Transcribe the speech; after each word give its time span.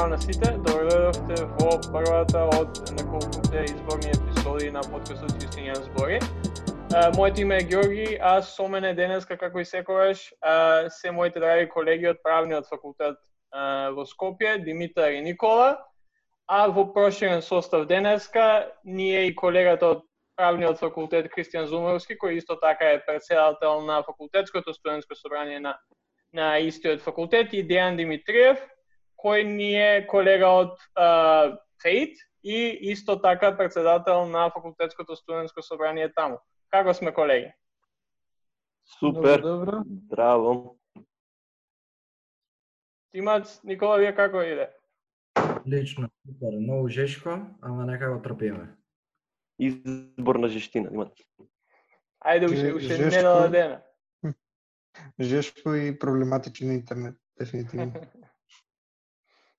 Здраво 0.00 0.14
на 0.16 0.20
сите, 0.22 0.50
добро 0.64 1.12
во 1.60 1.72
првата 1.92 2.46
од 2.56 2.78
неколкуте 2.96 3.66
изборни 3.68 4.08
епизоди 4.08 4.70
на 4.72 4.80
подкастот 4.80 5.34
Истинија 5.44 5.74
збори. 5.76 6.20
моето 7.16 7.40
име 7.40 7.58
е 7.58 7.66
Георги, 7.68 8.16
а 8.20 8.40
со 8.42 8.68
мене 8.68 8.94
денеска, 8.94 9.36
како 9.36 9.60
и 9.60 9.64
секогаш, 9.64 10.32
се 10.88 11.10
моите 11.10 11.40
драги 11.40 11.68
колеги 11.68 12.08
од 12.08 12.22
правниот 12.24 12.70
факултет 12.72 13.20
во 13.92 14.06
Скопје, 14.08 14.64
Димитар 14.64 15.12
и 15.12 15.20
Никола, 15.20 15.84
а 16.48 16.66
во 16.68 16.86
проширен 16.94 17.42
состав 17.42 17.84
денеска 17.86 18.72
ние 18.84 19.26
и 19.26 19.36
колегата 19.36 19.86
од 19.86 20.02
правниот 20.36 20.80
факултет 20.80 21.28
Кристијан 21.28 21.68
Зумовски, 21.68 22.16
кој 22.16 22.40
исто 22.40 22.56
така 22.56 22.96
е 22.96 23.04
председател 23.04 23.82
на 23.84 24.02
факултетското 24.02 24.72
студентско 24.72 25.14
собрание 25.14 25.60
на 25.60 25.76
на 26.32 26.58
истиот 26.58 27.00
факултет 27.02 27.52
и 27.52 27.66
Дејан 27.68 27.96
Димитриев, 27.96 28.58
кој 29.20 29.44
ни 29.44 29.72
е 29.76 30.06
колега 30.08 30.50
од 30.64 30.76
ФЕЙТ 31.82 32.16
и 32.42 32.90
исто 32.92 33.16
така 33.20 33.56
председател 33.56 34.26
на 34.26 34.50
факултетското 34.50 35.16
студентско 35.16 35.62
собрание 35.62 36.12
таму. 36.12 36.40
Како 36.70 36.94
сме 36.94 37.12
колеги? 37.12 37.52
Супер. 38.98 39.40
Добро, 39.40 39.58
добро. 39.58 39.82
Здраво. 40.06 40.76
Тимац, 43.12 43.60
Никола, 43.64 43.98
вие 43.98 44.14
како 44.14 44.42
иде? 44.42 44.70
Лично, 45.66 46.08
супер, 46.26 46.54
многу 46.56 46.88
жешко, 46.88 47.40
ама 47.60 47.86
нека 47.86 48.10
го 48.10 48.22
трпиме. 48.22 48.68
Избор 49.58 50.36
на 50.36 50.48
жештина, 50.48 50.88
имат. 50.92 51.12
Ајде, 52.24 52.46
уште, 52.46 52.72
уште 52.74 52.98
недела 52.98 53.48
дена. 53.48 53.82
Жешко 55.20 55.74
и 55.74 55.98
проблематичен 55.98 56.72
интернет, 56.72 57.16
дефинитивно. 57.38 57.92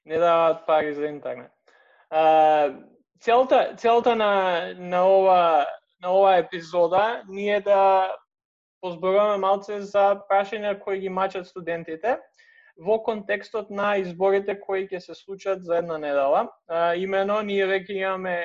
не 0.05 0.17
даваат 0.17 0.65
пари 0.67 0.93
за 0.93 1.05
интернет. 1.05 1.51
А, 2.09 2.73
целта 3.19 3.75
целта 3.77 4.15
на 4.15 4.73
на 4.77 5.07
ова 5.07 5.67
на 6.03 6.13
ова 6.13 6.37
епизода 6.37 7.23
ние 7.27 7.61
да 7.61 8.15
позборуваме 8.81 9.37
малце 9.37 9.81
за 9.81 10.21
прашања 10.29 10.79
кои 10.79 10.99
ги 10.99 11.09
мачат 11.09 11.47
студентите 11.47 12.17
во 12.77 12.97
контекстот 13.03 13.69
на 13.69 13.97
изборите 14.01 14.55
кои 14.59 14.87
ќе 14.87 14.99
се 14.99 15.15
случат 15.15 15.63
за 15.63 15.77
една 15.77 15.97
недела. 15.97 16.47
А, 16.67 16.95
имено, 16.95 17.41
ние 17.41 17.67
веќе 17.67 17.97
имаме 17.99 18.35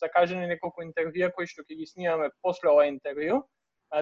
закажени 0.00 0.46
неколку 0.46 0.82
интервјуа 0.82 1.32
кои 1.34 1.46
што 1.46 1.62
ќе 1.62 1.76
ги 1.76 1.86
снимаме 1.86 2.30
после 2.42 2.70
ова 2.70 2.86
интервју, 2.88 3.42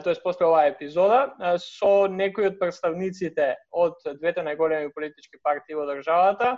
тоест 0.04 0.22
после 0.22 0.46
оваа 0.46 0.70
епизода, 0.70 1.34
а, 1.38 1.56
со 1.58 2.06
некои 2.08 2.46
од 2.52 2.60
представниците 2.60 3.54
од 3.72 3.98
двете 4.20 4.44
најголеми 4.46 4.92
политички 4.94 5.40
партии 5.42 5.74
во 5.74 5.86
државата, 5.90 6.56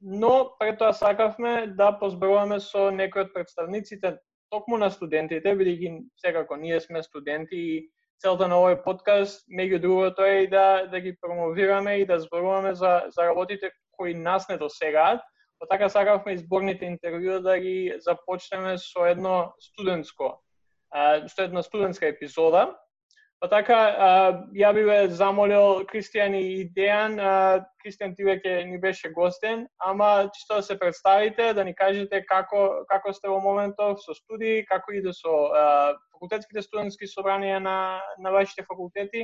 но 0.00 0.54
пред 0.58 0.78
тоа 0.78 0.92
сакавме 0.92 1.66
да 1.66 1.92
позборуваме 1.98 2.60
со 2.60 2.90
некои 2.90 3.26
од 3.26 3.32
представниците 3.34 4.18
токму 4.50 4.78
на 4.78 4.90
студентите, 4.90 5.54
бидејќи 5.56 6.04
секако 6.16 6.56
ние 6.56 6.80
сме 6.80 7.02
студенти 7.02 7.56
и 7.56 7.78
целта 8.22 8.48
на 8.48 8.58
овој 8.58 8.78
подкаст, 8.84 9.44
меѓу 9.50 9.80
другото 9.82 10.24
е 10.24 10.44
и 10.44 10.48
да, 10.50 10.86
да 10.90 11.00
ги 11.00 11.16
промовираме 11.20 11.98
и 11.98 12.06
да 12.06 12.20
зборуваме 12.20 12.74
за, 12.74 13.02
за 13.14 13.26
работите 13.26 13.70
кои 13.92 14.14
нас 14.14 14.48
не 14.48 14.56
досегаат. 14.56 15.20
Па 15.58 15.66
така 15.66 15.88
сакавме 15.88 16.34
изборните 16.34 16.86
интервјуа 16.86 17.42
да 17.42 17.58
ги 17.58 17.94
започнеме 17.98 18.76
со 18.78 19.06
едно 19.06 19.52
студентско, 19.60 20.38
со 21.26 21.42
една 21.42 21.62
студентска 21.62 22.06
епизода, 22.06 22.76
Па 23.38 23.46
така, 23.46 23.74
а, 23.74 24.06
ја 24.50 24.72
би 24.74 24.82
ве 24.82 24.96
замолил 25.14 25.84
Кристијан 25.86 26.34
и 26.34 26.64
Дејан, 26.74 27.12
Кристијан 27.84 28.16
ти 28.18 28.24
веќе 28.26 28.64
ни 28.66 28.80
беше 28.82 29.12
гостен, 29.14 29.68
ама 29.78 30.30
чисто 30.34 30.56
да 30.58 30.62
се 30.62 30.78
представите, 30.78 31.52
да 31.54 31.64
ни 31.64 31.74
кажете 31.74 32.24
како 32.26 32.82
како 32.90 33.12
сте 33.14 33.30
во 33.30 33.38
моментов 33.38 34.02
со 34.02 34.14
студии, 34.14 34.64
како 34.66 34.92
иде 34.92 35.14
со 35.14 35.36
а, 35.54 35.66
факултетските 36.12 36.66
студентски 36.66 37.06
собранија 37.06 37.62
на 37.62 37.78
на 38.18 38.34
вашите 38.34 38.66
факултети 38.66 39.22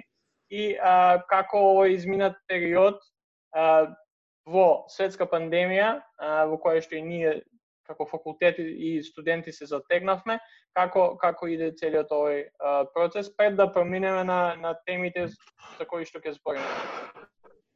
и 0.51 0.77
а, 0.79 1.19
како 1.27 1.65
овој 1.73 1.99
изминат 1.99 2.39
период 2.47 3.03
а, 3.51 3.91
во 4.47 4.85
светска 4.95 5.27
пандемија, 5.27 5.91
а, 6.23 6.47
во 6.47 6.61
која 6.63 6.87
што 6.87 6.95
и 6.95 7.03
ние 7.03 7.41
како 7.87 8.07
факултет 8.07 8.59
и 8.59 9.03
студенти 9.03 9.53
се 9.53 9.67
затегнавме, 9.67 10.39
како 10.75 11.15
како 11.21 11.49
иде 11.49 11.73
целиот 11.77 12.13
овој 12.13 12.43
а, 12.59 12.85
процес 12.95 13.31
пред 13.37 13.57
да 13.57 13.69
проминеме 13.73 14.25
на 14.25 14.57
на 14.61 14.75
темите 14.87 15.29
за 15.79 15.87
кои 15.89 16.05
што 16.09 16.21
ќе 16.21 16.37
збориме. 16.39 16.67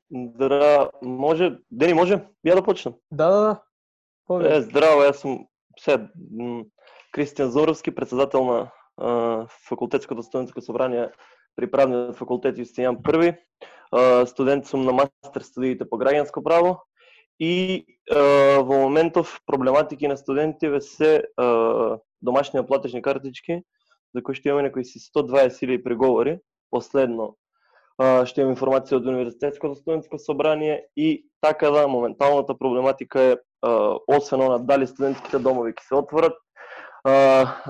Здра, 0.08 0.90
може, 1.02 1.58
Дени 1.70 1.94
може? 1.94 2.22
Ја 2.46 2.56
да 2.56 2.64
почнам. 2.64 2.94
Да, 3.10 3.28
да, 3.28 3.40
да. 3.40 3.54
Пове. 4.26 4.56
Е, 4.56 4.60
здраво, 4.64 5.04
јас 5.04 5.20
сум 5.20 5.44
се 5.78 5.98
Кристијан 7.16 7.52
Зоровски, 7.52 7.94
председател 7.94 8.44
на 8.44 8.58
а, 8.96 9.46
факултетското 9.68 10.22
студентско 10.22 10.60
собрание 10.60 11.10
при 11.56 11.70
правниот 11.70 12.16
факултет 12.16 12.58
Јустијан 12.58 13.02
Први. 13.02 13.36
А, 13.92 14.26
студент 14.26 14.66
сум 14.66 14.84
на 14.84 14.92
мастер 14.92 15.44
студиите 15.44 15.88
по 15.88 15.96
граѓанско 15.96 16.42
право 16.44 16.87
и 17.40 17.84
е, 18.10 18.58
во 18.58 18.78
моментов 18.82 19.40
проблематики 19.46 20.08
на 20.08 20.16
студентите 20.16 20.80
се 20.80 21.14
е, 21.16 21.22
домашни 22.22 22.66
платежни 22.66 23.02
картички, 23.02 23.62
за 24.14 24.22
кои 24.22 24.34
што 24.34 24.48
имаме 24.48 24.68
некои 24.68 24.84
си 24.84 24.98
120.000 24.98 25.82
преговори, 25.82 26.38
последно. 26.70 27.36
Е, 28.02 28.26
што 28.26 28.42
имам 28.42 28.56
информација 28.56 28.98
од 28.98 29.06
Универзитетското 29.06 29.78
студентско 29.78 30.18
собрание 30.18 30.86
и 30.96 31.26
така 31.40 31.70
да 31.70 31.88
моменталната 31.88 32.58
проблематика 32.58 33.22
е, 33.22 33.32
е 33.32 33.70
освен 34.06 34.42
она 34.42 34.58
дали 34.58 34.86
студентските 34.86 35.38
домови 35.38 35.72
ќе 35.72 35.88
се 35.88 35.94
отворат, 35.94 36.36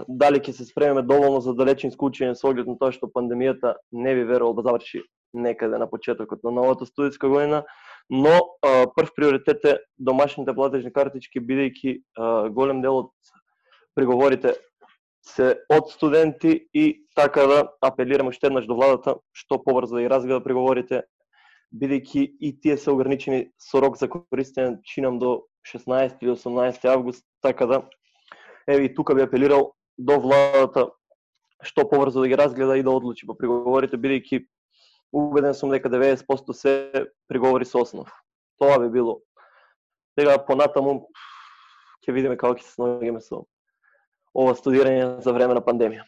дали 0.09 0.41
ќе 0.41 0.53
се 0.53 0.65
спремеме 0.65 1.03
доволно 1.03 1.41
за 1.41 1.55
далечинско 1.55 2.09
учење 2.09 2.35
со 2.35 2.49
оглед 2.49 2.67
на 2.67 2.79
тоа 2.81 2.93
што 2.93 3.11
пандемијата 3.13 3.77
не 3.93 4.15
ви 4.15 4.25
верувал 4.25 4.57
да 4.57 4.63
заврши 4.71 5.03
некаде 5.35 5.79
на 5.79 5.87
почетокот 5.87 6.45
на 6.45 6.51
новата 6.51 6.87
студентска 6.87 7.29
година, 7.29 7.65
но 8.11 8.37
а, 8.63 8.87
прв 8.97 9.11
приоритет 9.17 9.65
е 9.65 9.79
домашните 9.99 10.55
платежни 10.55 10.93
картички, 10.93 11.41
бидејќи 11.41 12.51
голем 12.57 12.83
дел 12.83 13.05
од 13.05 13.13
приговорите 13.95 14.55
се 15.29 15.59
од 15.69 15.91
студенти 15.93 16.69
и 16.73 17.05
така 17.17 17.47
да 17.47 17.59
апелираме 17.85 18.33
уште 18.33 18.49
еднаш 18.49 18.67
до 18.67 18.79
владата 18.79 19.19
што 19.37 19.61
побрзо 19.63 19.99
да 19.99 20.03
ги 20.03 20.11
разгледа 20.11 20.45
приговорите, 20.45 21.03
бидејќи 21.75 22.25
и 22.41 22.53
тие 22.61 22.77
се 22.79 22.91
ограничени 22.91 23.51
со 23.61 23.83
рок 23.85 23.99
за 24.01 24.09
користење 24.09 24.79
чинам 24.85 25.19
до 25.19 25.43
16 25.69 26.23
или 26.23 26.33
18 26.33 26.85
август, 26.89 27.25
така 27.43 27.67
да 27.67 27.83
еве 28.69 28.85
и 28.85 28.95
тука 28.95 29.15
би 29.15 29.23
апелирал 29.23 29.75
до 29.99 30.21
владата 30.21 30.89
што 31.63 31.89
побрзо 31.91 32.23
да 32.23 32.29
ги 32.29 32.39
разгледа 32.39 32.79
и 32.79 32.83
да 32.83 32.91
одлучи 32.91 33.27
по 33.27 33.35
приговорите, 33.35 33.99
бидејќи 33.99 34.47
убеден 35.13 35.55
сум 35.55 35.71
дека 35.71 35.91
90% 35.91 36.53
се 36.53 37.07
приговори 37.29 37.65
со 37.65 37.83
основ. 37.83 38.09
Тоа 38.59 38.79
би 38.79 38.89
било. 38.89 39.21
Сега 40.19 40.39
понатаму 40.39 41.09
ќе 42.05 42.13
видиме 42.13 42.37
како 42.37 42.59
ќе 42.59 42.67
се 42.67 42.75
сногиме 42.75 43.21
со 43.21 43.45
ова 44.35 44.55
студирање 44.55 45.21
за 45.25 45.33
време 45.33 45.55
на 45.57 45.63
пандемија. 45.65 46.05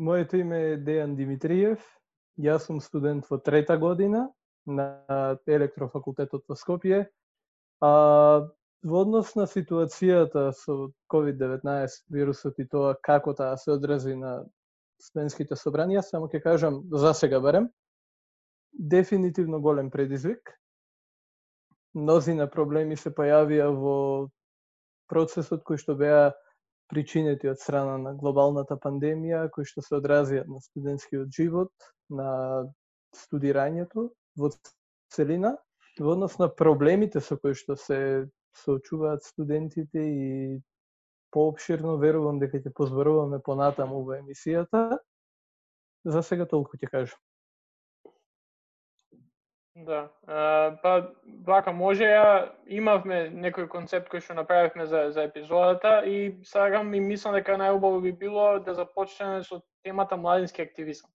Моето 0.00 0.38
име 0.40 0.60
е 0.72 0.76
Дејан 0.80 1.16
Димитриев. 1.16 1.82
Јас 2.40 2.70
сум 2.70 2.78
студент 2.80 3.26
во 3.28 3.36
трета 3.36 3.76
година 3.76 4.30
на 4.64 4.86
електрофакултетот 5.44 6.46
во 6.48 6.56
Скопје. 6.56 7.02
А, 7.84 7.90
во 8.82 9.02
однос 9.04 9.34
на 9.36 9.44
ситуацијата 9.44 10.46
со 10.56 10.88
COVID-19 11.12 11.98
вирусот 12.16 12.58
и 12.58 12.68
тоа 12.68 12.94
како 13.02 13.34
таа 13.36 13.58
се 13.60 13.74
одрази 13.76 14.16
на 14.16 14.38
студентските 15.00 15.56
собранија, 15.56 16.02
само 16.04 16.28
ќе 16.28 16.42
кажам 16.44 16.82
за 16.92 17.14
сега 17.14 17.40
барем, 17.40 17.68
дефинитивно 18.72 19.60
голем 19.60 19.90
предизвик. 19.90 20.54
Мнозина 21.94 22.46
проблеми 22.50 22.96
се 22.96 23.10
појавија 23.10 23.70
во 23.74 23.96
процесот 25.10 25.64
кој 25.66 25.80
што 25.82 25.96
беа 25.98 26.30
причинети 26.90 27.48
од 27.50 27.58
страна 27.62 27.96
на 27.98 28.12
глобалната 28.18 28.76
пандемија, 28.78 29.48
кои 29.54 29.66
што 29.66 29.82
се 29.82 29.96
одразија 29.98 30.44
на 30.46 30.60
студентскиот 30.62 31.30
живот, 31.34 31.72
на 32.10 32.66
студирањето 33.14 34.10
во 34.38 34.50
целина, 35.10 35.56
во 35.98 36.14
однос 36.14 36.38
на 36.38 36.48
проблемите 36.48 37.20
со 37.20 37.38
кои 37.38 37.54
што 37.54 37.76
се 37.76 38.26
соочуваат 38.64 39.26
студентите 39.26 40.02
и 40.02 40.30
пообширно 41.30 41.96
верувам 41.96 42.38
дека 42.42 42.60
ќе 42.60 42.72
позборуваме 42.74 43.40
понатаму 43.44 44.02
во 44.04 44.18
емисијата. 44.18 45.00
За 46.04 46.22
сега 46.24 46.46
толку 46.48 46.78
ќе 46.80 46.88
кажам. 46.90 47.20
Да. 49.74 50.08
А, 50.26 50.76
па, 50.82 50.92
вака, 51.46 51.72
може 51.72 52.04
ја, 52.04 52.50
имавме 52.66 53.28
некој 53.30 53.68
концепт 53.70 54.10
кој 54.12 54.20
што 54.24 54.34
направивме 54.34 54.86
за, 54.86 55.06
за 55.14 55.24
епизодата 55.28 56.02
и 56.04 56.40
сагам 56.44 56.92
и 56.94 57.00
мислам 57.00 57.36
дека 57.38 57.56
најубаво 57.56 58.02
би 58.02 58.12
било 58.12 58.58
да 58.58 58.74
започнеме 58.74 59.44
со 59.44 59.62
темата 59.84 60.16
младински 60.16 60.62
активизам. 60.62 61.10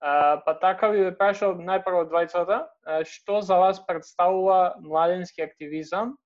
А, 0.00 0.42
па 0.44 0.58
така 0.60 0.90
ви 0.92 1.06
прашал 1.16 1.54
најпрво 1.56 2.04
двајцата, 2.10 2.66
што 3.04 3.40
за 3.40 3.56
вас 3.56 3.80
представува 3.86 4.74
младински 4.82 5.40
активизам 5.42 6.16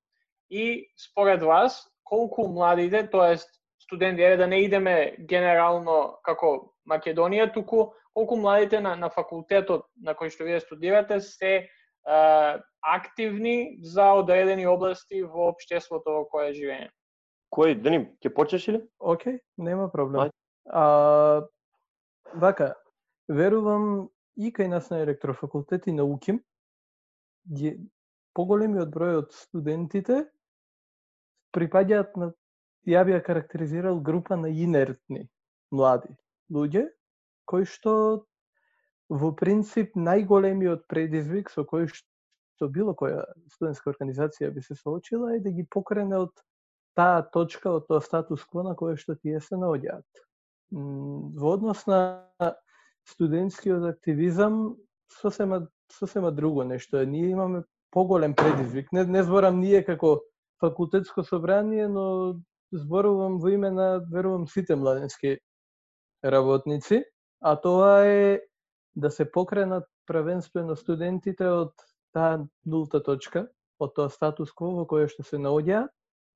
и 0.50 0.90
според 0.99 1.43
вас 1.43 1.90
колку 2.11 2.49
младите, 2.49 3.05
тоест 3.11 3.49
студенти, 3.79 4.23
еве 4.23 4.37
да 4.37 4.47
не 4.47 4.65
идеме 4.67 5.17
генерално 5.19 6.19
како 6.27 6.75
Македонија, 6.91 7.53
туку 7.55 7.93
колку 8.15 8.37
младите 8.37 8.81
на, 8.81 8.97
на 8.97 9.11
факултетот 9.11 9.87
на 10.03 10.15
кој 10.19 10.35
што 10.35 10.45
вие 10.45 10.61
студирате 10.61 11.21
се 11.23 11.69
а, 12.05 12.59
активни 12.83 13.79
за 13.83 14.12
одредени 14.19 14.67
области 14.67 15.23
во 15.23 15.51
општеството 15.55 16.19
во 16.19 16.25
кое 16.27 16.53
живееме. 16.53 16.91
Кој, 17.51 17.75
Дени, 17.83 18.05
ќе 18.23 18.35
почнеш 18.35 18.69
или? 18.71 18.83
Океј, 18.99 19.41
нема 19.59 19.89
проблем. 19.91 20.31
А, 20.67 21.47
вака, 22.35 22.75
верувам 23.29 24.11
и 24.37 24.53
кај 24.55 24.71
нас 24.71 24.91
на 24.91 25.03
електрофакултет 25.03 25.87
и 25.87 25.93
на 25.93 26.05
УКИМ, 26.05 26.39
ги, 27.51 27.75
поголемиот 28.35 28.91
број 28.95 29.23
од 29.25 29.35
студентите 29.35 30.25
припаѓаат 31.56 32.17
на 32.17 32.32
ја 32.88 33.05
би 33.05 33.14
ја 33.14 33.23
карактеризирал 33.25 34.00
група 34.00 34.37
на 34.37 34.49
инертни 34.49 35.26
млади 35.70 36.14
луѓе 36.52 36.88
кои 37.50 37.67
што 37.67 37.94
во 39.11 39.32
принцип 39.37 39.97
најголемиот 39.97 40.87
предизвик 40.88 41.50
со 41.50 41.64
кој 41.67 41.88
што 41.91 42.69
било 42.69 42.94
која 42.94 43.25
студентска 43.50 43.91
организација 43.91 44.52
би 44.55 44.62
се 44.62 44.76
соочила 44.79 45.35
е 45.35 45.41
да 45.41 45.50
ги 45.50 45.67
покрене 45.67 46.17
од 46.26 46.32
таа 46.99 47.23
точка, 47.23 47.70
од 47.79 47.87
тоа 47.88 48.00
статус 48.05 48.44
кво 48.44 48.62
на 48.67 48.75
кое 48.76 48.96
што 49.00 49.17
тие 49.17 49.41
се 49.41 49.58
наоѓаат. 49.58 50.25
Во 50.70 51.55
однос 51.55 51.87
на 51.91 52.00
студентскиот 53.08 53.87
активизам 53.91 54.76
сосема 55.20 55.67
сосема 55.93 56.31
друго 56.32 56.64
нешто. 56.64 57.05
Ние 57.06 57.29
имаме 57.31 57.62
поголем 57.91 58.35
предизвик. 58.35 58.93
Не, 58.93 59.05
не 59.05 59.23
зборам 59.23 59.61
ние 59.61 59.85
како 59.85 60.20
факултетско 60.61 61.25
собрание, 61.25 61.89
но 61.89 62.37
зборувам 62.73 63.39
во 63.39 63.49
име 63.51 63.71
на, 63.71 64.01
верувам, 64.12 64.47
сите 64.49 64.77
младенски 64.77 65.39
работници, 66.25 67.05
а 67.41 67.57
тоа 67.61 68.05
е 68.07 68.41
да 68.97 69.11
се 69.11 69.31
покренат 69.33 69.85
првенствено 70.07 70.77
студентите 70.77 71.49
од 71.49 71.73
таа 72.12 72.45
нулта 72.67 73.03
точка, 73.03 73.47
од 73.81 73.95
тоа 73.97 74.11
статус 74.11 74.53
кво 74.53 74.75
во 74.81 74.87
кое 74.87 75.09
што 75.09 75.25
се 75.25 75.39
наоѓа, 75.39 75.89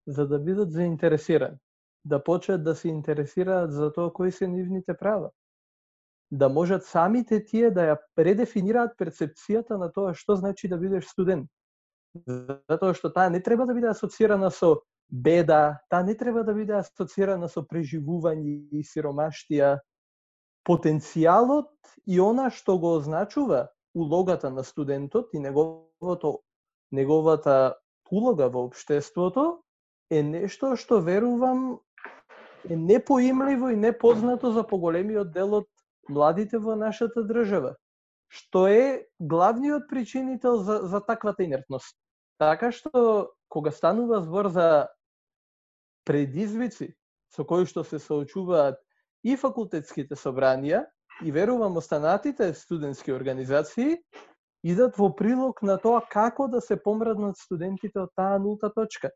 за 0.07 0.27
да 0.27 0.39
бидат 0.39 0.73
заинтересирани, 0.73 1.59
да 2.05 2.23
почнат 2.25 2.65
да 2.65 2.75
се 2.75 2.89
интересираат 2.89 3.73
за 3.73 3.93
тоа 3.93 4.13
кои 4.13 4.33
се 4.33 4.49
нивните 4.49 4.97
права, 4.97 5.31
да 6.31 6.49
можат 6.49 6.85
самите 6.85 7.45
тие 7.45 7.71
да 7.71 7.89
ја 7.93 7.99
предефинираат 8.17 8.97
перцепцијата 8.99 9.79
на 9.79 9.91
тоа 9.93 10.15
што 10.15 10.37
значи 10.37 10.69
да 10.69 10.79
бидеш 10.79 11.07
студент. 11.07 11.51
Затоа 12.27 12.95
што 12.95 13.11
таа 13.11 13.31
не 13.31 13.41
треба 13.41 13.67
да 13.67 13.75
биде 13.75 13.91
асоцирана 13.91 14.51
со 14.51 14.77
беда, 15.11 15.81
таа 15.91 16.03
не 16.03 16.15
треба 16.15 16.45
да 16.45 16.55
биде 16.55 16.79
асоцирана 16.79 17.49
со 17.49 17.65
преживување 17.67 18.55
и 18.71 18.85
сиромаштија. 18.87 19.79
Потенцијалот 20.65 21.97
и 22.07 22.21
она 22.21 22.49
што 22.51 22.79
го 22.79 22.95
означува 22.97 23.69
улогата 23.95 24.51
на 24.51 24.65
студентот 24.65 25.35
и 25.35 25.39
неговото 25.39 26.39
неговата 26.91 27.75
улога 28.11 28.49
во 28.49 28.65
општеството 28.69 29.45
е 30.11 30.23
нешто 30.23 30.77
што 30.77 31.01
верувам 31.01 31.81
е 32.71 32.77
непоимливо 32.77 33.71
и 33.71 33.77
непознато 33.77 34.53
за 34.53 34.63
поголемиот 34.63 35.33
дел 35.33 35.55
од 35.61 35.69
младите 36.09 36.59
во 36.59 36.77
нашата 36.77 37.25
држава, 37.27 37.75
што 38.29 38.67
е 38.69 39.07
главниот 39.21 39.89
причинител 39.91 40.63
за, 40.63 40.79
за 40.87 41.01
таквата 41.01 41.45
инертност. 41.45 41.97
Така 42.39 42.73
што, 42.73 43.31
кога 43.49 43.71
станува 43.71 44.21
збор 44.23 44.49
за 44.51 44.89
предизвици 46.05 46.95
со 47.35 47.45
кои 47.45 47.67
што 47.67 47.85
се 47.85 47.99
соочуваат 47.99 48.81
и 49.25 49.37
факултетските 49.37 50.19
собранија, 50.19 50.85
и 51.23 51.31
верувам 51.33 51.77
останатите 51.77 52.55
студентски 52.55 53.13
организации, 53.13 53.99
идат 54.65 54.97
во 54.99 55.11
прилог 55.15 55.63
на 55.63 55.77
тоа 55.79 56.01
како 56.11 56.49
да 56.49 56.61
се 56.61 56.77
помраднат 56.77 57.39
студентите 57.39 58.01
од 58.01 58.11
таа 58.17 58.39
нулта 58.39 58.71
точка. 58.75 59.11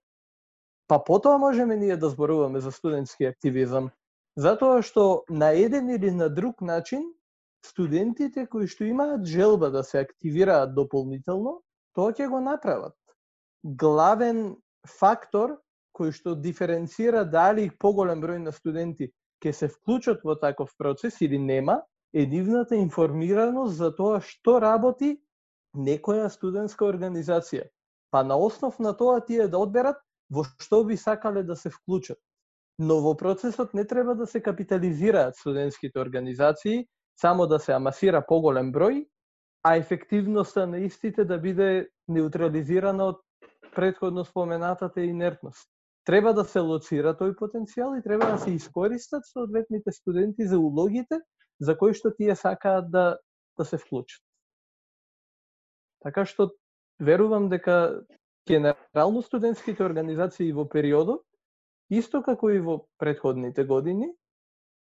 Па 0.89 0.99
потоа 1.05 1.39
можеме 1.39 1.77
ние 1.77 1.97
да 1.97 2.09
зборуваме 2.09 2.61
за 2.61 2.73
студентски 2.73 3.27
активизам, 3.27 3.91
затоа 4.37 4.83
што 4.83 5.25
на 5.29 5.51
еден 5.51 5.91
или 5.91 6.11
на 6.11 6.29
друг 6.29 6.61
начин 6.61 7.03
студентите 7.67 8.47
кои 8.47 8.69
што 8.69 8.85
имаат 8.85 9.27
желба 9.27 9.71
да 9.71 9.83
се 9.85 9.99
активираат 10.07 10.75
дополнително, 10.75 11.61
тоа 11.95 12.15
ќе 12.15 12.29
го 12.31 12.41
направат. 12.41 12.95
Главен 13.65 14.57
фактор 14.87 15.59
кој 15.99 16.13
што 16.15 16.35
диференцира 16.39 17.25
дали 17.25 17.71
поголем 17.83 18.21
број 18.23 18.39
на 18.43 18.53
студенти 18.55 19.11
ќе 19.43 19.53
се 19.53 19.69
вклучат 19.69 20.23
во 20.25 20.37
таков 20.39 20.75
процес 20.79 21.21
или 21.21 21.39
нема, 21.39 21.83
е 22.15 22.27
нивната 22.27 22.77
информираност 22.77 23.77
за 23.77 23.91
тоа 23.95 24.21
што 24.21 24.59
работи 24.63 25.19
некоја 25.75 26.29
студентска 26.31 26.87
организација. 26.87 27.67
Па 28.11 28.23
на 28.25 28.39
основ 28.39 28.79
на 28.79 28.95
тоа 28.97 29.21
тие 29.21 29.49
да 29.49 29.59
одберат 29.59 29.99
во 30.31 30.45
што 30.45 30.85
би 30.85 30.97
сакале 30.97 31.43
да 31.43 31.57
се 31.57 31.71
вклучат. 31.71 32.19
Но 32.79 33.01
во 33.03 33.15
процесот 33.17 33.75
не 33.75 33.85
треба 33.85 34.15
да 34.15 34.27
се 34.27 34.41
капитализираат 34.41 35.37
студентските 35.37 35.99
организации, 35.99 36.87
само 37.21 37.47
да 37.47 37.59
се 37.59 37.73
амасира 37.73 38.23
поголем 38.23 38.73
број, 38.73 39.07
а 39.63 39.77
ефективноста 39.77 40.67
на 40.67 40.79
истите 40.79 41.25
да 41.25 41.39
биде 41.39 41.89
неутрализирана 42.09 43.05
од 43.05 43.21
предходно 43.79 44.25
споменатата 44.25 45.01
инертност 45.01 45.69
треба 46.09 46.33
да 46.35 46.43
се 46.49 46.63
лоцира 46.65 47.13
тој 47.13 47.35
потенцијал 47.37 47.99
и 47.99 48.03
треба 48.03 48.27
да 48.33 48.39
се 48.41 48.51
искористат 48.57 49.27
соодветните 49.29 49.93
студенти 49.93 50.47
за 50.49 50.59
улогите 50.59 51.21
за 51.61 51.77
кои 51.79 51.93
што 51.95 52.11
тие 52.17 52.35
сакаат 52.35 52.89
да 52.91 53.19
да 53.59 53.65
се 53.65 53.79
вклучат. 53.79 54.23
Така 56.01 56.25
што 56.25 56.49
верувам 56.99 57.51
дека 57.53 58.01
генерално 58.49 59.23
студентските 59.23 59.85
организации 59.85 60.53
во 60.57 60.65
периодот 60.65 61.23
исто 61.91 62.23
како 62.23 62.51
и 62.51 62.65
во 62.65 62.81
предходните 62.99 63.69
години 63.69 64.09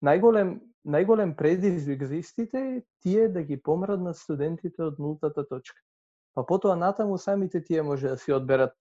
најголем 0.01 0.61
најголем 0.87 1.35
предизвик 1.37 2.07
за 2.07 2.23
истите 2.23 2.65
е 2.79 2.83
тие 3.03 3.29
да 3.29 3.43
ги 3.43 3.59
помраднат 3.59 4.17
студентите 4.17 4.83
од 4.87 5.03
нултата 5.03 5.45
точка. 5.45 5.83
Па 6.39 6.45
потоа 6.47 6.77
натаму 6.79 7.17
самите 7.19 7.59
тие 7.65 7.83
може 7.83 8.09
да 8.09 8.17
си 8.19 8.33
одберат 8.33 8.73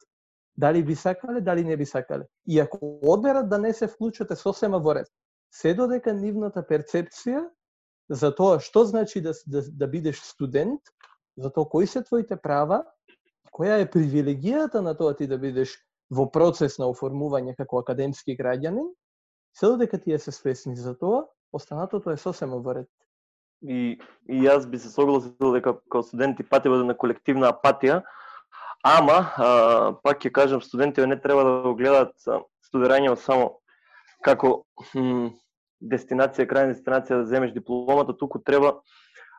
дали 0.57 0.83
би 0.83 0.95
сакале, 0.95 1.41
дали 1.41 1.63
не 1.65 1.77
би 1.77 1.85
сакале. 1.85 2.27
И 2.47 2.59
ако 2.59 2.99
одберат 3.01 3.49
да 3.49 3.57
не 3.57 3.73
се 3.73 3.87
вклучате 3.87 4.35
сосема 4.35 4.77
во 4.79 4.93
ред, 4.95 5.07
се 5.49 5.73
додека 5.73 6.13
нивната 6.13 6.61
перцепција 6.61 7.47
за 8.09 8.29
тоа 8.35 8.59
што 8.61 8.83
значи 8.85 9.23
да, 9.25 9.33
да, 9.47 9.63
да 9.73 9.87
бидеш 9.87 10.21
студент, 10.21 10.81
за 11.37 11.49
тоа 11.49 11.65
кои 11.65 11.87
се 11.87 12.03
твоите 12.05 12.37
права, 12.37 12.83
која 13.49 13.81
е 13.81 13.89
привилегијата 13.89 14.85
на 14.85 14.93
тоа 14.93 15.17
ти 15.17 15.25
да 15.25 15.41
бидеш 15.41 15.73
во 16.13 16.29
процес 16.29 16.77
на 16.77 16.85
оформување 16.93 17.57
како 17.57 17.81
академски 17.81 18.37
граѓанин, 18.37 18.85
се 19.57 19.65
додека 19.65 19.97
тие 19.97 20.19
се 20.19 20.31
свесни 20.31 20.77
за 20.77 20.93
тоа, 20.93 21.25
останатото 21.51 22.13
е 22.13 22.21
сосема 22.21 22.61
во 22.61 22.77
ред. 22.77 22.91
И, 23.61 23.97
и 24.29 24.41
јас 24.45 24.67
би 24.69 24.77
се 24.77 24.89
согласил 24.89 25.53
дека 25.53 25.73
како 25.79 26.03
студенти 26.03 26.43
патеве 26.43 26.83
на 26.85 26.93
колективна 26.93 27.49
апатија, 27.49 28.03
Ама, 28.87 29.17
а, 29.35 29.47
пак 30.03 30.21
ќе 30.21 30.31
кажам, 30.31 30.61
студентите 30.61 31.07
не 31.07 31.17
треба 31.19 31.43
да 31.43 31.53
го 31.65 31.73
гледаат 31.75 32.13
студирањето 32.63 33.17
само 33.19 33.47
како 34.23 34.63
м, 34.95 35.31
дестинација, 35.81 36.45
крајна 36.47 36.75
дестинација 36.75 37.21
да 37.21 37.25
земеш 37.27 37.51
дипломата, 37.55 38.13
туку 38.13 38.39
треба 38.39 38.77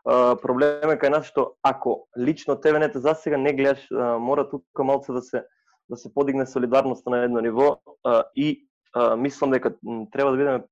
а, 0.04 0.36
проблем 0.42 0.90
е 0.90 0.98
кај 0.98 1.14
нас 1.14 1.30
што 1.30 1.54
ако 1.62 2.08
лично 2.18 2.58
тебе 2.60 2.82
не 2.82 2.90
те 2.92 3.00
засега 3.00 3.38
не 3.38 3.54
гледаш, 3.54 3.86
а, 3.92 4.18
мора 4.18 4.48
тука 4.50 4.84
малце 4.84 5.12
да 5.12 5.22
се 5.22 5.44
да 5.88 5.96
се 5.96 6.12
подигне 6.12 6.44
солидарноста 6.46 7.10
на 7.10 7.22
едно 7.24 7.40
ниво 7.40 7.78
а, 8.04 8.24
и 8.36 8.66
а, 8.92 9.16
мислам 9.16 9.50
дека 9.50 9.72
треба 10.12 10.30
да 10.30 10.36
бидеме 10.36 10.64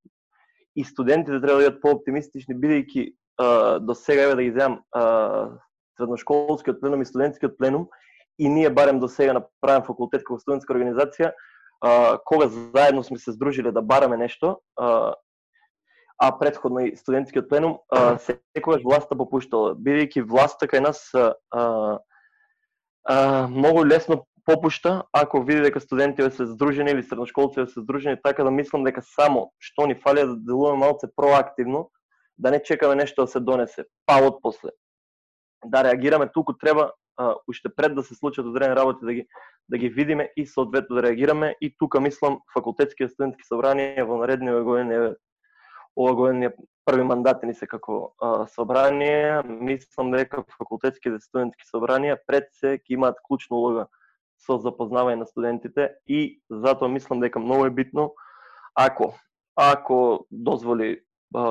и 0.76 0.84
студентите 0.84 1.32
да 1.32 1.40
треба 1.40 1.62
да 1.62 1.70
бидат 1.70 1.80
пооптимистични 1.82 2.54
бидејќи 2.54 3.12
до 3.80 3.94
сега 3.94 4.22
еве 4.22 4.34
да 4.34 4.42
ги 4.42 4.52
земам 4.52 4.80
средношколскиот 5.98 6.80
пленум 6.80 7.02
и 7.02 7.06
студентскиот 7.06 7.58
пленум 7.58 7.88
и 8.38 8.48
ние 8.48 8.70
барем 8.70 9.00
до 9.00 9.08
сега 9.08 9.32
направен 9.32 9.84
факултет 9.84 10.24
како 10.24 10.38
студентска 10.40 10.74
организација, 10.74 11.32
а, 11.80 12.18
кога 12.24 12.48
заедно 12.48 13.04
сме 13.04 13.18
се 13.18 13.32
здружиле 13.32 13.72
да 13.72 13.82
бараме 13.82 14.16
нешто, 14.16 14.58
а, 14.76 15.14
а 16.18 16.38
предходно 16.38 16.80
и 16.80 16.96
студентскиот 16.96 17.48
пленум, 17.48 17.78
а, 17.88 18.18
секогаш 18.18 18.82
власта 18.84 19.16
попуштала, 19.16 19.74
бидејќи 19.74 20.26
власта 20.28 20.68
кај 20.68 20.84
нас 20.88 21.08
а, 21.14 21.32
а, 23.08 23.48
многу 23.48 23.86
лесно 23.86 24.24
попушта 24.44 25.02
ако 25.12 25.42
види 25.42 25.62
дека 25.62 25.80
студентите 25.80 26.30
се 26.30 26.46
здружени 26.46 26.90
или 26.90 27.02
средношколците 27.02 27.66
се 27.66 27.80
здружени, 27.80 28.20
така 28.22 28.44
да 28.44 28.50
мислам 28.50 28.84
дека 28.84 29.02
само 29.02 29.50
што 29.58 29.86
ни 29.86 29.94
фали 29.94 30.26
да 30.26 30.36
делуваме 30.36 30.78
малце 30.78 31.08
проактивно, 31.16 31.88
да 32.38 32.50
не 32.50 32.62
чекаме 32.62 32.94
нешто 32.94 33.24
да 33.24 33.28
се 33.28 33.40
донесе, 33.40 33.84
па 34.06 34.20
од 34.26 34.42
после 34.42 34.70
Да 35.64 35.84
реагираме 35.84 36.28
туку 36.32 36.52
треба 36.52 36.92
а, 37.16 37.34
уште 37.48 37.68
пред 37.68 37.94
да 37.94 38.02
се 38.02 38.14
случат 38.14 38.46
одредени 38.46 38.76
работи 38.76 39.04
да 39.04 39.12
ги 39.12 39.26
да 39.68 39.78
ги 39.78 39.88
видиме 39.88 40.32
и 40.36 40.46
соодветно 40.46 40.96
да 40.96 41.02
реагираме. 41.02 41.56
И 41.60 41.74
тука 41.78 42.00
мислам 42.00 42.40
факултетски 42.54 43.08
студентски 43.08 43.42
собрание 43.48 44.04
во 44.04 44.18
наредни 44.18 44.50
години 44.62 45.14
ова 45.96 46.14
година 46.14 46.52
први 46.84 47.02
мандат 47.02 47.42
ни 47.42 47.54
се 47.54 47.66
како 47.66 48.14
а, 48.20 48.46
собрание, 48.46 49.42
мислам 49.42 50.12
дека 50.12 50.44
факултетските 50.58 51.18
студентски 51.20 51.64
собранија 51.66 52.18
пред 52.26 52.52
се 52.52 52.76
ќе 52.78 52.94
имаат 52.94 53.18
клучна 53.24 53.56
улога 53.56 53.86
со 54.38 54.60
запознавање 54.60 55.24
на 55.24 55.26
студентите 55.26 55.94
и 56.06 56.38
затоа 56.50 56.88
мислам 56.88 57.20
дека 57.20 57.40
многу 57.40 57.66
е 57.66 57.70
битно 57.70 58.12
ако 58.74 59.14
ако 59.56 60.26
дозволи 60.30 61.00
а, 61.34 61.42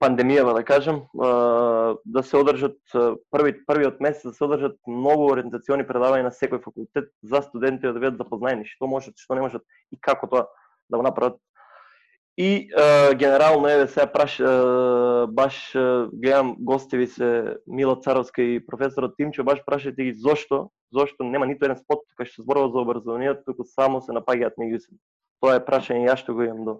пандемијава, 0.00 0.54
да 0.54 0.62
кажем, 0.64 1.02
да 1.14 2.22
се 2.22 2.36
одржат 2.38 2.78
први, 3.32 3.54
првиот 3.66 4.00
месец 4.00 4.22
да 4.30 4.32
се 4.32 4.44
одржат 4.44 4.76
многу 4.86 5.26
ориентациони 5.32 5.86
предавања 5.86 6.28
на 6.28 6.32
секој 6.34 6.62
факултет 6.62 7.10
за 7.22 7.42
студентите 7.42 7.92
да 7.92 7.98
бидат 7.98 8.22
запознаени 8.22 8.68
што 8.68 8.86
можат, 8.86 9.18
што 9.18 9.34
не 9.34 9.42
можат 9.46 9.66
и 9.92 9.98
како 10.00 10.30
тоа 10.30 10.46
да 10.90 10.96
го 10.96 11.02
направат. 11.02 11.38
И 12.38 12.70
е, 12.70 13.14
генерално 13.14 13.68
еве 13.68 13.88
сега 13.88 14.06
праш 14.06 14.38
е, 14.40 14.46
баш 15.26 15.74
е, 15.74 16.06
гледам 16.12 16.54
гостеви 16.60 17.06
се 17.06 17.56
Мила 17.66 17.96
Царовска 18.00 18.42
и 18.42 18.66
професорот 18.66 19.16
Тимчо 19.16 19.42
баш 19.42 19.58
прашајте 19.66 20.06
ги 20.06 20.14
зошто, 20.14 20.70
зошто 20.94 21.26
нема 21.26 21.50
ниту 21.50 21.66
еден 21.66 21.82
спот 21.82 22.06
кај 22.14 22.30
што 22.30 22.46
зборува 22.46 22.70
за 22.70 22.78
образованието, 22.86 23.42
туку 23.42 23.66
само 23.66 23.98
се 24.00 24.14
напаѓаат 24.14 24.54
меѓу 24.54 24.78
се. 24.78 24.94
Тоа 25.42 25.58
е 25.58 25.64
прашање 25.66 26.06
ја 26.06 26.14
што 26.14 26.38
го 26.38 26.46
имам 26.46 26.62
до 26.64 26.78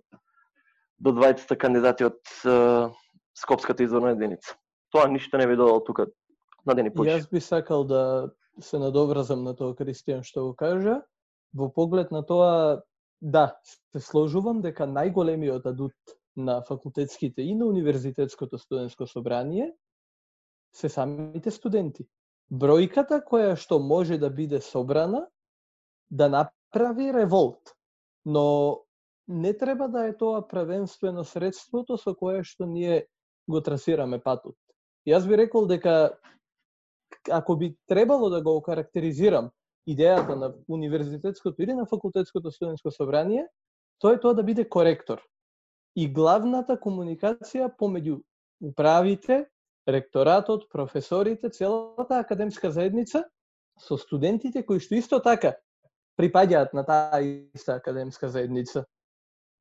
до 0.99 1.11
двајцата 1.15 1.59
кандидати 1.59 2.07
од 2.07 2.19
Скопската 3.39 3.83
изборна 3.83 4.11
единица. 4.17 4.57
Тоа 4.91 5.09
ништо 5.09 5.39
не 5.39 5.47
ви 5.47 5.57
додало 5.57 5.85
тука 5.85 6.07
на 6.67 6.75
дени 6.75 6.91
почи. 6.91 7.11
Јас 7.15 7.31
би 7.31 7.41
сакал 7.41 7.85
да 7.87 8.31
се 8.61 8.79
надовразам 8.83 9.45
на 9.47 9.55
тоа 9.55 9.77
Кристијан 9.79 10.25
што 10.27 10.49
го 10.49 10.55
кажа. 10.59 11.03
Во 11.55 11.71
поглед 11.73 12.11
на 12.11 12.25
тоа, 12.27 12.83
да, 13.23 13.59
се 13.93 14.01
сложувам 14.03 14.63
дека 14.65 14.89
најголемиот 14.91 15.69
адут 15.71 15.95
на 16.37 16.63
факултетските 16.63 17.43
и 17.43 17.55
на 17.55 17.67
универзитетското 17.67 18.59
студентско 18.59 19.07
собрание 19.07 19.73
се 20.75 20.89
самите 20.89 21.51
студенти. 21.51 22.07
Бројката 22.51 23.21
која 23.25 23.57
што 23.57 23.79
може 23.79 24.19
да 24.19 24.31
биде 24.31 24.61
собрана 24.61 25.27
да 26.11 26.29
направи 26.29 27.13
револт. 27.13 27.75
Но 28.25 28.81
не 29.29 29.53
треба 29.59 29.89
да 29.89 30.07
е 30.09 30.17
тоа 30.17 30.43
првенствено 30.49 31.25
средството 31.25 31.99
со 31.99 32.15
кое 32.15 32.43
што 32.45 32.67
ние 32.67 33.07
го 33.49 33.61
трасираме 33.61 34.21
патот. 34.23 34.57
Јас 35.09 35.27
би 35.29 35.37
рекол 35.37 35.67
дека 35.67 36.19
ако 37.33 37.57
би 37.57 37.77
требало 37.89 38.31
да 38.31 38.43
го 38.43 38.57
окарактеризирам 38.57 39.51
идејата 39.89 40.37
на 40.37 40.53
универзитетското 40.69 41.63
или 41.63 41.73
на 41.73 41.87
факултетското 41.87 42.51
студентско 42.51 42.91
собрание, 42.91 43.47
тоа 43.99 44.15
е 44.15 44.21
тоа 44.21 44.35
да 44.35 44.43
биде 44.43 44.69
коректор. 44.69 45.23
И 45.97 46.09
главната 46.13 46.77
комуникација 46.77 47.73
помеѓу 47.81 48.21
управите, 48.63 49.47
ректоратот, 49.89 50.69
професорите, 50.71 51.49
целата 51.51 52.19
академска 52.19 52.71
заедница 52.71 53.25
со 53.81 53.97
студентите 53.97 54.63
кои 54.67 54.81
што 54.81 54.95
исто 54.95 55.23
така 55.25 55.57
припаѓаат 56.19 56.75
на 56.75 56.85
таа 56.85 57.23
иста 57.23 57.79
академска 57.79 58.29
заедница. 58.29 58.85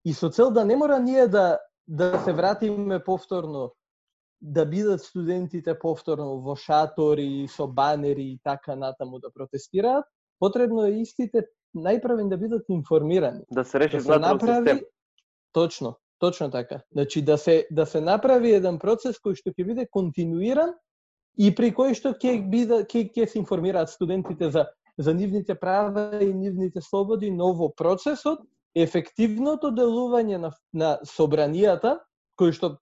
И 0.03 0.13
со 0.13 0.29
цел 0.29 0.51
да 0.51 0.65
не 0.65 0.75
мора 0.75 0.99
ние 0.99 1.27
да 1.27 1.59
да 1.87 2.19
се 2.19 2.33
вратиме 2.33 3.03
повторно 3.03 3.73
да 4.41 4.65
бидат 4.65 5.01
студентите 5.01 5.79
повторно 5.79 6.39
во 6.41 6.55
шатори, 6.55 7.47
со 7.47 7.67
банери 7.67 8.33
и 8.33 8.39
така 8.43 8.75
натаму 8.75 9.19
да 9.19 9.31
протестираат, 9.33 10.05
потребно 10.39 10.85
е 10.85 11.01
истите 11.01 11.47
најправен 11.75 12.29
да 12.29 12.37
бидат 12.37 12.69
информирани. 12.69 13.43
Да 13.51 13.65
се 13.65 13.79
реши 13.79 13.97
да 13.97 14.03
се 14.03 14.19
направи 14.19 14.69
систем. 14.69 14.85
Точно, 15.53 15.95
точно 16.19 16.51
така. 16.51 16.81
Значи 16.91 17.21
да 17.21 17.37
се 17.37 17.67
да 17.71 17.85
се 17.85 18.01
направи 18.01 18.53
еден 18.53 18.79
процес 18.79 19.17
кој 19.17 19.35
што 19.35 19.51
ќе 19.51 19.65
биде 19.65 19.87
континуиран 19.89 20.73
и 21.37 21.53
при 21.55 21.73
кој 21.73 21.93
што 21.97 22.13
ќе 22.13 22.37
биде 22.49 22.83
ќе 22.85 23.09
ќе 23.13 23.25
се 23.25 23.39
информираат 23.39 23.89
студентите 23.89 24.51
за 24.51 24.67
за 24.97 25.13
нивните 25.13 25.55
права 25.55 26.23
и 26.23 26.33
нивните 26.33 26.81
слободи, 26.81 27.31
но 27.31 27.53
во 27.53 27.69
процесот 27.69 28.39
ефективното 28.75 29.69
делување 29.69 30.37
на, 30.41 30.51
на 30.73 30.97
собранијата, 31.05 31.99
кои 32.37 32.53
што 32.53 32.77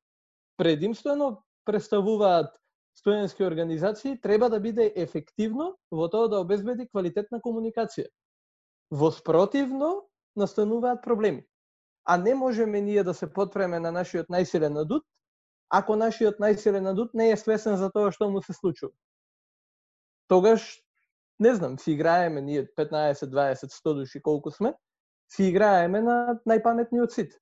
предимствено 0.58 1.45
представуваат 1.66 2.56
студентски 2.96 3.44
организации, 3.44 4.22
треба 4.22 4.50
да 4.50 4.60
биде 4.60 4.94
ефективно 4.96 5.76
во 5.92 6.08
тоа 6.10 6.30
да 6.30 6.40
обезбеди 6.40 6.88
квалитетна 6.88 7.42
комуникација. 7.42 8.08
Во 8.92 9.12
спротивно, 9.12 10.08
настануваат 10.36 11.04
проблеми. 11.04 11.46
А 12.06 12.18
не 12.18 12.36
можеме 12.36 12.82
ние 12.82 13.04
да 13.04 13.14
се 13.14 13.34
подпреме 13.34 13.80
на 13.80 13.92
нашиот 13.92 14.30
најсилен 14.30 14.74
надут, 14.74 15.04
ако 15.70 15.96
нашиот 15.96 16.40
најсилен 16.40 16.86
надут 16.86 17.14
не 17.14 17.32
е 17.32 17.38
свесен 17.38 17.78
за 17.78 17.90
тоа 17.92 18.12
што 18.12 18.30
му 18.30 18.42
се 18.42 18.54
случува. 18.54 18.94
Тогаш, 20.28 20.82
не 21.40 21.56
знам, 21.56 21.80
си 21.80 21.92
играеме 21.92 22.42
ние 22.42 22.66
15, 22.66 23.26
20, 23.26 23.74
100 23.74 23.94
души 23.96 24.22
колку 24.22 24.52
сме, 24.52 24.74
си 25.30 25.50
играеме 25.50 26.02
на 26.02 26.40
најпаметниот 26.46 27.12
сит. 27.12 27.34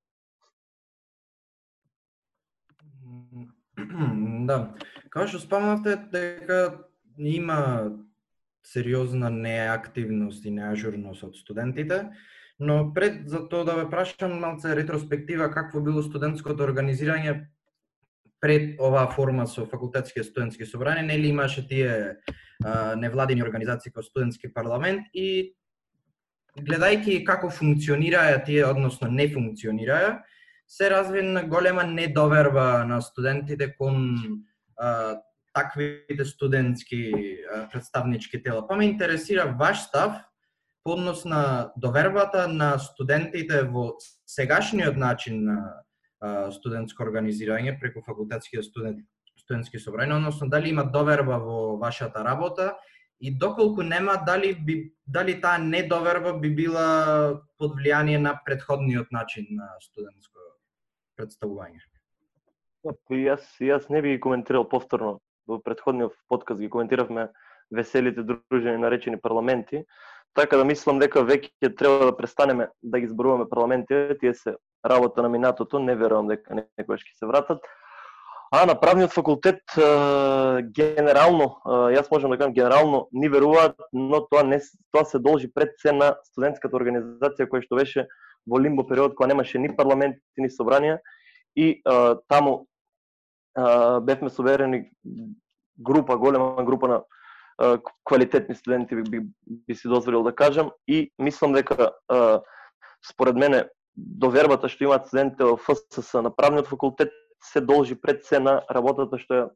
Да. 4.50 4.74
Како 5.10 5.28
што 5.30 5.40
спомнавте 5.40 5.96
дека 6.12 6.60
има 7.18 7.60
сериозна 8.64 9.30
неактивност 9.30 10.46
и 10.46 10.52
неажурност 10.52 11.24
од 11.24 11.36
студентите, 11.36 12.10
но 12.60 12.94
пред 12.94 13.28
за 13.30 13.44
тоа 13.50 13.66
да 13.66 13.76
ве 13.76 13.90
прашам 13.90 14.40
малце 14.40 14.76
ретроспектива 14.76 15.52
какво 15.52 15.82
било 15.82 16.04
студентското 16.04 16.64
организирање 16.64 17.48
пред 18.44 18.80
оваа 18.80 19.08
форма 19.12 19.48
со 19.48 19.66
факултетски 19.66 20.24
студентски 20.24 20.66
собрани, 20.66 21.08
нели 21.08 21.28
имаше 21.28 21.68
тие 21.68 22.18
а, 22.66 22.96
организации 23.44 23.92
како 23.92 24.04
студентски 24.04 24.54
парламент 24.54 25.08
и 25.14 25.56
гледајќи 26.60 27.24
како 27.26 27.50
функционираја 27.50 28.44
тие, 28.46 28.66
односно 28.66 29.08
не 29.08 29.28
функционираја, 29.28 30.22
се 30.68 30.90
развина 30.90 31.44
голема 31.44 31.84
недоверба 31.84 32.86
на 32.88 33.02
студентите 33.02 33.76
кон 33.78 34.18
а, 34.78 35.18
таквите 35.54 36.26
студентски 36.26 37.12
а, 37.56 37.70
представнички 37.70 38.44
тела. 38.44 38.68
Па 38.68 38.76
ме 38.76 38.86
интересира 38.86 39.56
ваш 39.60 39.80
став 39.80 40.16
по 40.84 40.92
однос 40.92 41.26
на 41.26 41.72
довербата 41.78 42.48
на 42.48 42.80
студентите 42.80 43.64
во 43.64 43.94
сегашниот 44.26 44.98
начин 44.98 45.46
на 45.46 45.60
а, 46.20 46.52
студентско 46.52 47.04
организирање 47.04 47.80
преку 47.80 48.02
факултетски 48.02 48.64
студент, 48.64 49.06
студентски 49.38 49.80
собрање. 49.80 50.16
односно 50.16 50.50
дали 50.50 50.70
има 50.70 50.84
доверба 50.84 51.38
во 51.40 51.78
вашата 51.78 52.24
работа 52.24 52.76
и 53.20 53.32
доколку 53.32 53.82
нема 53.82 54.18
дали 54.26 54.56
би 54.56 54.94
дали 55.08 55.42
таа 55.42 55.58
недоверба 55.58 56.34
би 56.40 56.50
била 56.50 57.42
под 57.58 57.76
влијание 57.76 58.18
на 58.18 58.42
предходниот 58.46 59.12
начин 59.12 59.46
на 59.50 59.70
студентско 59.80 60.33
представување. 61.18 61.82
Јас, 63.10 63.46
јас 63.64 63.90
не 63.90 64.02
би 64.04 64.16
ги 64.16 64.24
коментирал 64.24 64.66
повторно. 64.70 65.20
Во 65.48 65.60
предходниот 65.60 66.16
подкаст 66.32 66.60
ги 66.60 66.70
коментиравме 66.70 67.30
веселите 67.72 68.24
дружени 68.24 68.78
наречени 68.78 69.20
парламенти, 69.20 69.84
така 70.36 70.58
да 70.58 70.66
мислам 70.66 71.00
дека 71.00 71.24
веќе 71.24 71.72
треба 71.78 72.12
да 72.12 72.18
престанеме 72.18 72.70
да 72.82 73.00
ги 73.00 73.08
зборуваме 73.08 73.50
парламенти, 73.50 74.18
тие 74.20 74.34
се 74.34 74.56
работа 74.86 75.22
на 75.22 75.30
минатото, 75.30 75.80
не 75.80 75.96
верувам 75.96 76.32
дека 76.32 76.60
некојаш 76.60 77.08
ќе 77.08 77.18
се 77.20 77.30
вратат, 77.30 77.64
А 78.54 78.66
на 78.70 78.76
правниот 78.78 79.10
факултет 79.10 79.64
генерално, 80.78 81.46
јас 81.90 82.12
можам 82.14 82.30
да 82.30 82.38
кажам 82.38 82.54
генерално 82.54 83.08
ни 83.10 83.26
веруваат, 83.26 83.74
но 83.94 84.20
тоа 84.30 84.44
не 84.46 84.60
тоа 84.94 85.08
се 85.10 85.18
должи 85.18 85.50
пред 85.50 85.74
се 85.82 85.90
на 85.90 86.12
студентската 86.22 86.78
организација 86.78 87.48
која 87.50 87.66
што 87.66 87.80
беше 87.82 88.06
во 88.48 88.60
лимбо 88.60 88.84
период 88.84 89.16
кога 89.16 89.28
немаше 89.28 89.60
ни 89.60 89.70
парламент 89.70 90.18
ни 90.38 90.50
собранија 90.50 91.00
и 91.56 91.82
а, 91.86 92.16
таму 92.28 92.68
а, 93.56 94.00
бевме 94.00 94.30
соберени 94.30 94.92
група, 95.78 96.18
голема 96.18 96.64
група 96.64 96.88
на 96.88 97.04
а, 97.58 97.80
квалитетни 98.04 98.56
студенти 98.56 98.96
би, 98.96 99.04
би, 99.04 99.28
би 99.48 99.76
си 99.76 99.88
дозволил 99.88 100.24
да 100.24 100.36
кажам 100.36 100.72
и 100.88 101.12
мислам 101.20 101.54
дека 101.54 101.92
а, 102.08 102.42
според 103.12 103.36
мене 103.36 103.70
довербата 103.96 104.70
што 104.70 104.84
имаат 104.84 105.08
студентите 105.08 105.46
во 105.46 105.58
ФСС 105.58 106.22
на 106.22 106.32
правниот 106.32 106.68
факултет 106.68 107.12
се 107.44 107.62
должи 107.62 107.96
пред 107.96 108.26
се 108.26 108.40
на 108.40 108.64
работата 108.72 109.20
што 109.20 109.52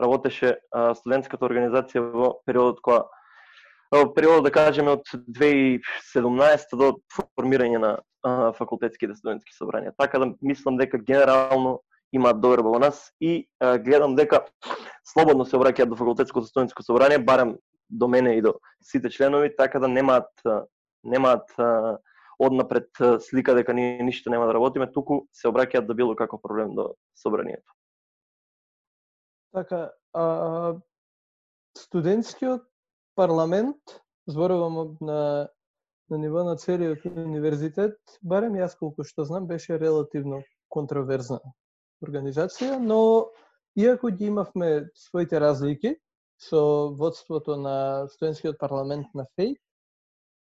работеше 0.00 0.56
студентската 0.72 1.44
организација 1.46 2.00
во 2.00 2.38
периодот 2.46 2.80
кога 2.80 3.04
периодот 3.92 4.44
да 4.48 4.50
кажеме 4.50 4.96
од 4.96 5.08
2017 5.36 6.76
до 6.80 6.94
формирање 7.12 7.80
на 7.82 7.92
факултетските 8.56 9.14
студентски 9.18 9.52
собранија. 9.56 9.92
Така 9.98 10.18
да 10.22 10.32
мислам 10.40 10.78
дека 10.80 10.98
генерално 10.98 11.80
имаат 12.12 12.40
доверба 12.40 12.70
во 12.70 12.78
нас 12.78 13.10
и 13.20 13.48
а, 13.60 13.78
гледам 13.78 14.14
дека 14.16 14.44
слободно 15.04 15.44
се 15.44 15.56
обраќаат 15.56 15.90
до 15.90 15.96
факултетското 15.96 16.46
студентско 16.46 16.82
собрание, 16.82 17.18
барем 17.18 17.56
до 17.90 18.08
мене 18.08 18.36
и 18.36 18.42
до 18.42 18.54
сите 18.82 19.10
членови, 19.10 19.56
така 19.56 19.78
да 19.78 19.88
немаат 19.88 20.30
немаат 21.04 21.50
однапред 22.38 22.88
слика 23.20 23.54
дека 23.54 23.74
ние 23.74 24.02
ништо 24.02 24.30
нема 24.30 24.46
да 24.46 24.54
работиме, 24.54 24.92
туку 24.92 25.26
се 25.32 25.48
обраќаат 25.48 25.86
да 25.86 25.94
било 25.94 26.16
каков 26.16 26.42
проблем 26.42 26.74
до 26.74 26.94
собранието. 27.14 27.72
Така, 29.52 29.90
а, 30.12 30.74
студентскиот 31.76 32.71
парламент, 33.14 33.78
зборувам 34.26 34.96
на 35.00 35.48
на 36.12 36.18
ниво 36.18 36.44
на 36.44 36.56
целиот 36.56 37.04
универзитет, 37.08 37.96
барем 38.22 38.58
јас 38.60 38.76
колку 38.76 39.04
што 39.08 39.24
знам, 39.24 39.46
беше 39.48 39.78
релативно 39.80 40.42
контроверзна 40.68 41.38
организација, 42.04 42.76
но 42.76 43.30
иако 43.76 44.10
ги 44.12 44.28
имавме 44.28 44.90
своите 44.94 45.40
разлики 45.40 45.94
со 46.36 46.92
водството 46.98 47.56
на 47.56 48.08
студентскиот 48.12 48.58
парламент 48.58 49.06
на 49.14 49.26
ФЕЙ, 49.36 49.56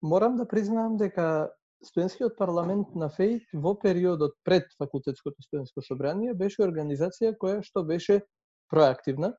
морам 0.03 0.37
да 0.37 0.49
признаам 0.49 0.97
дека 1.01 1.51
студентскиот 1.85 2.37
парламент 2.37 2.95
на 2.95 3.09
ФЕЙ 3.09 3.41
во 3.55 3.75
периодот 3.79 4.37
пред 4.45 4.69
факултетското 4.79 5.43
студентско 5.43 5.83
собрание 5.83 6.35
беше 6.35 6.67
организација 6.67 7.39
која 7.41 7.63
што 7.63 7.85
беше 7.89 8.21
проактивна, 8.69 9.33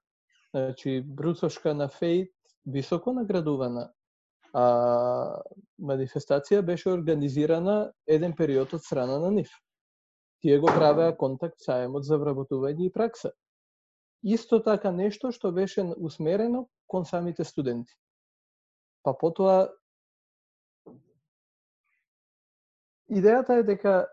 значи 0.56 1.02
бруцошка 1.06 1.74
на 1.74 1.90
ФЕЙ 1.90 2.32
високо 2.66 3.14
наградувана 3.14 3.90
а, 4.54 4.66
манифестација 5.80 6.62
беше 6.66 6.90
организирана 6.90 7.92
еден 8.08 8.34
период 8.36 8.74
од 8.74 8.84
страна 8.84 9.20
на 9.20 9.32
НИФ. 9.32 9.50
Тие 10.42 10.60
го 10.60 10.68
правеа 10.68 11.16
контакт 11.18 11.60
саемот 11.66 12.06
за 12.06 12.18
вработување 12.22 12.88
и 12.88 12.94
пракса. 12.94 13.32
Исто 14.24 14.60
така 14.64 14.92
нешто 14.92 15.32
што 15.32 15.52
беше 15.52 15.84
усмерено 15.98 16.68
кон 16.88 17.06
самите 17.06 17.44
студенти. 17.44 17.94
Па 19.04 19.14
потоа 19.14 19.70
идејата 23.10 23.60
е 23.60 23.64
дека 23.64 24.08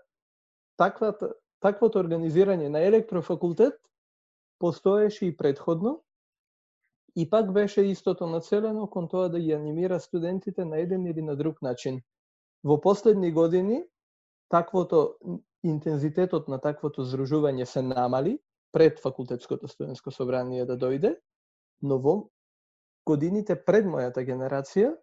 таквата, 0.77 1.33
таквото 1.61 2.03
организирање 2.03 2.69
на 2.69 2.83
електрофакултет 2.85 3.79
постоеше 4.59 5.27
и 5.27 5.37
предходно 5.37 6.03
и 7.17 7.31
пак 7.31 7.53
беше 7.53 7.83
истото 7.83 8.27
нацелено 8.27 8.87
кон 8.91 9.09
тоа 9.09 9.29
да 9.29 9.41
ги 9.41 9.53
анимира 9.53 10.01
студентите 10.01 10.65
на 10.65 10.79
еден 10.79 11.07
или 11.07 11.23
на 11.23 11.37
друг 11.37 11.63
начин. 11.63 12.01
Во 12.65 12.81
последни 12.81 13.33
години 13.33 13.85
таквото 14.49 15.17
интензитетот 15.65 16.49
на 16.49 16.59
таквото 16.59 17.05
здружување 17.05 17.65
се 17.65 17.83
намали 17.83 18.39
пред 18.73 19.01
факултетското 19.01 19.69
студентско 19.69 20.11
собрание 20.11 20.65
да 20.65 20.79
дојде, 20.79 21.17
но 21.83 21.99
во 21.99 22.31
годините 23.07 23.57
пред 23.57 23.87
мојата 23.87 24.25
генерација 24.25 24.97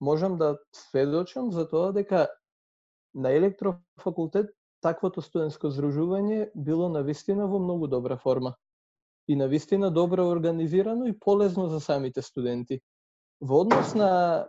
можам 0.00 0.38
да 0.38 0.58
сведочам 0.74 1.52
за 1.52 1.68
тоа 1.68 1.92
дека 1.92 2.28
на 3.14 3.32
електрофакултет 3.32 4.52
таквото 4.82 5.22
студентско 5.22 5.70
здружување 5.70 6.50
било 6.54 6.88
навистина 6.88 7.46
во 7.46 7.58
многу 7.58 7.88
добра 7.88 8.16
форма 8.16 8.54
и 9.28 9.36
на 9.36 9.48
вистина 9.48 9.90
добро 9.90 10.28
организирано 10.28 11.06
и 11.06 11.18
полезно 11.18 11.68
за 11.68 11.80
самите 11.80 12.22
студенти. 12.22 12.80
Во 13.40 13.60
однос 13.60 13.94
на 13.94 14.48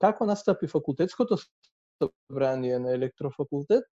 како 0.00 0.26
настапи 0.26 0.66
факултетското 0.66 1.38
собрание 2.02 2.78
на 2.78 2.92
електрофакултет, 2.92 3.84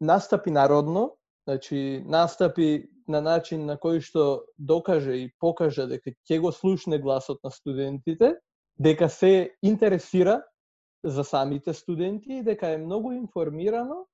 настапи 0.00 0.50
народно, 0.50 1.16
значи 1.46 2.02
настапи 2.06 2.88
на 3.08 3.20
начин 3.20 3.66
на 3.66 3.76
кој 3.76 4.00
што 4.00 4.44
докаже 4.58 5.16
и 5.16 5.30
покаже 5.40 5.86
дека 5.86 6.10
ќе 6.28 6.40
го 6.40 6.52
слушне 6.52 6.98
гласот 6.98 7.38
на 7.44 7.50
студентите, 7.50 8.36
дека 8.78 9.08
се 9.08 9.54
интересира 9.62 10.42
за 11.04 11.24
самите 11.24 11.74
студенти 11.74 12.40
и 12.40 12.42
дека 12.42 12.68
е 12.68 12.78
многу 12.78 13.12
информирано 13.12 14.06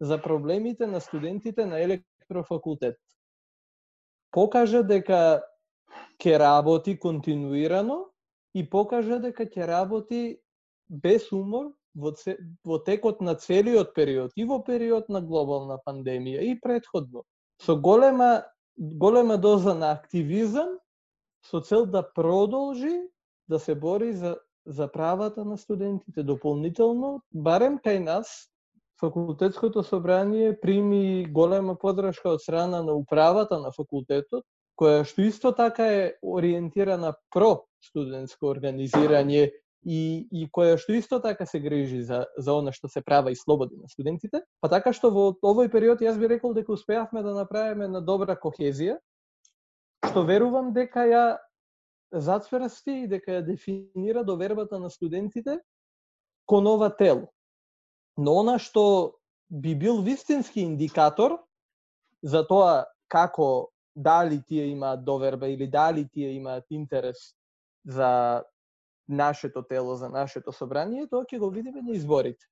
за 0.00 0.22
проблемите 0.22 0.86
на 0.86 1.00
студентите 1.00 1.66
на 1.66 1.80
електрофакултет 1.80 2.98
покажа 4.30 4.82
дека 4.82 5.42
ќе 6.22 6.38
работи 6.38 6.96
континуирано 6.98 8.06
и 8.54 8.64
покажа 8.70 9.18
дека 9.20 9.46
ќе 9.46 9.66
работи 9.68 10.38
без 10.88 11.32
умор 11.32 11.72
во, 11.94 12.12
це, 12.12 12.36
во 12.64 12.78
текот 12.78 13.20
на 13.20 13.34
целиот 13.34 13.94
период 13.94 14.32
и 14.36 14.44
во 14.44 14.60
период 14.62 15.08
на 15.08 15.20
глобална 15.20 15.78
пандемија 15.86 16.44
и 16.44 16.54
предходно 16.60 17.24
со 17.62 17.76
голема 17.76 18.44
голема 18.76 19.38
доза 19.38 19.74
на 19.74 19.92
активизам 19.92 20.78
со 21.42 21.60
цел 21.60 21.86
да 21.86 22.02
продолжи 22.02 23.08
да 23.48 23.58
се 23.58 23.74
бори 23.74 24.12
за 24.12 24.36
за 24.66 24.92
правата 24.92 25.44
на 25.44 25.56
студентите 25.56 26.22
дополнително 26.22 27.22
барем 27.32 27.78
кај 27.78 28.02
нас 28.02 28.50
факултетското 29.00 29.82
собрание 29.82 30.60
прими 30.60 31.26
голема 31.28 31.76
подршка 31.76 32.30
од 32.30 32.42
страна 32.42 32.82
на 32.82 32.92
управата 32.92 33.58
на 33.60 33.72
факултетот, 33.72 34.44
која 34.76 35.04
што 35.04 35.22
исто 35.24 35.52
така 35.52 35.86
е 35.92 36.02
ориентирана 36.22 37.14
про 37.32 37.66
студентско 37.84 38.48
организирање 38.52 39.50
и, 39.86 40.26
и 40.32 40.48
која 40.52 40.76
што 40.80 40.96
исто 40.96 41.20
така 41.20 41.46
се 41.46 41.60
грижи 41.60 42.02
за, 42.02 42.24
за 42.36 42.56
она 42.56 42.72
што 42.72 42.88
се 42.88 43.00
права 43.00 43.30
и 43.30 43.36
слободи 43.36 43.76
на 43.76 43.88
студентите. 43.88 44.42
Па 44.60 44.68
така 44.72 44.92
што 44.92 45.12
во 45.12 45.30
овој 45.44 45.70
период 45.72 46.00
јас 46.00 46.18
би 46.18 46.28
рекол 46.32 46.56
дека 46.56 46.72
успеавме 46.72 47.22
да 47.22 47.36
направиме 47.36 47.88
на 47.88 48.00
добра 48.00 48.36
кохезија, 48.36 48.98
што 50.08 50.24
верувам 50.24 50.72
дека 50.72 51.06
ја 51.06 51.24
зацврсти 52.12 53.02
и 53.04 53.08
дека 53.08 53.38
ја 53.38 53.46
дефинира 53.46 54.24
довербата 54.24 54.78
на 54.78 54.90
студентите 54.90 55.60
кон 56.46 56.66
ова 56.66 56.90
тело. 56.90 57.30
Но 58.16 58.38
она 58.40 58.58
што 58.58 59.16
би 59.50 59.74
бил 59.74 60.02
вистински 60.02 60.60
индикатор 60.60 61.38
за 62.22 62.42
тоа 62.46 62.86
како 63.08 63.70
дали 63.94 64.42
тие 64.42 64.70
имаат 64.72 65.04
доверба 65.04 65.48
или 65.48 65.66
дали 65.66 66.08
тие 66.08 66.32
имаат 66.32 66.64
интерес 66.70 67.34
за 67.84 68.42
нашето 69.08 69.62
тело, 69.62 69.94
за 69.96 70.08
нашето 70.08 70.52
собрание, 70.52 71.06
тоа 71.06 71.24
ќе 71.24 71.38
го 71.38 71.50
видиме 71.50 71.82
на 71.82 71.92
изборите. 71.92 72.44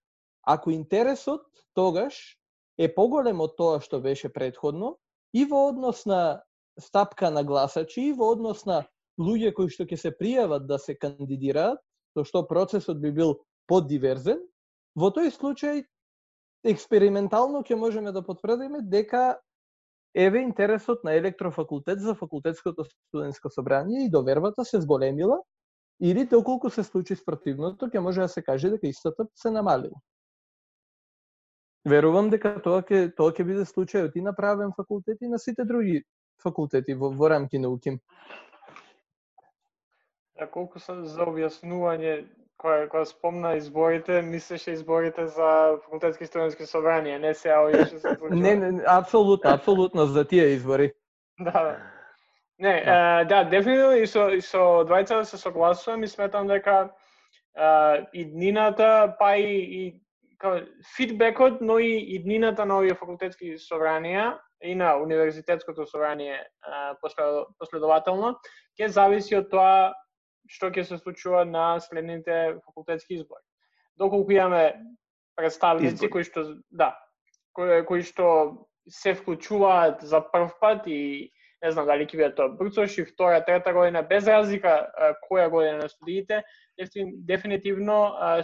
Ако 0.46 0.70
интересот 0.70 1.42
тогаш 1.74 2.38
е 2.78 2.88
поголем 2.94 3.40
од 3.40 3.56
тоа 3.56 3.80
што 3.80 4.00
беше 4.00 4.28
предходно 4.32 4.96
и 5.32 5.44
во 5.44 5.68
однос 5.68 6.06
на 6.06 6.42
стапка 6.78 7.30
на 7.30 7.44
гласачи 7.44 8.10
и 8.10 8.12
во 8.12 8.30
однос 8.34 8.64
на 8.66 8.84
луѓе 9.18 9.54
кои 9.54 9.70
што 9.70 9.84
ќе 9.84 9.96
се 9.96 10.10
пријават 10.14 10.66
да 10.66 10.78
се 10.78 10.94
кандидираат, 10.94 11.78
тоа 12.14 12.24
што 12.24 12.46
процесот 12.46 13.00
би 13.00 13.10
бил 13.10 13.38
поддиверзен, 13.66 14.42
Во 14.94 15.10
тој 15.10 15.32
случај, 15.34 15.82
експериментално 16.64 17.62
ќе 17.66 17.76
можеме 17.76 18.12
да 18.12 18.22
потврдиме 18.22 18.80
дека 18.82 19.40
еве 20.14 20.42
интересот 20.46 21.02
на 21.04 21.16
електрофакултет 21.18 21.98
за 22.00 22.14
факултетското 22.14 22.84
студентско 22.84 23.50
собрание 23.50 24.04
и 24.04 24.10
довербата 24.10 24.64
се 24.64 24.80
зголемила, 24.80 25.40
или 26.00 26.24
доколку 26.24 26.70
се 26.70 26.84
случи 26.84 27.16
спротивното, 27.16 27.86
ќе 27.90 27.98
може 27.98 28.20
да 28.20 28.28
се 28.28 28.42
каже 28.42 28.70
дека 28.70 28.86
истата 28.86 29.26
се 29.34 29.50
намалила. 29.50 29.98
Верувам 31.84 32.30
дека 32.30 32.54
тоа 32.62 32.82
ќе 32.82 33.10
тоа 33.16 33.34
ќе 33.34 33.44
биде 33.44 33.66
случајот 33.66 34.14
и 34.16 34.22
на 34.22 34.32
правен 34.32 34.72
факултет 34.76 35.18
и 35.20 35.28
на 35.28 35.38
сите 35.38 35.64
други 35.64 36.04
факултети 36.42 36.94
во, 36.94 37.10
во 37.10 37.28
рамки 37.28 37.58
на 37.58 37.68
УКИМ. 37.68 37.98
А 40.40 40.46
колку 40.50 40.78
се 40.78 40.96
за 41.04 41.26
објаснување 41.26 42.14
која, 42.60 42.88
која 42.88 43.04
спомна 43.08 43.54
изборите, 43.56 44.22
мислеше 44.22 44.72
изборите 44.72 45.26
за 45.26 45.78
факултетски 45.84 46.26
студентски 46.26 46.66
собрание, 46.66 47.18
не 47.18 47.34
се 47.34 47.54
овие 47.56 47.86
што 47.86 47.98
се 47.98 48.14
случува. 48.14 48.34
Не, 48.34 48.54
не, 48.56 48.82
апсолутно, 48.86 49.50
апсолутно 49.50 50.06
за 50.06 50.24
тие 50.24 50.54
избори. 50.54 50.92
Да, 51.40 51.50
да. 51.50 51.76
Не, 52.58 52.84
да, 52.84 53.20
е, 53.20 53.24
да 53.24 53.44
дефинитивно 53.44 53.96
и 53.96 54.06
со, 54.06 54.28
и 54.30 54.40
со 54.40 54.84
двајца 54.86 55.24
се 55.26 55.36
согласувам 55.36 56.04
и 56.04 56.08
сметам 56.08 56.46
дека 56.46 56.90
е, 57.58 58.06
и 58.12 58.24
днината, 58.30 59.16
па 59.18 59.36
и, 59.36 59.58
и 59.58 60.00
као, 60.38 60.60
фидбекот, 60.96 61.60
но 61.60 61.78
и, 61.78 61.98
и 62.14 62.22
днината 62.22 62.66
на 62.66 62.78
овие 62.78 62.94
факултетски 62.94 63.56
собранија 63.58 64.38
и 64.62 64.74
на 64.74 64.94
универзитетското 65.02 65.86
собрание 65.86 66.38
последователно, 67.58 68.36
ќе 68.78 68.86
зависи 68.86 69.36
од 69.36 69.50
тоа 69.50 69.92
што 70.50 70.70
ќе 70.70 70.84
се 70.84 70.98
случува 70.98 71.44
на 71.44 71.80
следните 71.80 72.58
факултетски 72.64 73.14
избори. 73.20 73.42
Доколку 73.96 74.32
имаме 74.32 74.74
представници 75.36 76.10
кои 76.10 76.24
што 76.24 76.44
да, 76.70 76.94
кои, 77.52 77.84
кои 77.86 78.02
што 78.02 78.66
се 78.88 79.14
вклучуваат 79.14 80.02
за 80.02 80.20
прв 80.20 80.52
пат 80.60 80.86
и 80.86 81.30
не 81.64 81.70
знам 81.72 81.86
дали 81.88 82.04
ќе 82.04 82.18
бидат 82.18 82.36
тоа 82.36 82.52
брцош 82.58 82.98
и 82.98 83.06
втора, 83.08 83.40
трета 83.44 83.72
година, 83.72 84.02
без 84.02 84.28
разлика 84.28 84.84
која 85.24 85.48
година 85.50 85.78
на 85.78 85.88
студиите, 85.88 86.42
дефинитивно 87.28 87.98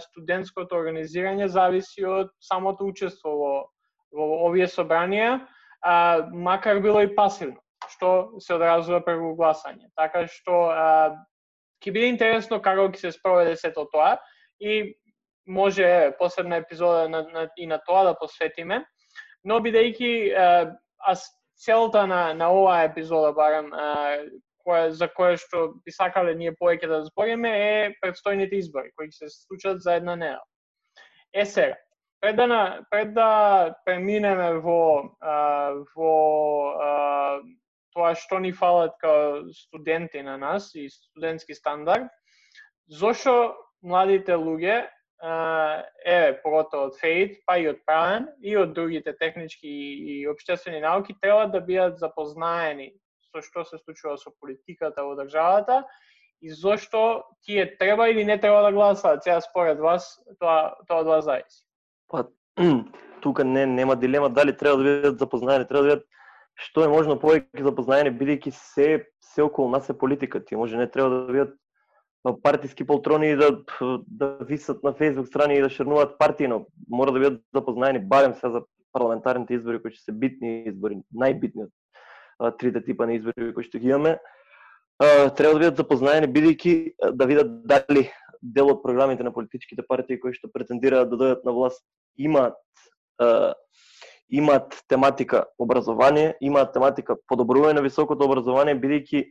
студентското 0.07 0.79
организирање 0.79 1.47
зависи 1.47 2.05
од 2.05 2.31
самото 2.41 2.87
учество 2.89 3.35
во, 3.37 3.53
во 4.15 4.29
овие 4.47 4.67
собранија 4.67 5.41
а, 5.81 6.27
макар 6.33 6.79
било 6.81 7.01
и 7.01 7.11
пасивно, 7.15 7.59
што 7.93 8.39
се 8.39 8.55
одразува 8.55 9.01
преку 9.05 9.35
гласање. 9.37 9.91
Така 9.95 10.25
што 10.27 10.63
а, 10.71 10.87
ќе 11.81 11.91
биде 11.91 12.09
интересно 12.13 12.61
како 12.61 12.89
ќе 12.89 13.07
се 13.07 13.11
спроведе 13.17 13.55
сето 13.57 13.87
тоа 13.91 14.17
и 14.59 14.93
може 15.47 16.13
посебна 16.19 16.61
епизода 16.61 17.09
на, 17.09 17.23
на, 17.33 17.49
и 17.57 17.67
на 17.67 17.79
тоа 17.85 18.03
да 18.03 18.15
посветиме. 18.15 18.83
Но 19.43 19.57
бидејќи 19.59 20.11
аз 21.07 21.25
целта 21.57 22.05
на, 22.07 22.33
на 22.33 22.51
оваа 22.53 22.85
епизода 22.85 23.33
барам 23.33 23.71
која, 24.65 24.89
за 24.93 25.09
која 25.09 25.37
што 25.41 25.67
би 25.85 25.93
сакале 25.93 26.35
ние 26.37 26.53
повеќе 26.57 26.89
да 26.89 27.03
збориме 27.05 27.51
е 27.51 27.93
предстојните 28.03 28.59
избори 28.61 28.93
кои 28.95 29.09
ќе 29.09 29.25
се 29.25 29.29
случат 29.29 29.81
за 29.81 29.97
една 29.97 30.15
недела. 30.15 30.45
Е 31.33 31.45
сега, 31.45 31.77
пред 32.21 32.35
да, 32.35 32.79
пред 32.91 33.13
да 33.13 33.75
преминеме 33.85 34.51
во, 34.61 35.09
а, 35.21 35.73
во 35.95 36.15
а, 36.77 37.39
тоа 37.93 38.15
што 38.15 38.39
ни 38.39 38.51
фалат 38.51 38.95
као 39.01 39.43
студенти 39.53 40.21
на 40.21 40.37
нас 40.37 40.71
и 40.75 40.89
студентски 40.89 41.53
стандард, 41.53 42.09
зошто 42.87 43.55
младите 43.81 44.35
луѓе 44.37 44.87
е 45.21 46.19
поготово 46.41 46.89
од 46.89 46.97
ФЕИД, 46.97 47.35
па 47.45 47.57
и 47.61 47.67
од 47.69 47.81
правен 47.85 48.25
и 48.41 48.55
од 48.57 48.73
другите 48.73 49.13
технички 49.13 49.69
и 49.69 50.27
обштествени 50.27 50.81
науки 50.81 51.13
треба 51.21 51.45
да 51.45 51.61
бидат 51.61 51.99
запознаени 51.99 52.91
со 53.31 53.41
што 53.45 53.63
се 53.63 53.77
случува 53.77 54.17
со 54.17 54.31
политиката 54.41 55.03
во 55.05 55.15
државата 55.15 55.83
и 56.41 56.49
зошто 56.49 57.23
тие 57.45 57.65
треба 57.77 58.09
или 58.09 58.25
не 58.25 58.37
треба 58.37 58.61
да 58.61 58.71
гласаат. 58.71 59.23
Сега 59.23 59.41
според 59.41 59.79
вас 59.79 60.19
тоа 60.39 60.75
тоа 60.87 61.01
од 61.01 61.07
вас 61.07 61.25
зависи. 61.25 61.63
Па 62.07 62.25
тука 63.21 63.43
не 63.43 63.65
нема 63.65 63.95
дилема 63.95 64.29
дали 64.29 64.57
треба 64.57 64.77
да 64.77 64.83
бидат 64.83 65.19
запознаени, 65.19 65.67
треба 65.67 65.83
да 65.83 65.89
бидат 65.95 66.07
што 66.55 66.85
е 66.85 66.91
можно 66.91 67.17
повеќе 67.19 67.63
запознаени 67.63 68.13
бидејќи 68.15 68.51
се 68.55 68.87
се 69.33 69.43
околу 69.43 69.69
нас 69.69 69.89
е 69.89 69.97
политика. 69.97 70.43
Ти 70.45 70.55
може 70.55 70.77
не 70.77 70.89
треба 70.91 71.09
да 71.09 71.33
бидат 71.33 71.55
партиски 72.43 72.87
полтрони 72.87 73.31
и 73.31 73.35
да, 73.35 73.57
да 74.07 74.37
висат 74.45 74.83
на 74.83 74.93
фейсбук 74.93 75.27
страни 75.27 75.57
и 75.57 75.61
да 75.61 75.69
шернуваат 75.69 76.17
партијно. 76.19 76.65
Мора 76.89 77.11
да 77.11 77.19
бидат 77.19 77.41
запознаени 77.55 77.99
барем 77.99 78.33
се 78.33 78.49
за 78.49 78.61
парламентарните 78.93 79.55
избори 79.55 79.81
кои 79.81 79.91
ќе 79.91 80.03
се 80.03 80.11
битни 80.11 80.67
избори, 80.67 80.99
најбитни 81.15 81.69
од 82.41 82.57
трите 82.59 82.83
типа 82.83 83.07
на 83.07 83.15
избори 83.15 83.53
кои 83.55 83.63
што 83.63 83.79
ги 83.79 83.89
имаме. 83.89 84.17
Треба 84.99 85.53
да 85.53 85.59
бидат 85.59 85.79
запознаени 85.81 86.27
бидејќи 86.27 87.13
да 87.15 87.25
видат 87.25 87.55
дали 87.65 88.09
дел 88.41 88.73
од 88.73 88.83
програмите 88.83 89.23
на 89.23 89.33
политичките 89.33 89.85
партии 89.87 90.19
кои 90.19 90.33
што 90.33 90.51
претендираат 90.51 91.09
да 91.09 91.17
дојдат 91.17 91.45
на 91.45 91.55
власт 91.55 91.81
имаат 92.17 92.59
имаат 94.31 94.83
тематика 94.87 95.45
образование, 95.59 96.35
имаат 96.41 96.73
тематика 96.73 97.17
подобрување 97.27 97.79
на 97.79 97.83
високото 97.83 98.25
образование, 98.25 98.79
бидејќи 98.79 99.25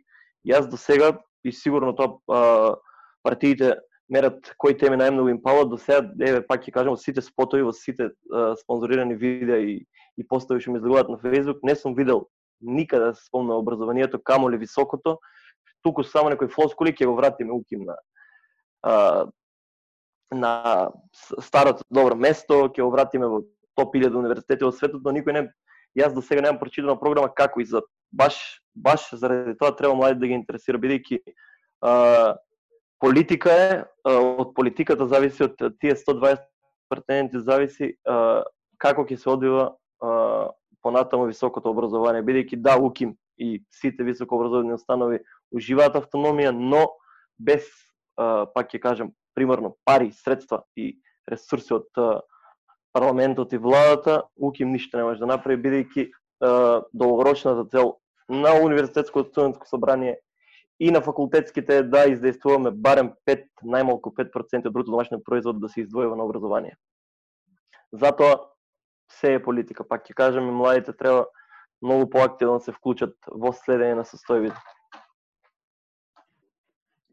јас 0.46 0.68
до 0.68 0.76
сега 0.76 1.14
и 1.44 1.52
сигурно 1.52 1.94
тоа 1.96 2.76
партиите 3.24 3.76
мерат 4.10 4.52
кои 4.58 4.76
теми 4.76 4.98
најмногу 4.98 5.30
им 5.30 5.40
палат 5.42 5.70
до 5.70 5.78
сега, 5.78 6.02
еве 6.20 6.42
пак 6.46 6.66
ќе 6.66 6.74
кажам, 6.74 6.96
сите 6.98 7.22
спотови 7.22 7.62
во 7.62 7.72
сите 7.72 8.10
а, 8.10 8.56
спонзорирани 8.58 9.14
видеа 9.14 9.60
и, 9.62 9.86
и 10.18 10.26
постови 10.26 10.60
што 10.60 10.74
ми 10.74 10.80
излегуваат 10.82 11.08
на 11.08 11.18
Facebook, 11.22 11.62
не 11.62 11.76
сум 11.76 11.94
видел 11.94 12.26
никаде 12.60 13.04
да 13.04 13.14
се 13.14 13.24
спомна 13.24 13.56
образованието, 13.56 14.20
камо 14.22 14.50
ли 14.50 14.58
високото, 14.58 15.18
туку 15.82 16.04
само 16.04 16.28
некои 16.28 16.48
флоскули 16.48 16.92
ќе 16.92 17.06
го 17.06 17.14
вратиме 17.16 17.54
уким 17.56 17.86
на 17.88 17.96
а, 18.82 19.26
на 20.32 20.90
старото 21.40 21.84
добро 21.90 22.16
место, 22.16 22.68
ќе 22.68 22.82
го 22.82 22.90
вратиме 22.90 23.26
во 23.26 23.42
топ 23.80 23.96
1000 23.96 24.20
универзитети 24.20 24.64
во 24.64 24.72
светот, 24.76 25.02
но 25.04 25.16
никој 25.16 25.38
не 25.38 25.46
јас 25.98 26.14
до 26.14 26.22
сега 26.22 26.44
немам 26.44 26.60
прочитана 26.60 26.98
програма 27.00 27.32
како 27.34 27.60
и 27.60 27.66
за 27.66 27.82
баш 28.12 28.36
баш 28.74 29.08
заради 29.12 29.56
тоа 29.58 29.74
треба 29.76 29.94
младите 29.94 30.20
да 30.20 30.26
ги 30.26 30.38
интересира 30.38 30.78
бидејќи 30.78 31.18
политика 33.00 33.50
е 33.50 33.84
од 34.04 34.54
политиката 34.54 35.06
зависи 35.08 35.44
од 35.44 35.56
тие 35.80 35.96
120 35.96 36.46
претенденти 36.90 37.40
зависи 37.40 37.94
а, 38.04 38.42
како 38.78 39.06
ќе 39.08 39.16
се 39.16 39.30
одвива 39.30 39.70
а, 40.02 40.50
понатамо 40.82 41.28
високото 41.28 41.70
образование. 41.70 42.24
Бидејќи 42.24 42.60
да 42.60 42.76
УКИМ 42.80 43.14
и 43.40 43.62
сите 43.72 44.04
високообразовани 44.04 44.74
установи 44.76 45.20
уживаат 45.54 45.96
автономија, 45.96 46.52
но 46.52 46.86
без 47.38 47.64
а, 48.16 48.46
пак 48.54 48.74
ќе 48.74 48.82
кажам 48.82 49.14
примерно 49.34 49.76
пари, 49.84 50.10
средства 50.12 50.64
и 50.76 50.98
ресурси 51.30 51.74
од 51.78 52.02
парламентот 52.92 53.52
и 53.52 53.58
владата, 53.58 54.22
УКИМ 54.36 54.72
ништо 54.72 54.96
не 54.96 55.04
може 55.04 55.20
да 55.20 55.26
направи 55.26 55.62
бидејќи 55.62 56.10
долгорочната 56.92 57.68
цел 57.70 57.96
на 58.28 58.54
универзитетското 58.62 59.30
студентско 59.30 59.68
собрание 59.68 60.18
и 60.80 60.90
на 60.90 61.00
факултетските 61.00 61.82
да 61.82 62.06
издействуваме 62.08 62.70
барем 62.70 63.12
5, 63.28 63.44
најмалку 63.62 64.14
5% 64.16 64.66
од 64.66 64.72
бруто 64.72 64.90
домашниот 64.90 65.24
производ 65.24 65.60
да 65.60 65.68
се 65.68 65.84
издвојува 65.84 66.16
на 66.16 66.24
образование. 66.24 66.76
Затоа 67.92 68.48
се 69.12 69.34
е 69.34 69.42
политика, 69.42 69.84
пак 69.84 70.06
ќе 70.06 70.14
кажам 70.14 70.48
и 70.48 70.54
младите 70.54 70.92
треба 70.96 71.26
многу 71.82 72.10
поактивно 72.10 72.58
да 72.58 72.64
се 72.64 72.72
вклучат 72.72 73.16
во 73.26 73.52
следење 73.52 74.00
на 74.00 74.06
состојбите. 74.08 74.56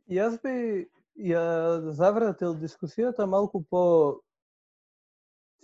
Јас 0.08 0.40
би 0.40 0.88
ја 1.20 1.92
завратил 1.92 2.56
дискусијата 2.56 3.26
малку 3.28 3.66
по 3.68 4.22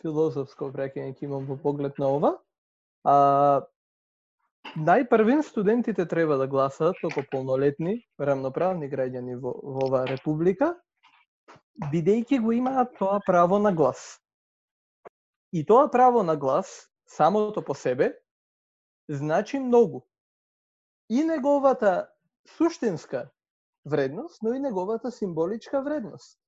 филозофско 0.04 0.70
враќање 0.74 1.16
ќе 1.18 1.28
имам 1.28 1.48
во 1.50 1.58
поглед 1.60 2.00
на 2.02 2.10
ова. 2.18 2.32
А, 3.04 3.16
најпрвин 4.76 5.44
студентите 5.48 6.06
треба 6.10 6.38
да 6.42 6.48
гласаат 6.48 7.00
како 7.02 7.24
полнолетни, 7.32 8.02
рамноправни 8.20 8.90
граѓани 8.92 9.40
во, 9.40 9.56
во 9.64 9.88
оваа 9.88 10.08
република, 10.10 10.74
бидејќи 11.94 12.42
го 12.44 12.54
имаат 12.56 12.94
тоа 13.00 13.20
право 13.26 13.60
на 13.60 13.74
глас. 13.74 14.20
И 15.54 15.66
тоа 15.66 15.90
право 15.92 16.24
на 16.24 16.36
глас, 16.36 16.90
самото 17.08 17.62
по 17.62 17.76
себе, 17.76 18.14
значи 19.10 19.60
многу. 19.60 20.06
И 21.10 21.24
неговата 21.24 22.10
суштинска 22.58 23.30
вредност, 23.86 24.42
но 24.42 24.54
и 24.54 24.60
неговата 24.60 25.12
символичка 25.12 25.82
вредност. 25.82 26.40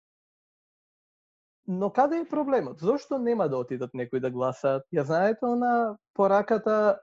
Но 1.68 1.90
каде 1.90 2.18
е 2.18 2.30
проблемот? 2.30 2.80
Зошто 2.80 3.18
нема 3.18 3.50
да 3.50 3.58
отидат 3.58 3.94
некои 3.94 4.20
да 4.20 4.30
гласаат? 4.32 4.86
Ја 4.94 5.02
знаете 5.02 5.46
на 5.46 5.98
пораката, 6.14 7.00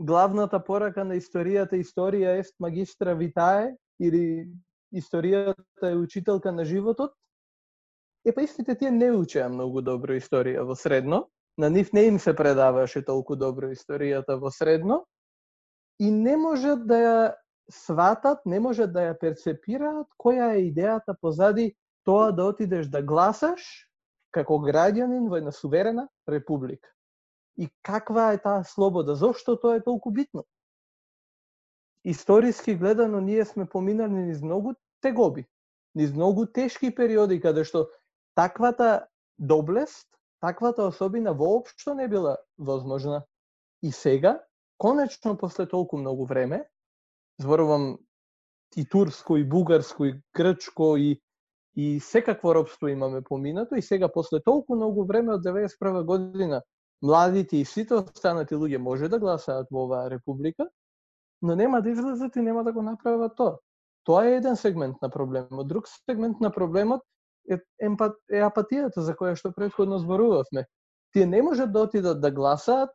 главната 0.00 0.58
порака 0.64 1.04
на 1.04 1.14
историјата, 1.14 1.78
историја 1.78 2.38
ест 2.40 2.54
магистра 2.60 3.14
витае, 3.14 3.76
или 4.00 4.48
историјата 4.94 5.92
е 5.92 5.96
учителка 5.96 6.52
на 6.52 6.64
животот? 6.64 7.14
Е, 8.26 8.32
па 8.34 8.42
истите 8.42 8.74
тие 8.78 8.90
не 8.90 9.12
учеа 9.12 9.48
многу 9.48 9.82
добро 9.82 10.18
историја 10.18 10.66
во 10.66 10.74
средно, 10.74 11.28
на 11.58 11.70
нив 11.70 11.92
не 11.92 12.06
им 12.10 12.18
се 12.18 12.34
предаваше 12.34 13.04
толку 13.04 13.36
добро 13.36 13.70
историјата 13.70 14.38
во 14.38 14.50
средно, 14.50 15.04
и 15.98 16.10
не 16.10 16.36
можат 16.36 16.86
да 16.86 16.98
ја 16.98 17.16
сватат, 17.70 18.42
не 18.46 18.58
можат 18.60 18.92
да 18.92 19.10
ја 19.10 19.18
перцепираат 19.18 20.10
која 20.18 20.54
е 20.58 20.66
идејата 20.70 21.14
позади 21.20 21.74
тоа 22.04 22.32
да 22.32 22.50
отидеш 22.50 22.86
да 22.86 23.02
гласаш 23.02 23.86
како 24.32 24.58
граѓанин 24.64 25.28
во 25.30 25.38
една 25.38 25.52
суверена 25.52 26.08
република. 26.28 26.88
И 27.56 27.68
каква 27.82 28.32
е 28.32 28.40
таа 28.40 28.64
слобода? 28.64 29.14
Зошто 29.14 29.56
тоа 29.60 29.76
е 29.76 29.84
толку 29.84 30.10
битно? 30.10 30.44
Историски 32.04 32.74
гледано, 32.74 33.20
ние 33.20 33.44
сме 33.44 33.66
поминали 33.66 34.26
низ 34.26 34.42
многу 34.42 34.74
тегоби, 35.00 35.46
низ 35.94 36.12
многу 36.12 36.46
тешки 36.46 36.90
периоди 36.94 37.40
каде 37.40 37.64
што 37.64 37.86
таквата 38.34 39.06
доблест, 39.38 40.08
таквата 40.40 40.82
особина 40.82 41.34
воопшто 41.34 41.94
не 41.94 42.08
била 42.08 42.38
возможна. 42.58 43.24
И 43.82 43.92
сега, 43.92 44.42
конечно 44.78 45.36
после 45.36 45.66
толку 45.66 45.96
многу 45.96 46.24
време, 46.24 46.68
зборувам 47.38 47.98
и 48.76 48.88
турско, 48.88 49.36
и 49.36 49.44
бугарско, 49.44 50.04
и 50.04 50.20
грчко, 50.34 50.96
и 50.96 51.20
и 51.76 52.00
секакво 52.00 52.54
робство 52.54 52.88
имаме 52.88 53.22
поминато 53.22 53.74
и 53.74 53.82
сега 53.82 54.08
после 54.12 54.40
толку 54.40 54.74
многу 54.74 55.04
време 55.04 55.34
од 55.34 55.44
91 55.44 56.04
година 56.04 56.62
младите 57.02 57.56
и 57.56 57.64
сите 57.64 57.94
останати 57.94 58.54
луѓе 58.54 58.78
може 58.78 59.08
да 59.08 59.18
гласаат 59.18 59.66
во 59.70 59.84
оваа 59.84 60.10
република, 60.10 60.68
но 61.42 61.56
нема 61.56 61.82
да 61.82 61.90
излезат 61.90 62.36
и 62.36 62.42
нема 62.42 62.64
да 62.64 62.72
го 62.72 62.82
направат 62.82 63.36
тоа. 63.36 63.58
Тоа 64.04 64.26
е 64.26 64.36
еден 64.36 64.56
сегмент 64.56 64.96
на 65.02 65.10
проблемот. 65.10 65.68
Друг 65.68 65.88
сегмент 65.88 66.40
на 66.40 66.50
проблемот 66.50 67.02
е, 67.50 67.58
емпат, 67.80 68.16
е 68.30 68.42
апатијата 68.42 69.00
за 69.00 69.14
која 69.14 69.34
што 69.36 69.52
предходно 69.52 69.98
зборувавме. 69.98 70.66
Тие 71.12 71.26
не 71.26 71.42
можат 71.42 71.72
да 71.72 71.82
отидат 71.82 72.20
да 72.20 72.30
гласаат 72.30 72.90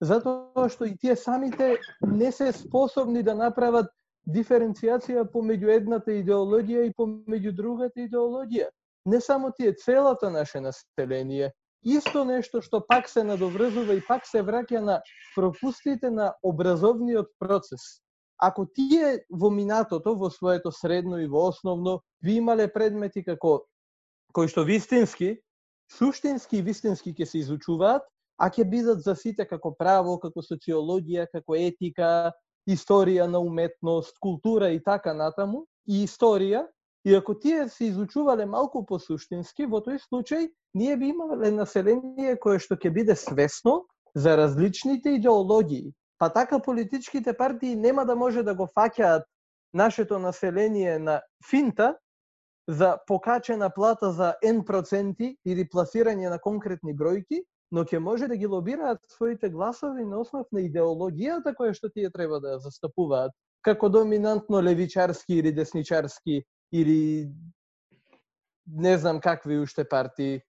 затоа 0.00 0.68
што 0.68 0.86
и 0.86 0.96
тие 0.96 1.16
самите 1.16 1.76
не 2.02 2.32
се 2.32 2.52
способни 2.52 3.22
да 3.22 3.34
направат 3.34 3.90
диференцијација 4.28 5.24
помеѓу 5.32 5.72
едната 5.76 6.12
идеологија 6.12 6.88
и 6.88 6.94
помеѓу 6.96 7.52
другата 7.56 8.04
идеологија. 8.04 8.68
Не 9.06 9.20
само 9.20 9.52
тие, 9.56 9.72
целата 9.72 10.30
наше 10.30 10.60
население 10.60 11.52
исто 11.82 12.24
нешто 12.24 12.60
што 12.62 12.80
пак 12.80 13.08
се 13.08 13.24
надоврзува 13.24 13.94
и 13.94 14.02
пак 14.04 14.26
се 14.26 14.42
враќа 14.42 14.80
на 14.80 15.00
пропустите 15.34 16.10
на 16.10 16.34
образовниот 16.42 17.30
процес. 17.38 18.02
Ако 18.38 18.66
тие 18.66 19.24
во 19.30 19.50
минатото, 19.50 20.14
во 20.14 20.30
своето 20.30 20.72
средно 20.72 21.18
и 21.18 21.26
во 21.26 21.48
основно, 21.48 22.00
ви 22.22 22.38
имале 22.38 22.68
предмети 22.72 23.24
како 23.24 23.64
кои 24.32 24.48
што 24.48 24.64
вистински, 24.64 25.38
суштински 25.90 26.58
и 26.58 26.62
вистински 26.62 27.14
ќе 27.14 27.24
се 27.24 27.38
изучуваат, 27.38 28.02
а 28.38 28.50
ќе 28.50 28.64
бидат 28.64 29.02
за 29.02 29.16
сите 29.16 29.46
како 29.46 29.74
право, 29.74 30.18
како 30.18 30.42
социологија, 30.42 31.26
како 31.32 31.56
етика, 31.56 32.32
историја 32.68 33.26
на 33.26 33.40
уметност, 33.40 34.18
култура 34.20 34.70
и 34.70 34.82
така 34.84 35.14
натаму, 35.14 35.64
и 35.88 36.04
историја, 36.06 36.66
и 37.04 37.14
ако 37.14 37.38
тие 37.38 37.68
се 37.68 37.84
изучувале 37.84 38.46
малку 38.46 38.84
по-суштински, 38.86 39.66
во 39.66 39.80
тој 39.80 39.96
случај 40.02 40.50
ние 40.74 40.96
би 40.96 41.12
имале 41.14 41.50
население 41.50 42.36
кое 42.36 42.58
што 42.58 42.76
ќе 42.76 42.92
биде 42.92 43.16
свесно 43.16 43.86
за 44.14 44.36
различните 44.36 45.16
идеологии. 45.16 45.94
Па 46.18 46.28
така 46.28 46.58
политичките 46.58 47.32
партии 47.32 47.76
нема 47.76 48.04
да 48.04 48.16
може 48.16 48.42
да 48.42 48.54
го 48.54 48.68
фаќаат 48.76 49.24
нашето 49.72 50.18
население 50.18 50.98
на 50.98 51.20
финта 51.50 51.94
за 52.68 52.98
покачена 53.06 53.70
плата 53.74 54.12
за 54.12 54.34
N 54.44 54.64
проценти 54.64 55.36
или 55.46 55.64
пласирање 55.64 56.28
на 56.28 56.38
конкретни 56.38 56.92
бројки, 56.96 57.44
но 57.70 57.84
ќе 57.84 57.98
може 57.98 58.28
да 58.28 58.36
ги 58.36 58.46
лобираат 58.46 59.00
своите 59.12 59.50
гласови 59.50 60.04
на 60.04 60.20
основ 60.20 60.46
на 60.52 60.64
идеологијата 60.64 61.54
која 61.56 61.74
што 61.76 61.90
тие 61.92 62.10
треба 62.10 62.40
да 62.40 62.58
застапуваат, 62.58 63.32
како 63.62 63.88
доминантно 63.88 64.62
левичарски 64.62 65.38
или 65.42 65.52
десничарски 65.52 66.42
или 66.72 67.28
не 68.66 68.98
знам 68.98 69.20
какви 69.20 69.58
уште 69.58 69.84
партии. 69.88 70.40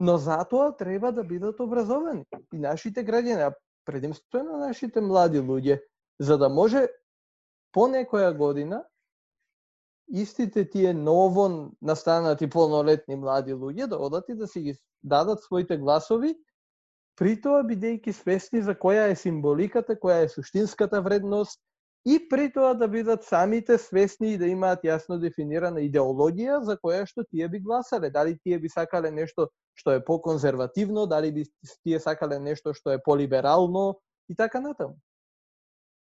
Но 0.00 0.16
затоа 0.18 0.76
треба 0.76 1.12
да 1.12 1.22
бидат 1.24 1.60
образовани 1.60 2.24
и 2.52 2.58
нашите 2.58 3.04
граѓани, 3.06 3.50
а 3.50 3.54
предимствено 3.84 4.58
нашите 4.58 5.00
млади 5.00 5.38
луѓе, 5.38 5.82
за 6.18 6.38
да 6.38 6.48
може 6.48 6.88
по 7.72 7.86
некоја 7.86 8.36
година 8.36 8.84
истите 10.08 10.68
тие 10.70 10.94
ново 10.94 11.70
настанати 11.82 12.50
полнолетни 12.50 13.16
млади 13.16 13.54
луѓе 13.54 13.86
да 13.86 13.96
одат 13.96 14.28
и 14.28 14.34
да 14.34 14.46
си 14.46 14.60
ги 14.60 14.74
дадат 15.02 15.42
своите 15.42 15.76
гласови, 15.76 16.34
при 17.16 17.34
тоа 17.40 17.62
бидејќи 17.66 18.12
свесни 18.16 18.62
за 18.62 18.74
која 18.74 19.10
е 19.12 19.16
символиката, 19.16 19.96
која 19.96 20.24
е 20.24 20.28
суштинската 20.32 21.02
вредност 21.02 21.60
и 22.04 22.16
при 22.28 22.48
тоа 22.52 22.74
да 22.74 22.88
бидат 22.88 23.24
самите 23.24 23.78
свесни 23.78 24.32
и 24.32 24.38
да 24.38 24.48
имаат 24.48 24.82
јасно 24.84 25.20
дефинирана 25.20 25.84
идеологија 25.84 26.62
за 26.66 26.76
која 26.80 27.04
што 27.06 27.24
тие 27.24 27.48
би 27.48 27.60
гласале. 27.60 28.10
Дали 28.10 28.38
тие 28.42 28.58
би 28.58 28.68
сакале 28.68 29.10
нешто 29.10 29.48
што 29.74 29.92
е 29.92 30.04
поконзервативно, 30.04 31.06
дали 31.06 31.32
би 31.32 31.44
тие 31.84 32.00
сакале 32.00 32.38
нешто 32.38 32.74
што 32.74 32.90
е 32.90 33.02
полиберално 33.04 34.00
и 34.28 34.34
така 34.34 34.60
натаму. 34.60 34.96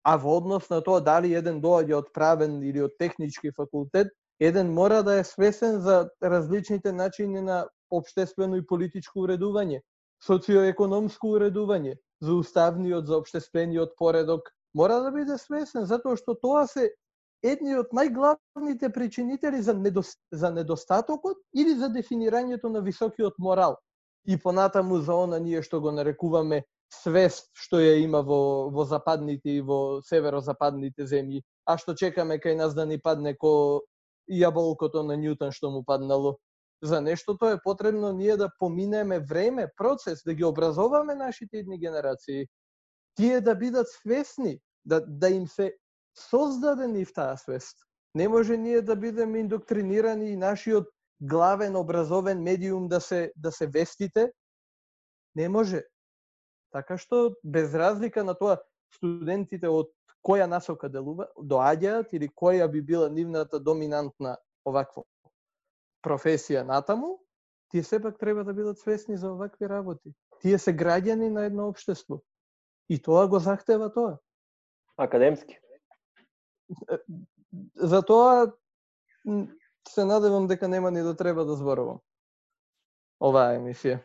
А 0.03 0.17
во 0.17 0.37
однос 0.39 0.71
на 0.71 0.81
тоа 0.83 1.01
дали 1.01 1.35
еден 1.35 1.61
доаѓа 1.63 1.95
од 2.03 2.13
правен 2.15 2.63
или 2.63 2.83
од 2.83 2.99
технички 2.99 3.51
факултет, 3.57 4.09
еден 4.41 4.73
мора 4.73 5.03
да 5.03 5.19
е 5.19 5.25
свесен 5.25 5.81
за 5.81 6.11
различните 6.23 6.93
начини 6.93 7.41
на 7.41 7.67
обштествено 7.91 8.57
и 8.57 8.67
политичко 8.67 9.25
уредување, 9.27 9.81
социоекономско 10.25 11.37
уредување, 11.37 11.97
за 12.21 12.35
уставниот, 12.35 13.07
за 13.07 13.17
обштествениот 13.17 13.97
поредок, 13.97 14.49
мора 14.75 15.01
да 15.05 15.11
биде 15.13 15.39
свесен, 15.39 15.85
затоа 15.85 16.17
што 16.17 16.35
тоа 16.35 16.67
се 16.67 16.91
едни 17.45 17.77
од 17.77 17.93
најглавните 17.93 18.91
причинители 18.93 19.61
за, 19.63 19.75
недост... 19.75 20.19
за 20.33 20.51
недостатокот 20.51 21.37
или 21.55 21.77
за 21.77 21.91
дефинирањето 21.93 22.73
на 22.73 22.81
високиот 22.81 23.39
морал. 23.39 23.77
И 24.27 24.37
понатаму 24.37 24.99
за 24.99 25.15
она 25.15 25.39
ние 25.39 25.63
што 25.63 25.81
го 25.81 25.93
нарекуваме 25.93 26.65
свест 26.93 27.51
што 27.55 27.81
ја 27.83 27.99
има 28.03 28.23
во, 28.23 28.71
во 28.71 28.85
западните 28.85 29.59
и 29.59 29.61
во 29.61 30.01
северозападните 30.07 31.07
земји, 31.07 31.43
а 31.67 31.77
што 31.79 31.95
чекаме 31.95 32.39
кај 32.39 32.57
нас 32.57 32.75
да 32.75 32.87
ни 32.87 32.99
падне 32.99 33.35
ко 33.35 33.83
јаболкото 34.31 35.03
на 35.07 35.17
Ньютон 35.17 35.53
што 35.53 35.71
му 35.71 35.85
паднало 35.85 36.37
за 36.83 37.01
нештото 37.01 37.49
е 37.49 37.63
потребно 37.63 38.13
ние 38.13 38.37
да 38.37 38.51
поминеме 38.59 39.21
време, 39.21 39.69
процес, 39.77 40.23
да 40.25 40.35
ги 40.35 40.45
образоваме 40.45 41.15
нашите 41.15 41.57
идни 41.57 41.79
генерации. 41.79 42.47
Тие 43.15 43.41
да 43.41 43.55
бидат 43.55 43.89
свесни, 43.89 44.61
да, 44.85 45.05
да 45.07 45.29
им 45.29 45.49
се 45.49 45.77
создаде 46.15 46.89
нив 46.89 47.13
таа 47.13 47.37
свест. 47.37 47.77
Не 48.15 48.29
може 48.29 48.57
ние 48.57 48.83
да 48.83 48.97
бидеме 48.97 49.39
индоктринирани 49.39 50.31
и 50.31 50.37
нашиот 50.37 50.89
главен 51.21 51.77
образовен 51.77 52.43
медиум 52.43 52.89
да 52.89 53.01
се 53.01 53.33
да 53.37 53.53
се 53.53 53.67
вестите. 53.67 54.33
Не 55.37 55.49
може. 55.49 55.83
Така 56.73 56.99
што 56.99 57.37
без 57.45 57.75
разлика 57.75 58.25
на 58.25 58.35
тоа 58.35 58.61
студентите 58.93 59.69
од 59.69 59.93
која 60.25 60.45
насока 60.45 60.89
делува, 60.89 61.29
доаѓаат 61.39 62.13
или 62.13 62.29
која 62.29 62.69
би 62.69 62.83
била 62.83 63.09
нивната 63.09 63.61
доминантна 63.61 64.37
овакво 64.67 65.07
професија 66.07 66.63
натаму, 66.67 67.17
тие 67.71 67.83
сепак 67.83 68.19
треба 68.19 68.45
да 68.45 68.55
бидат 68.55 68.79
свесни 68.79 69.17
за 69.17 69.33
овакви 69.33 69.69
работи. 69.69 70.15
Тие 70.41 70.59
се 70.59 70.77
граѓани 70.77 71.29
на 71.35 71.47
едно 71.51 71.69
општество. 71.69 72.23
И 72.89 73.03
тоа 73.03 73.27
го 73.29 73.39
захтева 73.39 73.91
тоа. 73.93 74.19
Академски. 74.97 75.59
За 77.75 78.03
тоа 78.03 78.53
се 79.89 80.05
надевам 80.05 80.47
дека 80.47 80.69
нема 80.69 80.91
ни 80.91 81.03
да 81.03 81.17
треба 81.17 81.45
да 81.45 81.57
зборувам. 81.57 81.99
Оваа 83.21 83.57
емисија. 83.59 84.03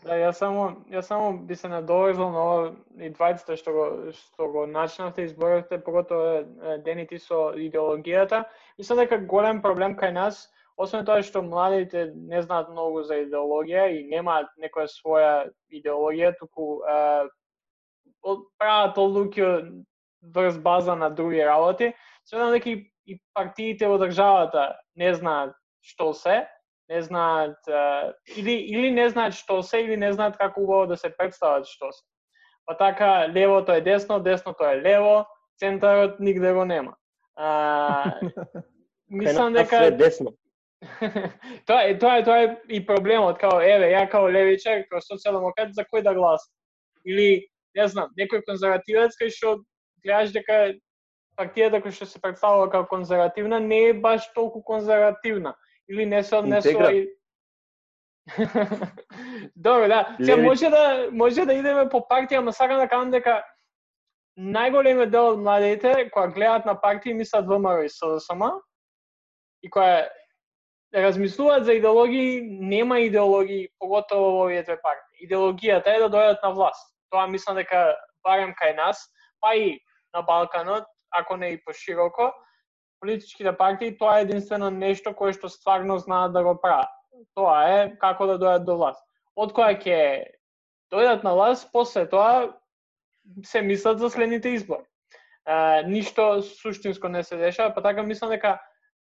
Да, 0.00 0.16
јас 0.16 0.38
само 0.40 0.62
јас 0.88 1.10
само 1.12 1.32
би 1.48 1.56
се 1.56 1.68
надоврзал 1.68 2.30
на 2.32 2.42
ова 2.42 2.68
и 3.04 3.10
двајцата 3.12 3.56
што 3.60 3.72
го 3.74 3.82
што 4.16 4.46
го 4.48 4.62
начнавте 4.66 5.26
изборевте, 5.28 5.78
поготово 5.78 6.78
дените 6.86 7.18
со 7.20 7.50
идеологијата. 7.52 8.44
Мислам 8.78 9.02
дека 9.02 9.18
голем 9.18 9.60
проблем 9.60 9.98
кај 10.00 10.14
нас, 10.16 10.46
освен 10.80 11.04
тоа 11.04 11.20
што 11.26 11.42
младите 11.44 12.06
не 12.16 12.40
знаат 12.42 12.70
многу 12.72 13.02
за 13.04 13.20
идеологија 13.26 13.90
и 13.92 14.06
немаат 14.08 14.48
некоја 14.56 14.88
своја 14.88 15.34
идеологија, 15.68 16.32
туку 16.40 16.80
е, 16.80 17.28
прават 18.56 18.96
одлуки 18.98 19.44
врз 20.22 20.56
база 20.64 20.96
на 20.96 21.10
други 21.10 21.44
работи, 21.44 21.92
сметам 22.24 22.56
дека 22.56 22.70
и, 22.70 22.88
и 23.04 23.20
партиите 23.34 23.88
во 23.88 24.00
државата 24.00 24.80
не 24.96 25.12
знаат 25.14 25.52
што 25.84 26.12
се, 26.16 26.46
не 26.90 27.02
знаат 27.02 27.56
или 28.36 28.52
или 28.52 28.90
не 28.90 29.08
знаат 29.08 29.34
што 29.34 29.62
се 29.62 29.80
или 29.84 29.96
не 29.96 30.12
знаат 30.12 30.36
како 30.38 30.60
убаво 30.60 30.86
да 30.90 30.96
се 30.96 31.12
представат 31.16 31.68
што 31.70 31.92
се. 31.92 32.02
Па 32.66 32.76
така 32.76 33.28
левото 33.28 33.72
е 33.72 33.80
десно, 33.80 34.20
десното 34.20 34.64
е 34.64 34.82
лево, 34.82 35.26
центарот 35.58 36.20
нигде 36.20 36.52
го 36.52 36.64
нема. 36.64 36.96
А, 37.36 38.20
мислам 39.10 39.52
дека 39.52 39.84
е 39.84 39.90
десно. 39.90 40.34
тоа 41.66 41.82
е 41.82 41.98
тоа 41.98 42.18
е 42.18 42.24
тоа 42.24 42.42
е 42.42 42.56
и 42.68 42.86
проблемот 42.86 43.38
као 43.38 43.60
еве 43.60 43.92
ја 43.94 44.08
као 44.10 44.28
левичар, 44.28 44.84
као 44.90 45.00
социјалдемократ 45.04 45.72
за 45.72 45.84
кој 45.84 46.02
да 46.02 46.14
гласам? 46.14 46.52
Или 47.06 47.46
не 47.76 47.88
знам, 47.88 48.10
некој 48.18 48.42
конзервативец 48.46 49.14
кај 49.20 49.30
што 49.30 49.60
гледаш 50.04 50.32
дека 50.34 50.74
партијата 51.38 51.82
која 51.84 51.94
што 51.94 52.06
се 52.06 52.20
представува 52.20 52.70
како 52.70 52.88
конзервативна 52.96 53.60
не 53.60 53.90
е 53.90 53.94
баш 53.94 54.26
толку 54.34 54.62
конзервативна 54.62 55.54
или 55.90 56.06
не 56.06 56.22
се 56.22 56.36
однесува 56.36 56.92
и... 56.92 57.08
Добро, 59.56 59.88
да. 59.88 60.16
Се 60.24 60.36
може 60.36 60.70
да 60.70 61.08
може 61.12 61.44
да 61.44 61.54
идеме 61.54 61.88
по 61.88 62.04
партија, 62.06 62.38
ама 62.38 62.52
сакам 62.52 62.78
да 62.78 62.88
кажам 62.88 63.10
дека 63.10 63.40
најголемиот 64.38 65.10
дел 65.10 65.32
од 65.34 65.40
младите 65.42 66.10
кои 66.14 66.32
гледаат 66.34 66.66
на 66.66 66.76
партии 66.80 67.14
мислат 67.14 67.48
ВМРО 67.48 67.82
и 67.82 67.88
СДСМ 67.88 68.42
и 69.62 69.70
кои 69.70 70.06
размислуваат 70.94 71.64
за 71.64 71.74
идеологии, 71.74 72.42
нема 72.42 73.00
идеологии, 73.00 73.68
поготово 73.78 74.30
во 74.30 74.44
овие 74.44 74.62
две 74.62 74.78
партии. 74.82 75.26
Идеологијата 75.26 75.94
е 75.94 76.00
да 76.02 76.08
дојдат 76.10 76.42
на 76.42 76.50
власт. 76.54 76.86
Тоа 77.10 77.26
мислам 77.26 77.56
дека 77.56 77.96
барем 78.24 78.54
кај 78.54 78.76
нас, 78.76 78.98
па 79.40 79.54
и 79.54 79.78
на 80.14 80.22
Балканот, 80.22 80.84
ако 81.10 81.36
не 81.36 81.52
и 81.52 81.64
пошироко, 81.64 82.32
политичките 83.00 83.56
партии 83.56 83.96
тоа 83.98 84.18
е 84.18 84.22
единствено 84.28 84.70
нешто 84.70 85.14
кое 85.16 85.32
што 85.32 85.48
стварно 85.48 85.98
знаат 85.98 86.32
да 86.32 86.42
го 86.44 86.54
прават. 86.60 86.92
Тоа 87.34 87.64
е 87.68 87.96
како 88.00 88.26
да 88.26 88.38
дојдат 88.38 88.64
до 88.68 88.76
власт. 88.76 89.02
Од 89.36 89.52
која 89.56 89.76
ќе 89.80 89.98
дојдат 90.92 91.24
на 91.24 91.34
власт, 91.34 91.68
после 91.72 92.06
тоа 92.08 92.52
се 93.44 93.62
мислат 93.62 93.98
за 93.98 94.10
следните 94.10 94.48
избори. 94.48 94.84
Е, 95.46 95.82
ништо 95.86 96.42
суштинско 96.42 97.08
не 97.08 97.22
се 97.24 97.36
дешава, 97.36 97.74
па 97.74 97.82
така 97.82 98.02
мислам 98.02 98.30
дека 98.30 98.58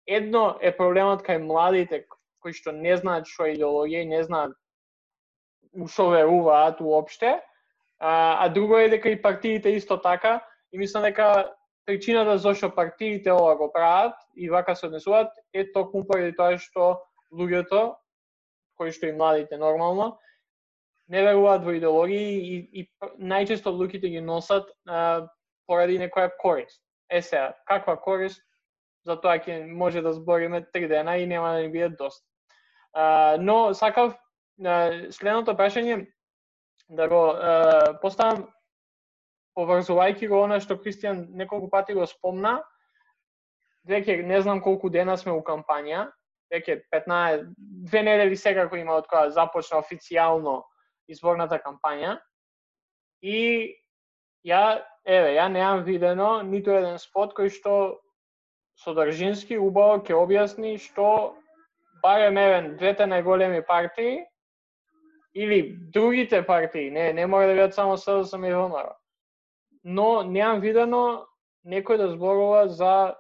едно 0.07 0.59
е 0.61 0.77
проблемот 0.77 1.23
кај 1.23 1.43
младите 1.43 2.07
кои 2.43 2.53
што 2.53 2.73
не 2.73 2.97
знаат 2.97 3.27
што 3.31 3.47
е 3.47 3.55
идеологија 3.57 4.03
и 4.03 4.11
не 4.11 4.23
знаат 4.23 4.55
што 5.89 6.11
веруваат 6.11 6.81
уопште, 6.81 7.39
а, 7.99 8.45
а 8.45 8.49
друго 8.49 8.79
е 8.79 8.91
дека 8.93 9.11
и 9.11 9.21
партиите 9.23 9.71
исто 9.71 9.97
така 9.97 10.41
и 10.73 10.79
мислам 10.79 11.07
дека 11.07 11.55
причината 11.87 12.39
зашто 12.39 12.75
партиите 12.75 13.33
ова 13.33 13.57
го 13.57 13.73
прават 13.73 14.15
и 14.37 14.51
вака 14.51 14.77
се 14.77 14.87
однесуваат 14.87 15.33
е 15.55 15.73
токму 15.73 16.07
поради 16.07 16.37
тоа 16.37 16.59
што 16.59 17.03
луѓето 17.33 17.97
кои 18.77 18.93
што 18.93 19.07
и 19.07 19.17
младите 19.17 19.59
нормално, 19.59 20.19
не 21.09 21.23
веруваат 21.23 21.65
во 21.65 21.75
идеологии 21.77 22.39
и, 22.41 22.57
и 22.81 22.89
најчесто 23.21 23.71
луѓето 23.71 24.11
ги 24.11 24.23
носат 24.25 24.67
а, 24.89 25.29
поради 25.67 25.99
некоја 26.01 26.33
корист. 26.41 26.81
Е 27.11 27.23
сега, 27.23 27.53
каква 27.69 27.97
корист, 28.01 28.43
за 29.07 29.19
тоа 29.21 29.39
ќе 29.39 29.67
може 29.67 30.03
да 30.03 30.13
збориме 30.13 30.65
три 30.73 30.89
дена 30.89 31.19
и 31.19 31.27
нема 31.27 31.53
да 31.53 31.63
ни 31.63 31.71
биде 31.71 31.89
доста. 31.89 32.25
А, 32.93 33.37
но 33.41 33.75
сакав 33.75 34.15
а, 34.65 34.91
следното 35.11 35.57
прашање 35.59 36.07
да 36.89 37.09
го 37.09 37.23
а, 37.37 37.99
поставам 38.01 38.49
поврзувајќи 39.57 40.29
го 40.29 40.43
она 40.45 40.61
што 40.61 40.79
Кристијан 40.81 41.27
неколку 41.37 41.69
пати 41.71 41.95
го 41.95 42.07
спомна, 42.07 42.61
веќе 43.89 44.23
не 44.25 44.41
знам 44.43 44.61
колку 44.63 44.91
дена 44.91 45.17
сме 45.17 45.33
у 45.33 45.43
кампања, 45.43 46.07
веќе 46.53 46.83
15, 46.93 47.47
две 47.89 48.03
недели 48.03 48.37
секако 48.37 48.77
има 48.77 48.97
од 49.01 49.09
кога 49.11 49.31
започна 49.31 49.81
официјално 49.83 50.63
изборната 51.09 51.59
кампања. 51.59 52.19
И 53.23 53.75
ја, 54.47 54.83
еве, 55.05 55.37
ја 55.37 55.49
неам 55.53 55.85
видено 55.85 56.43
ниту 56.43 56.75
еден 56.77 56.99
спот 56.99 57.35
кој 57.37 57.51
што 57.53 57.77
содржински 58.83 59.59
убаво 59.61 60.01
ќе 60.03 60.17
објасни 60.17 60.79
што 60.81 61.35
барем 62.03 62.39
евен 62.39 62.77
двете 62.77 63.07
најголеми 63.07 63.63
партии 63.67 64.25
или 65.35 65.77
другите 65.95 66.43
партии, 66.43 66.91
не, 66.91 67.13
не 67.13 67.27
мора 67.27 67.47
да 67.47 67.55
бидат 67.55 67.75
само 67.75 67.97
СДСМ 67.97 68.45
и 68.45 68.53
ВМРО, 68.53 68.91
но 69.85 70.23
неам 70.23 70.61
видено 70.61 71.27
некој 71.67 71.99
да 71.99 72.09
зборува 72.15 72.69
за 72.69 73.15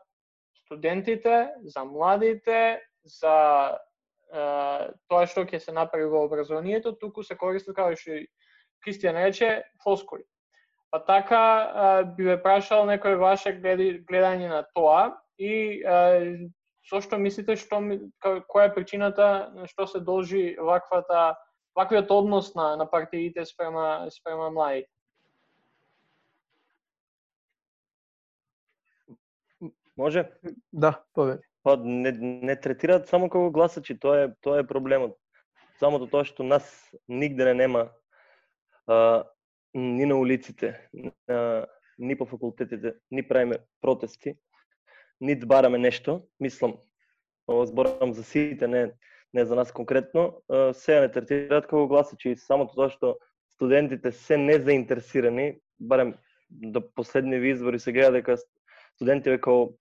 студентите, 0.64 1.50
за 1.64 1.84
младите, 1.84 2.80
за 3.04 3.34
е, 4.32 4.90
тоа 5.08 5.26
што 5.26 5.44
ќе 5.46 5.58
се 5.60 5.72
направи 5.72 6.08
во 6.10 6.24
образованието, 6.26 6.94
туку 6.98 7.22
се 7.22 7.36
користат, 7.36 7.76
како 7.76 7.96
што 7.96 8.22
Кристијан 8.82 9.14
рече, 9.14 9.62
фоскули. 9.84 10.24
Па 10.90 10.98
така 10.98 11.42
би 12.16 12.26
ве 12.26 12.36
прашал 12.42 12.82
некој 12.88 13.14
ваше 13.16 13.54
гледање 13.62 14.48
на 14.50 14.64
тоа 14.74 15.14
и 15.38 15.80
е, 15.80 16.48
со 16.84 17.00
што 17.00 17.18
мислите 17.18 17.56
што 17.56 17.78
која 18.22 18.66
е 18.68 18.74
причината 18.74 19.28
што 19.70 19.86
се 19.86 20.02
должи 20.02 20.56
ваквата 20.58 21.36
ваквиот 21.78 22.10
однос 22.10 22.54
на 22.54 22.76
на 22.76 22.86
партиите 22.90 23.46
спрема 23.46 24.10
спрема 24.10 24.50
младите? 24.50 24.90
Може? 30.02 30.24
Да, 30.72 31.04
повели. 31.14 31.38
Па 31.62 31.76
не, 31.76 32.10
не 32.18 32.56
третираат 32.58 33.06
само 33.06 33.28
како 33.30 33.52
гласачи, 33.54 33.94
тоа 33.94 34.24
е 34.24 34.30
тоа 34.42 34.58
е 34.58 34.66
проблемот. 34.66 35.14
Самото 35.78 36.08
тоа 36.10 36.26
што 36.26 36.42
нас 36.42 36.66
нигде 37.06 37.46
не 37.46 37.54
нема 37.60 37.84
а, 38.90 39.22
ни 39.74 40.08
на 40.10 40.16
улиците, 40.18 40.72
а, 41.30 41.66
ни 41.98 42.16
по 42.18 42.26
факултетите, 42.26 42.96
ни 43.10 43.22
правиме 43.22 43.60
протести, 43.80 44.34
ни 45.20 45.36
бараме 45.38 45.78
нешто, 45.78 46.18
мислам, 46.40 46.74
ова 47.46 47.66
зборам 47.66 48.12
за 48.12 48.24
сите, 48.24 48.66
не 48.66 48.90
не 49.32 49.44
за 49.46 49.54
нас 49.54 49.72
конкретно, 49.72 50.42
а, 50.50 50.74
сега 50.74 51.06
не 51.06 51.12
третираат 51.12 51.70
како 51.70 51.86
гласачи 51.86 52.34
самото 52.36 52.74
тоа 52.74 52.90
што 52.90 53.14
студентите 53.54 54.10
се 54.12 54.36
незаинтересирани, 54.36 55.60
барем 55.78 56.16
до 56.50 56.82
последни 56.94 57.38
избори 57.48 57.78
се 57.78 57.92
гледа 57.92 58.18
дека 58.18 58.36
студентите 58.94 59.38
како 59.38 59.74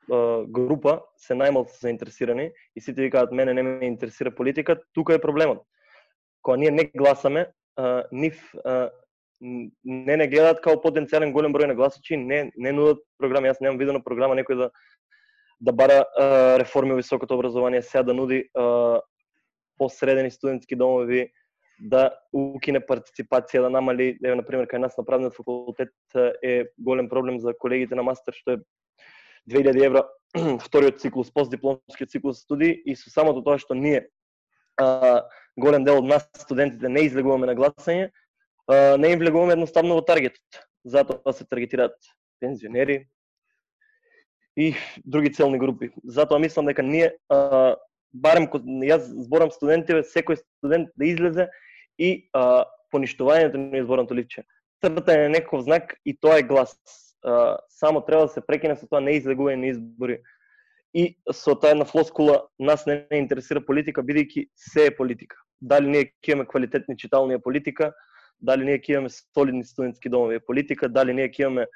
група 0.48 1.00
се 1.18 1.36
најмалку 1.38 1.74
заинтересирани 1.82 2.52
и 2.76 2.82
сите 2.82 3.02
викаат 3.02 3.32
мене 3.32 3.54
не 3.54 3.64
ме 3.64 3.86
интересира 3.86 4.32
политика, 4.32 4.80
тука 4.94 5.14
е 5.14 5.22
проблемот. 5.22 5.64
Кога 6.42 6.58
ние 6.58 6.72
не 6.72 6.92
гласаме, 6.98 7.48
нив 8.12 8.42
не 9.42 10.18
не 10.18 10.28
гледаат 10.28 10.62
како 10.62 10.82
потенцијален 10.84 11.34
голем 11.34 11.54
број 11.54 11.68
на 11.68 11.76
гласачи, 11.76 12.18
не 12.18 12.52
не 12.56 12.72
нудат 12.72 13.02
програми. 13.18 13.50
Јас 13.50 13.62
немам 13.62 13.80
видено 13.82 14.04
програма 14.04 14.36
некој 14.38 14.58
да 14.58 14.70
да 15.62 15.72
бара 15.72 16.06
а, 16.18 16.58
реформи 16.60 16.92
во 16.92 16.98
високото 16.98 17.36
образование, 17.36 17.82
сега 17.82 18.04
да 18.04 18.14
нуди 18.14 18.50
а, 18.58 19.02
посредени 19.78 20.32
студентски 20.32 20.76
домови, 20.76 21.32
да 21.82 22.10
укине 22.34 22.82
партиципација, 22.82 23.62
да 23.62 23.70
намали, 23.70 24.18
еве 24.24 24.36
на 24.36 24.46
пример 24.46 24.68
кај 24.70 24.82
нас 24.82 24.98
на 24.98 25.06
правниот 25.06 25.36
факултет 25.36 25.94
е 26.44 26.66
голем 26.78 27.10
проблем 27.10 27.40
за 27.40 27.54
колегите 27.58 27.96
на 27.96 28.04
мастер 28.04 28.34
што 28.38 28.58
е 28.58 28.62
2000 29.52 29.86
евра 29.86 30.08
вториот 30.66 31.02
циклус, 31.02 31.32
постдипломскиот 31.32 32.10
циклус 32.10 32.40
студии 32.40 32.72
и 32.72 32.96
со 32.96 33.10
самото 33.10 33.44
тоа 33.44 33.60
што 33.60 33.76
ние 33.76 34.08
а, 34.80 35.28
голем 35.58 35.84
дел 35.84 36.00
од 36.00 36.08
нас 36.08 36.28
студентите 36.40 36.90
не 36.90 37.06
излегуваме 37.08 37.50
на 37.50 37.56
гласање, 37.56 38.12
а, 38.68 38.98
не 38.98 39.12
им 39.12 39.20
влегуваме 39.20 39.54
едноставно 39.60 40.00
во 40.00 40.06
таргетот. 40.06 40.64
Затоа 40.86 41.34
се 41.34 41.46
таргетираат 41.46 41.98
пензионери 42.40 43.08
и 44.58 44.74
други 45.06 45.32
целни 45.32 45.60
групи. 45.60 45.92
Затоа 46.04 46.40
мислам 46.40 46.66
дека 46.66 46.84
ние 46.84 47.14
а, 47.30 47.76
барем 48.14 48.48
јас 48.88 49.08
зборам 49.28 49.52
студентите, 49.52 50.04
секој 50.08 50.40
студент 50.40 50.90
да 50.96 51.06
излезе 51.06 51.50
и 52.00 52.30
а, 52.34 52.66
поништувањето 52.92 53.60
на 53.60 53.84
изборното 53.84 54.16
личе. 54.16 54.44
Цртање 54.84 55.28
на 55.28 55.38
некој 55.38 55.64
знак 55.68 55.96
и 56.06 56.16
тоа 56.18 56.40
е 56.40 56.48
глас 56.48 56.76
само 57.70 58.02
треба 58.02 58.22
да 58.22 58.28
се 58.28 58.42
прекине 58.42 58.76
со 58.76 58.88
тоа 58.88 59.02
неизлегување 59.02 59.60
на 59.62 59.72
избори. 59.74 60.22
И 60.94 61.16
со 61.32 61.56
таа 61.56 61.72
една 61.72 61.86
флоскула 61.86 62.48
нас 62.60 62.86
не, 62.86 63.06
не 63.12 63.22
интересира 63.24 63.62
политика, 63.64 64.04
бидејќи 64.04 64.48
се 64.56 64.88
е 64.90 64.96
политика. 64.96 65.38
Дали 65.62 65.88
ние 65.88 66.12
ќе 66.20 66.34
имаме 66.34 66.50
квалитетни 66.50 66.98
читални 66.98 67.40
политика, 67.40 67.94
дали 68.42 68.66
ние 68.66 68.82
ќе 68.82 68.98
имаме 68.98 69.10
солидни 69.10 69.64
студентски 69.64 70.10
домови 70.10 70.40
политика, 70.40 70.90
дали 70.90 71.14
ние 71.14 71.30
ќе 71.30 71.48
имаме 71.48 71.68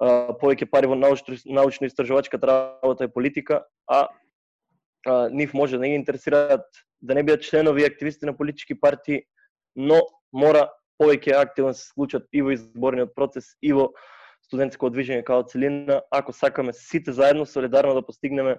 повеќе 0.00 0.70
пари 0.70 0.88
во 0.90 0.96
научно 0.96 1.86
истражувачката 1.86 2.46
работа 2.46 3.04
е 3.04 3.12
политика, 3.12 3.62
а, 3.86 4.08
а 5.06 5.28
нив 5.30 5.54
може 5.54 5.76
да 5.76 5.82
не 5.82 5.88
ги 5.88 5.94
интересираат 5.94 6.64
да 7.02 7.14
не 7.14 7.22
бидат 7.22 7.42
членови 7.42 7.82
и 7.82 7.86
активисти 7.86 8.26
на 8.26 8.36
политички 8.36 8.80
партии, 8.80 9.22
но 9.76 10.00
мора 10.32 10.70
повеќе 11.02 11.34
активно 11.36 11.70
да 11.70 11.74
се 11.74 11.88
случат 11.88 12.26
и 12.32 12.42
во 12.42 12.54
изборниот 12.54 13.14
процес 13.14 13.56
и 13.62 13.72
во 13.72 13.90
студентско 14.52 14.90
движење 14.92 15.24
као 15.24 15.46
целина, 15.48 16.02
ако 16.12 16.32
сакаме 16.36 16.76
сите 16.76 17.12
заедно 17.16 17.46
солидарно 17.48 17.94
да 17.96 18.04
постигнеме 18.04 18.58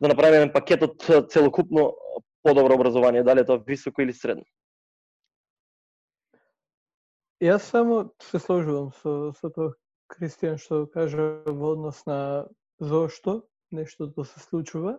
да 0.00 0.08
направиме 0.08 0.42
еден 0.42 0.52
пакет 0.52 0.82
од 0.82 1.30
целокупно 1.32 1.94
подобро 2.42 2.74
образование, 2.74 3.22
дали 3.24 3.40
е 3.40 3.48
тоа 3.48 3.62
високо 3.64 4.02
или 4.02 4.12
средно. 4.12 4.44
Јас 7.40 7.64
само 7.70 8.12
се 8.22 8.38
сложувам 8.38 8.92
со, 9.00 9.32
со 9.40 9.48
тоа 9.48 9.72
Кристијан 10.12 10.60
што 10.60 10.84
кажа 10.92 11.40
во 11.48 11.72
однос 11.72 12.04
на 12.06 12.46
зошто 12.80 13.42
нештото 13.72 14.20
да 14.20 14.24
се 14.28 14.40
случува. 14.40 14.98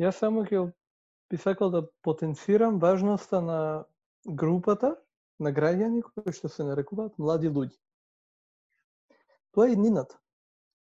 Јас 0.00 0.24
само 0.24 0.48
ќе 0.48 0.72
би 1.30 1.36
сакал 1.36 1.70
да 1.70 1.84
потенцирам 2.02 2.80
важноста 2.80 3.40
на 3.44 3.60
групата 4.26 4.96
на 5.38 5.52
граѓани 5.52 6.02
кои 6.02 6.32
што 6.32 6.48
се 6.48 6.64
нарекуваат 6.64 7.18
млади 7.18 7.52
луѓе. 7.52 7.76
Тоа 9.54 9.68
е 9.68 9.72
иднината. 9.72 10.18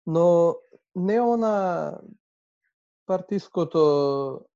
Но 0.06 0.56
не 0.94 1.20
она 1.20 1.98
партиското 3.06 4.46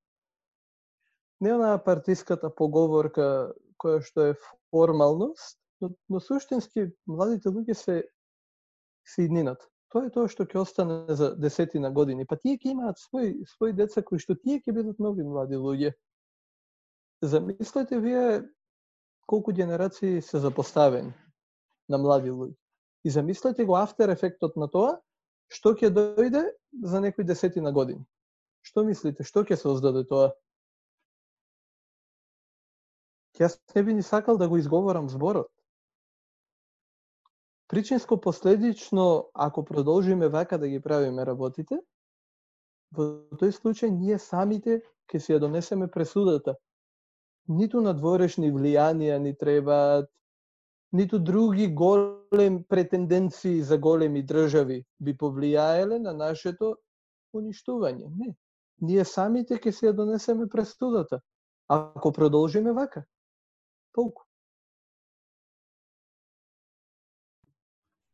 не 1.41 1.53
она 1.53 1.77
партиската 1.85 2.51
поговорка 2.55 3.53
која 3.77 4.01
што 4.01 4.31
е 4.33 4.37
формалност, 4.73 5.59
но, 5.81 5.91
но 6.09 6.21
суштински 6.21 6.89
младите 7.07 7.53
луѓе 7.53 7.75
се 7.75 7.97
се 9.07 9.23
иднината. 9.23 9.67
Тоа 9.93 10.09
е 10.09 10.11
тоа 10.11 10.29
што 10.33 10.47
ќе 10.49 10.63
остане 10.65 11.15
за 11.15 11.35
десетина 11.37 11.91
години. 11.93 12.27
Па 12.27 12.37
тие 12.41 12.57
ќе 12.57 12.73
имаат 12.73 12.99
свој 12.99 13.45
своји 13.53 13.77
деца 13.77 14.03
кои 14.03 14.19
што 14.19 14.35
тие 14.35 14.63
ќе 14.65 14.73
бидат 14.73 14.99
нови 14.99 15.23
млади 15.23 15.61
луѓе. 15.61 15.93
Замислете 17.23 18.01
вие 18.01 18.43
колку 19.27 19.53
генерации 19.53 20.23
се 20.23 20.39
запоставени 20.39 21.13
на 21.89 21.99
млади 21.99 22.31
луѓе. 22.31 22.57
И 23.07 23.11
замислете 23.11 23.65
го 23.65 23.77
афтер 23.79 24.11
ефектот 24.11 24.57
на 24.59 24.67
тоа, 24.67 24.97
што 25.47 25.77
ќе 25.79 25.93
дојде 25.95 26.43
за 26.83 27.01
некои 27.05 27.23
десетина 27.25 27.71
години. 27.71 28.03
Што 28.67 28.83
мислите, 28.83 29.23
што 29.23 29.45
ќе 29.47 29.55
се 29.61 29.69
оздаде 29.71 30.03
тоа? 30.11 30.33
Јас 33.39 33.55
не 33.77 33.85
би 33.87 33.95
ни 33.95 34.03
сакал 34.03 34.41
да 34.41 34.49
го 34.51 34.59
изговорам 34.59 35.07
зборот. 35.13 35.53
Причинско 37.71 38.19
последично, 38.21 39.31
ако 39.35 39.65
продолжиме 39.65 40.29
вака 40.29 40.59
да 40.59 40.69
ги 40.69 40.83
правиме 40.83 41.27
работите, 41.27 41.79
во 42.91 43.07
тој 43.39 43.55
случај 43.55 43.95
ние 43.95 44.19
самите 44.19 44.81
ќе 45.07 45.23
си 45.23 45.35
ја 45.35 45.41
донесеме 45.47 45.87
пресудата. 45.87 46.59
Ниту 47.47 47.87
надворешни 47.87 48.51
влијанија 48.51 49.23
ни 49.23 49.35
требаат, 49.39 50.11
ниту 50.97 51.19
други 51.19 51.69
голем 51.69 52.65
претенденции 52.69 53.63
за 53.63 53.79
големи 53.79 54.23
држави 54.23 54.85
би 55.01 55.15
повлијаеле 55.15 55.99
на 55.99 56.13
нашето 56.13 56.77
уништување. 57.37 58.11
Не. 58.17 58.35
Ние 58.81 59.05
самите 59.05 59.57
ќе 59.61 59.73
се 59.73 59.87
ја 59.91 59.97
донесеме 60.03 60.49
престудата. 60.49 61.21
ако 61.69 62.13
продолжиме 62.13 62.73
вака. 62.73 63.05
Толку. 63.93 64.23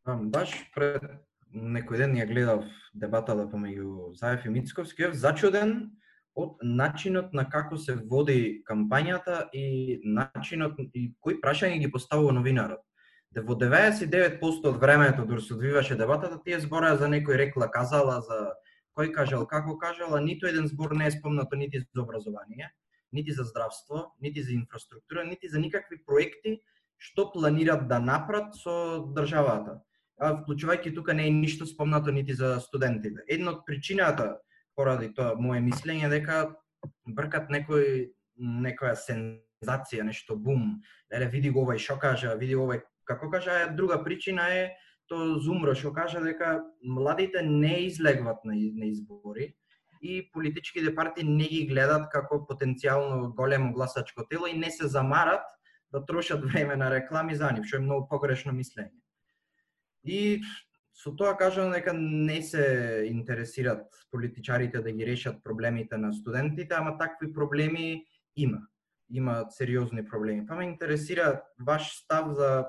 Баш 0.07 0.55
пред 0.75 1.05
некој 1.53 2.01
ден 2.01 2.17
ја 2.17 2.27
гледав 2.27 2.65
дебатата 2.95 3.45
помеѓу 3.47 4.15
Заев 4.19 4.47
и 4.47 4.51
Мицковски, 4.51 5.13
зачуден 5.13 5.93
од 6.35 6.63
начинот 6.63 7.35
на 7.37 7.45
како 7.51 7.77
се 7.77 7.95
води 7.95 8.63
кампањата 8.69 9.49
и 9.53 10.01
начинот 10.05 10.81
и 10.95 11.13
кои 11.21 11.41
прашања 11.41 11.79
ги 11.81 11.91
поставува 11.93 12.33
новинарот. 12.33 12.81
Де 13.33 13.41
во 13.41 13.57
99% 13.57 14.69
од 14.69 14.81
времето 14.81 15.25
дори 15.25 15.41
се 15.41 15.55
одвиваше 15.55 15.97
дебатата, 15.97 16.41
тие 16.45 16.61
збораја 16.61 16.99
за 17.01 17.09
некој 17.09 17.39
рекла 17.41 17.71
казала, 17.71 18.21
за 18.21 18.53
кој 18.97 19.13
кажал, 19.13 19.47
како 19.47 19.79
кажала, 19.79 20.21
ниту 20.21 20.47
еден 20.47 20.69
збор 20.69 20.93
не 20.97 21.07
е 21.07 21.15
спомнато 21.17 21.57
нити 21.57 21.81
за 21.95 22.03
образование, 22.03 22.73
нити 23.13 23.33
за 23.33 23.45
здравство, 23.45 24.13
нити 24.21 24.43
за 24.43 24.53
инфраструктура, 24.53 25.25
нити 25.25 25.49
за 25.49 25.59
никакви 25.59 26.05
проекти 26.05 26.61
што 27.03 27.27
планират 27.35 27.89
да 27.91 27.99
напрат 27.99 28.55
со 28.55 28.75
државата. 29.17 29.81
А 30.23 30.37
вклучувајќи 30.39 30.95
тука 30.95 31.15
не 31.19 31.27
е 31.27 31.35
ништо 31.35 31.67
спомнато 31.67 32.13
нити 32.15 32.35
за 32.39 32.55
студентите. 32.63 33.25
Една 33.27 33.57
од 33.57 33.65
причината 33.67 34.37
поради 34.77 35.13
тоа 35.15 35.35
мое 35.39 35.61
мислење 35.61 36.11
дека 36.11 36.45
бркат 37.07 37.51
некој 37.51 38.13
некоја 38.39 38.95
сензација, 38.99 40.05
нешто 40.07 40.37
бум. 40.37 40.81
Еле 41.13 41.29
види 41.29 41.51
го 41.51 41.67
овај 41.67 41.79
што 41.79 41.99
кажа, 42.01 42.35
види 42.41 42.57
овој, 42.57 42.81
овај 42.81 42.87
како 43.05 43.31
кажа, 43.31 43.67
друга 43.77 44.03
причина 44.05 44.49
е 44.51 44.63
то 45.11 45.39
Зумро 45.45 45.75
што 45.75 45.93
кажа 45.93 46.23
дека 46.25 46.63
младите 46.83 47.43
не 47.43 47.87
излегват 47.87 48.45
на, 48.45 48.55
на 48.55 48.87
избори 48.87 49.53
и 50.03 50.31
политичките 50.33 50.95
партии 50.95 51.25
не 51.25 51.47
ги 51.49 51.67
гледат 51.67 52.09
како 52.11 52.41
потенцијално 52.49 53.35
големо 53.37 53.73
гласачко 53.73 54.27
тело 54.31 54.49
и 54.51 54.59
не 54.59 54.71
се 54.71 54.89
замарат 54.89 55.45
да 55.93 56.05
трошат 56.05 56.45
време 56.45 56.77
на 56.77 56.91
реклами 56.91 57.37
за 57.37 57.53
нив, 57.53 57.69
што 57.69 57.79
е 57.79 57.85
многу 57.85 58.09
погрешно 58.09 58.55
мислење. 58.57 58.97
И 60.05 60.41
со 60.95 61.11
тоа 61.17 61.37
кажам 61.37 61.73
дека 61.73 61.93
не 61.97 62.43
се 62.43 63.05
интересират 63.09 63.87
политичарите 64.11 64.81
да 64.81 64.93
ги 64.93 65.07
решат 65.07 65.45
проблемите 65.45 65.97
на 65.97 66.13
студентите, 66.13 66.75
ама 66.75 66.99
такви 66.99 67.33
проблеми 67.33 68.05
има. 68.37 68.59
Има 69.11 69.47
сериозни 69.51 70.05
проблеми. 70.05 70.47
Па 70.47 70.55
ме 70.55 70.65
интересира 70.65 71.43
ваш 71.61 71.97
став 71.97 72.33
за 72.35 72.67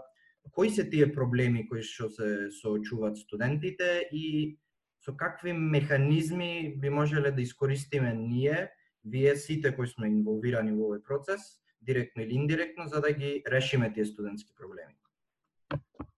кои 0.52 0.70
се 0.70 0.90
тие 0.90 1.14
проблеми 1.14 1.68
кои 1.70 1.84
што 1.84 2.10
се 2.10 2.52
соочуваат 2.52 3.18
студентите 3.18 4.10
и 4.12 4.58
со 5.04 5.16
какви 5.16 5.54
механизми 5.54 6.76
би 6.80 6.90
можеле 6.90 7.32
да 7.32 7.42
искористиме 7.42 8.14
ние, 8.14 8.72
вие 9.06 9.36
сите 9.36 9.76
кои 9.76 9.88
сме 9.88 10.08
инволвирани 10.08 10.72
во 10.72 10.92
овој 10.92 11.04
процес, 11.04 11.60
директно 11.82 12.24
или 12.24 12.36
индиректно, 12.36 12.88
за 12.88 13.02
да 13.02 13.12
ги 13.12 13.44
решиме 13.48 13.94
тие 13.94 14.06
студентски 14.06 14.54
проблеми. 14.56 14.96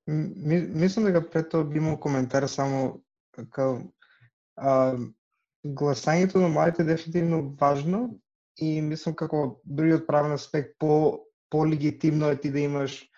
Мислам 0.07 1.05
дека 1.05 1.23
пред 1.29 1.49
тоа 1.49 1.65
би 1.65 1.77
имал 1.77 1.99
коментар 1.99 2.45
само 2.47 3.01
као 3.51 3.79
а, 4.55 4.97
гласањето 5.65 6.39
на 6.39 6.47
младите 6.47 6.83
е 6.83 6.85
дефинитивно 6.85 7.55
важно 7.59 8.19
и 8.57 8.81
мислам 8.81 9.15
како 9.15 9.61
другиот 9.65 10.07
правен 10.07 10.31
аспект 10.31 10.77
по 10.79 11.25
по-легитимно 11.49 12.29
е 12.29 12.39
ти 12.41 12.51
да 12.51 12.59
имаш 12.59 13.09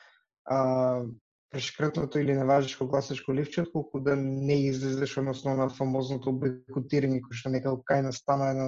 а, 0.46 1.04
прешкртното 1.50 2.20
или 2.20 2.34
неважешко 2.34 2.88
гласачко 2.88 3.34
ливче, 3.34 3.66
колку 3.72 4.00
да 4.00 4.16
не 4.16 4.68
излезеш 4.68 5.18
односно 5.18 5.56
на 5.56 5.70
фамозното 5.70 6.32
бойкотирање 6.32 7.22
кој 7.24 7.40
што 7.40 7.52
некако 7.52 7.84
кај 7.88 8.04
настана 8.08 8.52
една 8.52 8.68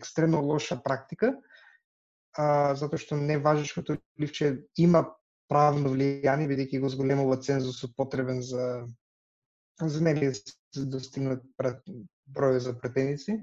екстремно 0.00 0.40
лоша 0.44 0.76
практика, 0.82 1.34
а, 2.36 2.74
затоа 2.74 2.98
што 2.98 3.16
неважешкото 3.16 3.98
ливче 4.20 4.66
има 4.76 5.04
правно 5.48 5.92
влијание, 5.92 6.48
бидејќи 6.50 6.80
го 6.82 6.88
зголемува 6.92 7.40
цензусот 7.42 7.96
потребен 7.96 8.42
за 8.42 8.86
за 9.80 10.00
нели 10.00 10.32
да 10.74 10.84
достигнат 10.88 11.42
број 12.32 12.58
за 12.64 12.72
претеници, 12.78 13.42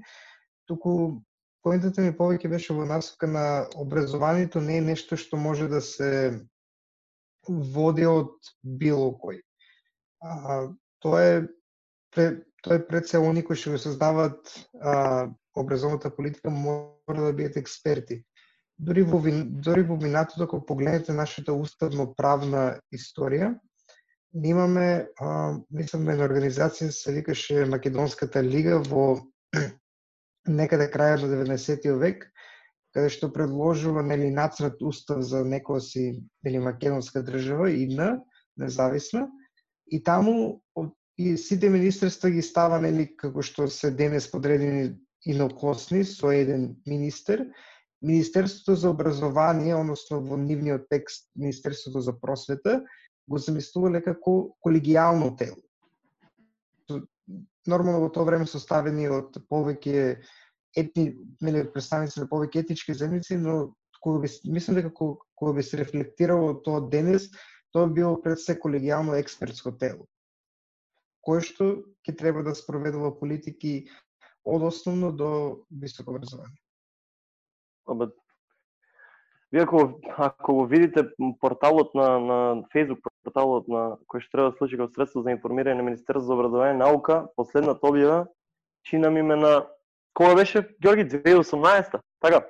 туку 0.66 1.22
поентата 1.62 2.02
ми 2.02 2.12
повеќе 2.16 2.50
беше 2.50 2.74
во 2.74 2.84
насока 2.88 3.26
на 3.30 3.44
образованието 3.80 4.60
не 4.60 4.78
е 4.78 4.86
нешто 4.90 5.16
што 5.16 5.36
може 5.36 5.68
да 5.68 5.80
се 5.80 6.10
води 7.48 8.06
од 8.06 8.34
било 8.64 9.12
кој. 9.20 9.40
А, 10.20 10.68
тоа 11.00 11.22
е 11.22 11.38
пред, 12.10 12.44
тоа 12.62 12.80
е 12.80 12.86
пред 12.86 13.08
се 13.08 13.18
они 13.18 13.44
кои 13.44 13.56
што 13.56 13.76
го 13.76 13.78
создаваат 13.78 14.52
а, 14.80 15.28
образовната 15.56 16.10
политика 16.10 16.50
мора 16.50 17.20
да 17.30 17.32
бидат 17.32 17.56
експерти. 17.56 18.24
Дори 18.78 19.02
во, 19.02 19.20
дори 19.64 19.82
во 19.82 19.96
минатото, 19.96 20.44
ако 20.44 20.64
погледнете 20.66 21.14
нашата 21.14 21.54
уставно-правна 21.54 22.80
историја, 22.94 23.54
имаме, 24.34 25.06
а, 25.20 25.54
мислам, 25.70 26.08
една 26.10 26.26
организација 26.26 26.90
се 26.90 27.12
викаше 27.12 27.66
Македонската 27.70 28.42
лига 28.42 28.80
во 28.82 29.22
некаде 30.48 30.90
крајот 30.90 31.22
на 31.28 31.44
90 31.46 31.94
век, 32.02 32.26
каде 32.94 33.10
што 33.10 33.30
предложува 33.32 34.02
нели 34.02 34.30
нацрт 34.30 34.82
устав 34.82 35.22
за 35.22 35.42
некоја 35.46 35.82
си 35.82 36.04
нели 36.46 36.58
македонска 36.58 37.22
држава 37.22 37.70
идна, 37.70 38.18
независна 38.56 39.28
и 39.86 40.02
таму 40.02 40.62
и 41.18 41.36
сите 41.36 41.70
министерства 41.70 42.30
ги 42.30 42.42
става 42.42 42.80
нели 42.80 43.06
како 43.16 43.42
што 43.42 43.66
се 43.70 43.90
денес 43.90 44.30
подредени 44.30 44.94
инокосни 45.26 46.04
со 46.04 46.30
еден 46.30 46.74
министер 46.86 47.46
Министерството 48.04 48.76
за 48.76 48.90
образование, 48.90 49.74
односно 49.74 50.20
во 50.20 50.36
нивниот 50.36 50.88
текст 50.90 51.30
Министерството 51.36 52.00
за 52.04 52.12
просвета, 52.20 52.82
го 53.28 53.38
замислувале 53.40 54.02
како 54.04 54.56
колегијално 54.60 55.30
тело. 55.40 55.56
Нормално 57.66 58.02
во 58.04 58.10
тоа 58.12 58.28
време 58.28 58.46
составени 58.46 59.08
од 59.08 59.38
повеќе 59.48 60.18
етни, 60.76 61.14
нели, 61.40 61.64
представници 61.72 62.20
на 62.20 62.28
повеќе 62.28 62.64
етички 62.66 62.92
земјици, 62.92 63.38
но 63.40 63.72
кога 64.04 64.20
би, 64.20 64.28
мислам 64.44 64.76
дека 64.76 64.92
кога 64.92 65.52
би 65.56 65.62
се 65.62 65.80
рефлектирало 65.80 66.58
тоа 66.66 66.82
денес, 66.92 67.30
тоа 67.72 67.88
било 67.88 68.18
пред 68.22 68.42
се 68.42 68.58
колегијално 68.60 69.16
експертско 69.16 69.72
тело, 69.80 70.04
кое 71.24 71.40
што 71.40 71.70
ќе 72.04 72.18
треба 72.20 72.44
да 72.44 72.52
спроведува 72.54 73.14
политики 73.16 73.88
од 74.44 74.68
основно 74.68 75.08
до 75.12 75.30
високо 75.70 76.12
образование. 76.12 76.60
Абе, 77.86 78.06
вие 79.52 79.62
ако, 79.62 80.00
ако 80.16 80.54
го 80.54 80.66
видите 80.66 81.08
порталот 81.40 81.94
на, 81.94 82.18
на 82.20 82.38
Facebook, 82.74 83.04
порталот 83.24 83.68
на 83.68 83.96
кој 84.08 84.20
што 84.20 84.30
треба 84.30 84.50
да 84.50 84.56
служи 84.56 84.76
како 84.76 84.92
средство 84.92 85.22
за 85.22 85.34
информирање 85.34 85.80
на 85.80 85.86
Министерството 85.86 86.26
за 86.26 86.34
образование 86.34 86.74
и 86.74 86.82
наука, 86.82 87.26
последната 87.36 87.86
објава 87.86 88.26
чина 88.84 89.10
ми 89.10 89.22
ме 89.22 89.36
на 89.36 89.66
Кога 90.14 90.34
беше, 90.34 90.68
Георги, 90.82 91.04
2018 91.04 92.00
така? 92.20 92.46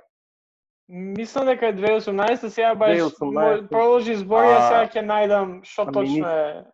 Мислам 0.88 1.46
дека 1.46 1.66
е 1.66 1.76
2018 1.76 2.48
сега 2.48 2.74
баш 2.74 2.98
2018. 2.98 3.68
продолжи 3.68 4.16
зборија, 4.16 4.58
сега 4.68 4.88
ќе 4.92 5.04
најдам 5.08 5.54
што 5.64 5.86
точно 5.92 6.28
е. 6.28 6.64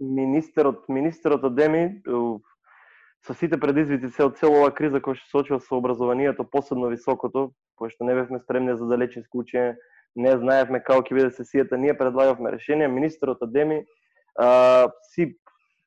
Министерот, 0.00 0.84
министерот 0.88 1.44
Адеми 1.44 2.02
со 3.24 3.34
сите 3.34 3.58
предизвици 3.60 4.10
се 4.10 4.26
од 4.26 4.38
цела 4.38 4.60
оваа 4.60 4.74
криза 4.74 5.00
која 5.02 5.18
што 5.18 5.30
се 5.30 5.38
очува 5.42 5.60
со 5.60 5.76
образованието, 5.78 6.44
посебно 6.44 6.90
високото, 6.92 7.50
кој 7.78 7.94
што 7.94 8.06
не 8.08 8.14
бевме 8.14 8.40
спремни 8.42 8.76
за 8.76 8.86
далечинско 8.86 9.42
учење, 9.42 9.76
не 10.16 10.32
знаевме 10.40 10.80
како 10.80 11.04
ќе 11.04 11.16
биде 11.18 11.30
сесијата, 11.34 11.76
ние 11.76 11.96
предлагавме 11.96 12.52
решение, 12.54 12.88
министерот 12.88 13.42
Адеми 13.42 13.84
а, 14.38 14.88
си 15.12 15.34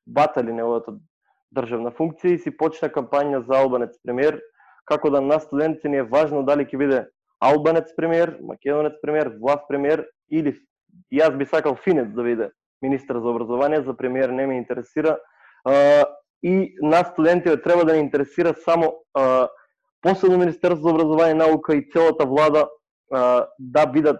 батали 0.07 0.53
неговата 0.53 0.97
државна 1.55 1.91
функција 1.95 2.35
и 2.35 2.41
си 2.41 2.53
почна 2.57 2.89
кампања 2.93 3.41
за 3.45 3.57
албанец 3.61 3.97
премиер, 4.03 4.39
како 4.85 5.09
да 5.09 5.21
на 5.21 5.39
студентите 5.39 5.89
ни 5.89 6.01
е 6.01 6.07
важно 6.07 6.43
дали 6.45 6.65
ќе 6.65 6.77
биде 6.77 7.01
албанец 7.41 7.93
премиер, 7.97 8.37
македонец 8.41 8.99
премиер, 9.01 9.33
влав 9.41 9.65
премиер 9.67 10.05
или 10.29 10.55
јас 11.13 11.37
би 11.37 11.45
сакал 11.45 11.75
финец 11.75 12.09
да 12.13 12.23
биде 12.23 12.51
министр 12.81 13.19
за 13.19 13.29
образование, 13.29 13.81
за 13.81 13.97
премиер 13.97 14.29
не 14.29 14.47
ме 14.47 14.57
интересира. 14.57 15.17
А, 15.65 16.05
и 16.43 16.75
нас 16.81 17.07
студентите 17.07 17.61
треба 17.61 17.85
да 17.85 17.93
не 17.93 17.99
интересира 17.99 18.53
само 18.53 18.93
а, 19.13 19.49
посебно 20.01 20.37
Министерство 20.37 20.87
за 20.87 20.93
образование 20.93 21.31
и 21.31 21.37
наука 21.37 21.75
и 21.75 21.89
целата 21.89 22.25
влада 22.25 22.69
а, 23.11 23.47
да 23.59 23.85
бидат 23.85 24.19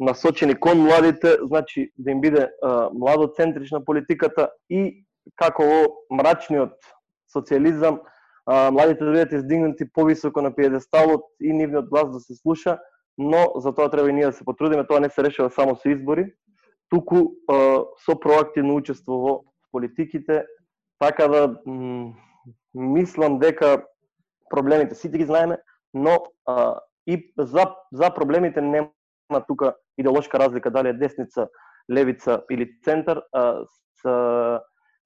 насочени 0.00 0.54
кон 0.54 0.78
младите, 0.78 1.36
значи 1.42 1.92
да 1.98 2.10
им 2.10 2.20
биде 2.20 2.48
а, 2.62 2.90
младоцентрична 2.94 3.84
политиката 3.84 4.50
и 4.70 5.04
како 5.36 5.62
во 5.62 5.80
мрачниот 6.16 6.72
социализам 7.32 8.00
младите 8.46 9.04
да 9.04 9.10
бидат 9.12 9.32
издигнати 9.32 9.92
повисоко 9.92 10.42
на 10.42 10.54
пиедесталот 10.54 11.22
и 11.40 11.52
нивниот 11.52 11.88
глас 11.88 12.10
да 12.12 12.20
се 12.20 12.34
слуша, 12.34 12.78
но 13.18 13.52
за 13.56 13.74
тоа 13.74 13.90
треба 13.90 14.10
и 14.10 14.12
ние 14.12 14.26
да 14.26 14.32
се 14.32 14.44
потрудиме, 14.44 14.86
тоа 14.86 15.00
не 15.00 15.10
се 15.10 15.22
решава 15.22 15.50
само 15.50 15.76
со 15.76 15.90
избори, 15.92 16.32
туку 16.88 17.36
со 18.04 18.16
проактивно 18.20 18.74
учество 18.74 19.12
во 19.12 19.34
политиките, 19.72 20.46
така 21.00 21.28
да 21.28 21.56
мислам 22.74 23.38
дека 23.38 23.84
проблемите 24.50 24.94
сите 24.94 25.18
ги 25.18 25.24
знаеме, 25.24 25.58
но 25.94 26.18
а, 26.46 26.80
и 27.06 27.32
за, 27.38 27.74
за 27.92 28.14
проблемите 28.14 28.60
нема 28.60 28.90
тука 29.48 29.76
идеолошка 29.98 30.38
разлика 30.38 30.70
дали 30.70 30.88
е 30.88 30.92
десница, 30.92 31.48
левица 31.92 32.42
или 32.50 32.80
центар, 32.84 33.22
а, 33.32 33.64
с 34.02 34.08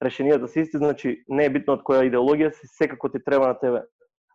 решенијата 0.03 0.45
се 0.45 0.61
исти, 0.61 0.77
значи 0.77 1.23
не 1.29 1.45
е 1.45 1.49
битно 1.49 1.77
од 1.79 1.83
која 1.87 2.05
идеологија 2.09 2.51
си, 2.53 2.67
секако 2.67 3.09
ти 3.09 3.23
треба 3.23 3.47
на 3.47 3.59
тебе. 3.59 3.83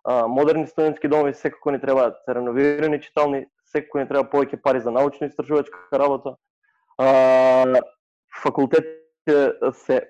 А, 0.04 0.26
модерни 0.26 0.66
студентски 0.66 1.08
домови 1.08 1.34
секако 1.34 1.70
ни 1.70 1.80
треба 1.80 2.14
реновирани 2.28 3.00
читални, 3.00 3.46
секако 3.66 3.98
ни 3.98 4.08
треба 4.08 4.30
повеќе 4.30 4.62
пари 4.62 4.80
за 4.80 4.90
научно 4.90 5.26
истражувачка 5.26 5.78
работа. 5.92 6.36
А, 6.98 7.80
факултетите 8.42 9.52
се 9.72 10.00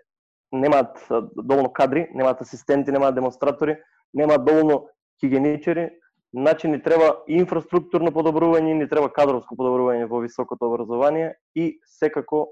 немаат 0.53 0.99
доволно 1.37 1.73
кадри, 1.73 2.09
немаат 2.15 2.41
асистенти, 2.41 2.93
немаат 2.93 3.15
демонстратори, 3.15 3.77
немаат 4.15 4.45
доволно 4.45 4.89
хигиеничари, 5.21 5.91
значи 6.35 6.69
ни 6.69 6.83
треба 6.83 7.23
инфраструктурно 7.29 8.13
подобрување, 8.13 8.75
ни 8.75 8.89
треба 8.89 9.11
кадровско 9.13 9.57
подобрување 9.57 10.09
во 10.11 10.23
високото 10.23 10.71
образование 10.71 11.35
и 11.55 11.79
секако 11.85 12.49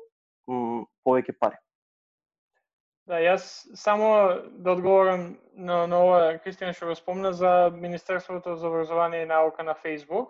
повеќе 0.49 1.35
пари. 1.41 1.59
Да, 3.09 3.23
јас 3.25 3.45
само 3.73 4.09
да 4.61 4.75
одговорам 4.75 5.39
на, 5.57 5.87
на 5.89 6.01
ова 6.05 6.19
Кристијан 6.45 6.75
што 6.77 6.91
го 6.91 6.97
спомна 6.97 7.33
за 7.33 7.71
Министерството 7.73 8.57
за 8.57 8.69
образование 8.69 9.23
и 9.23 9.31
наука 9.31 9.65
на 9.65 9.75
Facebook. 9.85 10.29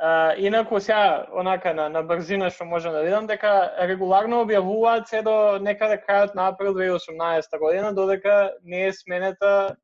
Uh, 0.00 0.34
инаку 0.38 0.80
сега, 0.80 1.26
онака 1.32 1.74
на, 1.74 1.88
на 1.88 2.00
брзина 2.02 2.46
што 2.50 2.64
можам 2.64 2.94
да 2.96 3.02
видам, 3.04 3.26
дека 3.28 3.74
регуларно 3.84 4.38
објавуваат 4.46 5.10
се 5.12 5.20
до 5.20 5.58
некаде 5.60 5.98
крајот 6.00 6.32
на 6.34 6.46
април 6.48 6.72
2018 6.72 7.58
година, 7.60 7.92
додека 7.92 8.54
не 8.64 8.86
е 8.86 8.92
сменета 8.92 9.76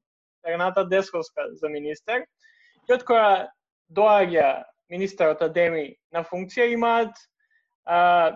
Рената 0.47 0.87
Десковска 0.89 1.53
за 1.61 1.69
министер. 1.69 2.25
И 2.89 2.95
од 2.97 3.05
која 3.05 3.51
доаѓа 3.93 4.64
министерот 4.89 5.43
Адеми 5.45 5.99
на 6.12 6.25
функција, 6.25 6.73
имаат 6.73 7.12
uh, 7.85 8.33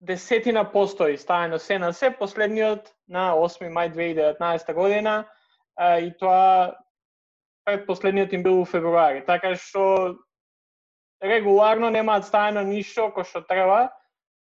десетина 0.00 0.64
постои 0.72 1.18
ставено 1.18 1.58
се 1.58 1.78
на 1.78 1.92
се, 1.92 2.10
последниот 2.10 2.94
на 3.08 3.34
8 3.36 3.68
мај 3.68 3.92
2019 3.92 4.72
година, 4.72 5.26
uh, 5.76 6.00
и 6.00 6.16
тоа 6.16 6.72
предпоследниот 7.66 8.32
им 8.32 8.42
бил 8.42 8.62
у 8.62 8.64
февруари. 8.64 9.20
Така 9.26 9.52
што 9.54 10.16
регуларно 11.22 11.90
немаат 11.90 12.26
стајано 12.28 12.64
ништо 12.64 13.10
кој 13.14 13.24
што 13.24 13.42
треба, 13.48 13.90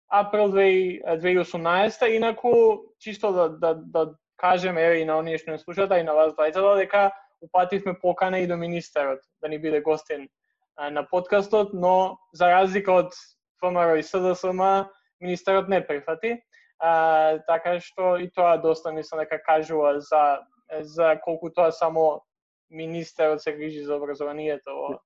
април 0.08 0.52
2018, 0.52 2.16
инаку 2.16 2.92
чисто 2.98 3.32
да, 3.32 3.48
да, 3.48 3.74
да 3.74 4.14
кажем 4.36 4.78
еве 4.78 5.02
и 5.02 5.04
на 5.04 5.18
оние 5.18 5.38
што 5.38 5.52
не 5.52 5.58
слушаат, 5.58 5.92
и 5.96 6.02
на 6.02 6.14
вас 6.14 6.34
двајцата 6.34 6.74
да, 6.74 6.76
дека 6.76 7.02
упативме 7.40 7.94
покана 7.98 8.38
и 8.38 8.46
до 8.46 8.56
министерот 8.56 9.20
да 9.40 9.48
ни 9.48 9.58
биде 9.58 9.80
гостин 9.80 10.28
а, 10.76 10.90
на 10.90 11.02
подкастот, 11.02 11.72
но 11.72 12.18
за 12.32 12.48
разлика 12.52 12.92
од 12.92 13.14
ФМР 13.60 13.96
и 13.98 14.02
СДСМ, 14.02 14.88
министерот 15.20 15.68
не 15.68 15.80
прифати. 15.86 16.42
А, 16.78 17.38
така 17.46 17.78
што 17.80 18.16
и 18.18 18.30
тоа 18.30 18.56
доста 18.58 18.92
мислам 18.92 19.22
дека 19.24 19.38
кажува 19.42 20.00
за 20.00 20.42
за 20.80 21.20
колку 21.24 21.50
тоа 21.50 21.72
само 21.72 22.24
министерот 22.70 23.42
се 23.42 23.52
грижи 23.52 23.84
за 23.84 23.96
образованието 23.96 24.70
во 24.74 25.00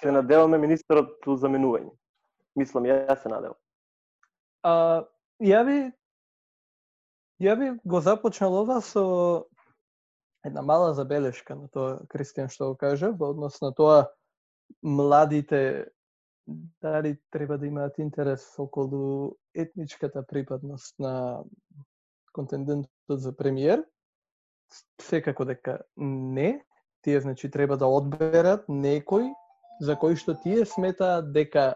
Се 0.00 0.12
надеваме 0.14 0.58
министерот 0.62 1.24
заменување. 1.26 1.90
Мислам, 2.56 2.86
јас 2.86 3.22
се 3.22 3.32
надевам. 3.32 3.58
А, 4.62 5.02
ја 5.42 5.64
би 5.66 5.78
ја 7.42 7.56
би 7.58 7.70
го 7.84 8.00
започнал 8.00 8.54
ова 8.62 8.80
со 8.80 9.02
една 10.46 10.62
мала 10.62 10.94
забелешка 10.94 11.56
на 11.58 11.68
тоа 11.68 11.98
Кристијан 12.12 12.50
што 12.50 12.72
го 12.72 12.76
кажа 12.78 13.10
во 13.10 13.32
однос 13.34 13.58
на 13.62 13.72
тоа 13.74 14.06
младите 14.82 15.90
дали 16.82 17.18
треба 17.30 17.58
да 17.58 17.66
имаат 17.66 17.98
интерес 17.98 18.46
околу 18.58 19.36
етничката 19.54 20.26
припадност 20.26 20.98
на 20.98 21.42
контендентот 22.32 23.20
за 23.20 23.36
премиер. 23.36 23.84
Секако 25.00 25.44
дека 25.44 25.82
не, 25.96 26.64
тие 27.02 27.20
значи 27.20 27.50
треба 27.50 27.76
да 27.76 27.86
одберат 27.86 28.66
некој 28.68 29.32
за 29.80 29.96
кој 29.96 30.16
што 30.16 30.34
тие 30.34 30.66
сметаат 30.66 31.32
дека 31.32 31.74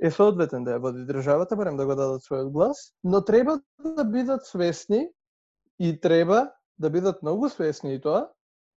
е 0.00 0.10
соодветен 0.10 0.64
да 0.64 0.76
ја 0.76 0.82
води 0.82 1.04
државата, 1.06 1.56
барем 1.56 1.76
да 1.76 1.86
го 1.86 1.94
дадат 1.94 2.24
својот 2.24 2.50
глас, 2.52 2.92
но 3.04 3.20
треба 3.24 3.60
да 3.78 4.04
бидат 4.04 4.46
свесни 4.46 5.08
и 5.78 6.00
треба 6.00 6.50
да 6.78 6.90
бидат 6.90 7.22
многу 7.22 7.48
свесни 7.48 7.94
и 7.94 8.00
тоа 8.00 8.28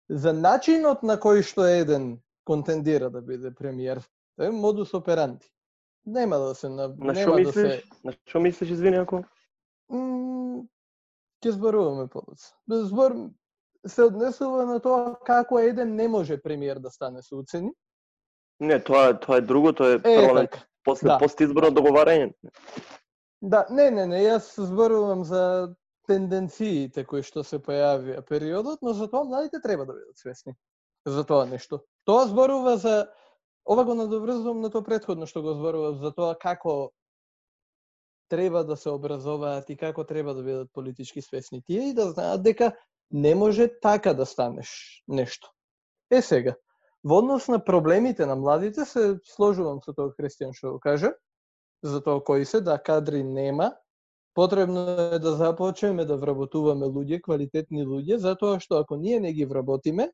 за 0.09 0.33
начинот 0.33 1.03
на 1.03 1.17
кој 1.21 1.43
што 1.43 1.69
еден 1.69 2.19
контендира 2.45 3.11
да 3.11 3.21
биде 3.23 3.55
премиер. 3.55 4.01
Тоа 4.37 4.49
е 4.49 4.51
модус 4.51 4.95
операнти. 4.95 5.47
Нема 6.07 6.39
да 6.39 6.55
се 6.55 6.69
на, 6.69 6.89
на 6.89 7.13
нема 7.13 7.37
мислиш? 7.37 7.55
да 7.55 7.71
се 7.71 7.83
На 8.05 8.13
што 8.13 8.41
мислиш, 8.41 8.71
извини 8.71 8.97
ако? 8.97 9.23
ќе 11.41 11.51
зборуваме 11.51 12.09
подоцна. 12.09 12.57
Збор 12.69 13.15
се 13.87 14.05
однесува 14.05 14.67
на 14.67 14.81
тоа 14.81 15.15
како 15.27 15.59
еден 15.59 15.95
не 15.97 16.09
може 16.09 16.41
премиер 16.43 16.79
да 16.79 16.91
стане 16.91 17.23
со 17.23 17.39
уцени, 17.39 17.73
Не, 18.61 18.79
тоа 18.79 19.15
тоа 19.21 19.39
е 19.39 19.41
друго, 19.41 19.73
тоа 19.73 19.95
е, 19.95 19.95
Е, 19.95 20.03
парламент 20.03 20.51
така. 20.51 20.65
после 20.85 21.09
Да. 21.09 21.19
постизборно 21.19 21.71
договарање. 21.71 22.33
Да, 23.43 23.67
не, 23.71 23.91
не, 23.91 24.07
не, 24.07 24.25
јас 24.25 24.53
зборувам 24.61 25.25
за 25.25 25.75
тенденциите 26.07 27.05
кои 27.05 27.23
што 27.23 27.45
се 27.45 27.59
појавија 27.59 28.21
периодот, 28.29 28.83
но 28.83 28.93
за 28.93 29.09
тоа 29.09 29.25
младите 29.25 29.61
треба 29.63 29.87
да 29.87 29.95
бидат 29.95 30.19
свесни 30.19 30.55
за 31.07 31.25
тоа 31.25 31.47
нешто. 31.47 31.81
Тоа 32.05 32.27
зборува 32.27 32.77
за 32.77 33.09
ова 33.65 33.85
го 33.85 33.95
надоврзувам 33.95 34.61
на 34.61 34.71
тоа 34.71 34.85
претходно 34.85 35.27
што 35.27 35.43
го 35.43 35.55
зборував 35.55 36.01
за 36.01 36.13
тоа 36.13 36.35
како 36.35 36.91
треба 38.31 38.65
да 38.65 38.77
се 38.77 38.91
образуваат 38.91 39.71
и 39.71 39.77
како 39.77 40.05
треба 40.05 40.35
да 40.35 40.43
бидат 40.43 40.73
политички 40.73 41.23
свесни 41.23 41.63
тие 41.63 41.91
и 41.91 41.95
да 41.95 42.11
знаат 42.11 42.43
дека 42.43 42.73
не 43.11 43.35
може 43.35 43.69
така 43.81 44.15
да 44.15 44.27
станеш 44.27 45.03
нешто. 45.09 45.51
Е 46.11 46.23
сега, 46.23 46.55
во 47.05 47.19
однос 47.19 47.49
на 47.49 47.59
проблемите 47.65 48.27
на 48.27 48.37
младите 48.37 48.85
се 48.85 49.19
сложувам 49.25 49.81
со 49.85 49.93
тоа 49.97 50.13
Христијан 50.17 50.53
што 50.57 50.77
го 50.77 50.81
кажа, 50.81 51.13
за 51.83 52.01
тоа 52.01 52.21
кои 52.25 52.45
се, 52.45 52.61
да 52.61 52.79
кадри 52.79 53.23
нема, 53.25 53.73
потребно 54.35 54.81
е 55.15 55.19
да 55.19 55.33
започнеме 55.33 56.05
да 56.05 56.17
вработуваме 56.17 56.87
луѓе, 56.87 57.23
квалитетни 57.23 57.87
луѓе, 57.87 58.17
затоа 58.17 58.61
што 58.61 58.85
ако 58.85 58.97
ние 58.97 59.21
не 59.21 59.33
ги 59.33 59.45
вработиме, 59.45 60.11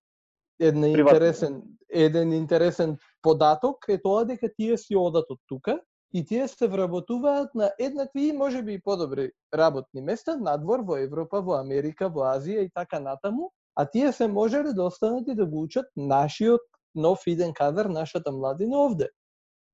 една 0.61 0.93
Приватно. 0.93 1.17
интересен, 1.17 1.63
еден 1.91 2.33
интересен 2.33 2.97
податок 3.23 3.85
е 3.89 3.99
тоа 4.03 4.25
дека 4.25 4.49
тие 4.57 4.79
си 4.79 4.97
одат 4.97 5.31
од 5.31 5.41
тука 5.49 5.81
и 6.15 6.25
тие 6.25 6.49
се 6.49 6.69
вработуваат 6.69 7.55
на 7.55 7.71
еднакви 7.79 8.29
и 8.29 8.33
можеби 8.33 8.75
и 8.75 8.81
подобри 8.81 9.31
работни 9.55 10.01
места 10.01 10.37
надвор 10.37 10.81
во 10.81 10.97
Европа, 10.97 11.43
во 11.43 11.59
Америка, 11.61 12.09
во 12.09 12.25
Азија 12.33 12.65
и 12.65 12.71
така 12.71 13.01
натаму, 13.01 13.51
а 13.75 13.85
тие 13.85 14.13
се 14.13 14.29
можеле 14.29 14.73
да 14.73 14.85
останат 14.85 15.29
и 15.29 15.35
да 15.35 15.47
го 15.47 15.63
учат 15.63 15.87
нашиот 15.97 16.63
нов 16.97 17.27
иден 17.27 17.53
кадар, 17.55 17.87
нашата 17.87 18.33
младина 18.33 18.79
овде. 18.87 19.11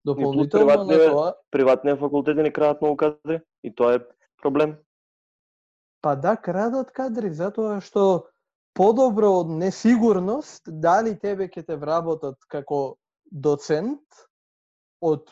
Дополнително 0.05 0.67
на 0.67 0.73
приватниве- 0.73 1.11
тоа, 1.11 1.35
Приватниот 1.51 1.99
факултети 1.99 2.43
ни 2.43 2.53
крадат 2.53 2.83
многу 2.83 2.97
кадри 2.97 3.41
и 3.63 3.75
тоа 3.75 3.95
е 3.95 4.01
проблем. 4.43 4.77
Па 6.03 6.17
да, 6.17 6.37
крадат 6.37 6.91
кадри, 6.91 7.31
затоа 7.31 7.81
што 7.81 8.27
подобро 8.75 9.31
од 9.41 9.49
несигурност, 9.49 10.63
дали 10.67 11.15
тебе 11.19 11.49
ќе 11.49 11.67
те 11.67 11.77
вработат 11.77 12.37
како 12.49 12.97
доцент 13.31 14.03
од 15.01 15.31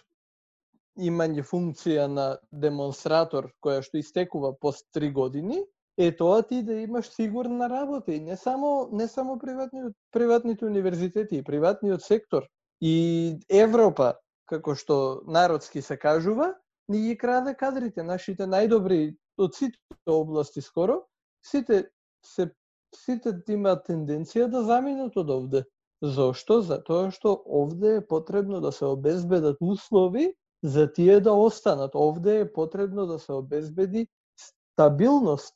имање 0.99 1.43
функција 1.43 2.07
на 2.07 2.39
демонстратор 2.53 3.51
која 3.65 3.83
што 3.83 3.99
истекува 3.99 4.53
пост 4.61 4.87
три 4.93 5.11
години, 5.11 5.65
е 6.01 6.17
тоа 6.17 6.43
ти 6.43 6.63
да 6.63 6.75
имаш 6.81 7.11
сигурна 7.11 7.69
работа 7.71 8.13
и 8.13 8.21
не 8.21 8.37
само 8.37 8.89
не 8.93 9.09
само 9.09 9.39
приватниот 9.39 9.93
приватните 10.13 10.65
универзитети, 10.65 11.37
и 11.37 11.45
приватниот 11.45 12.03
сектор 12.03 12.47
и 12.81 13.37
Европа, 13.51 14.15
како 14.49 14.75
што 14.75 15.21
народски 15.27 15.83
се 15.83 15.97
кажува, 16.01 16.55
ни 16.89 17.03
ги 17.03 17.19
краде 17.19 17.55
кадрите, 17.55 18.03
нашите 18.03 18.49
најдобри 18.49 19.17
од 19.39 19.55
сите 19.55 19.77
области 20.09 20.65
скоро, 20.65 21.03
сите 21.45 21.91
се 22.25 22.49
сите 22.97 23.37
имаат 23.53 23.85
тенденција 23.87 24.49
да 24.49 24.65
заминат 24.65 25.17
од 25.21 25.31
овде. 25.31 25.65
Зошто? 26.01 26.63
Затоа 26.65 27.11
што 27.13 27.37
овде 27.45 27.99
е 28.01 28.07
потребно 28.07 28.61
да 28.61 28.73
се 28.73 28.89
обезбедат 28.89 29.61
услови 29.61 30.33
за 30.63 30.89
тие 30.93 31.21
да 31.21 31.33
останат. 31.33 31.95
Овде 31.95 32.41
е 32.41 32.53
потребно 32.53 33.07
да 33.07 33.19
се 33.19 33.33
обезбеди 33.33 34.09
стабилност 34.41 35.55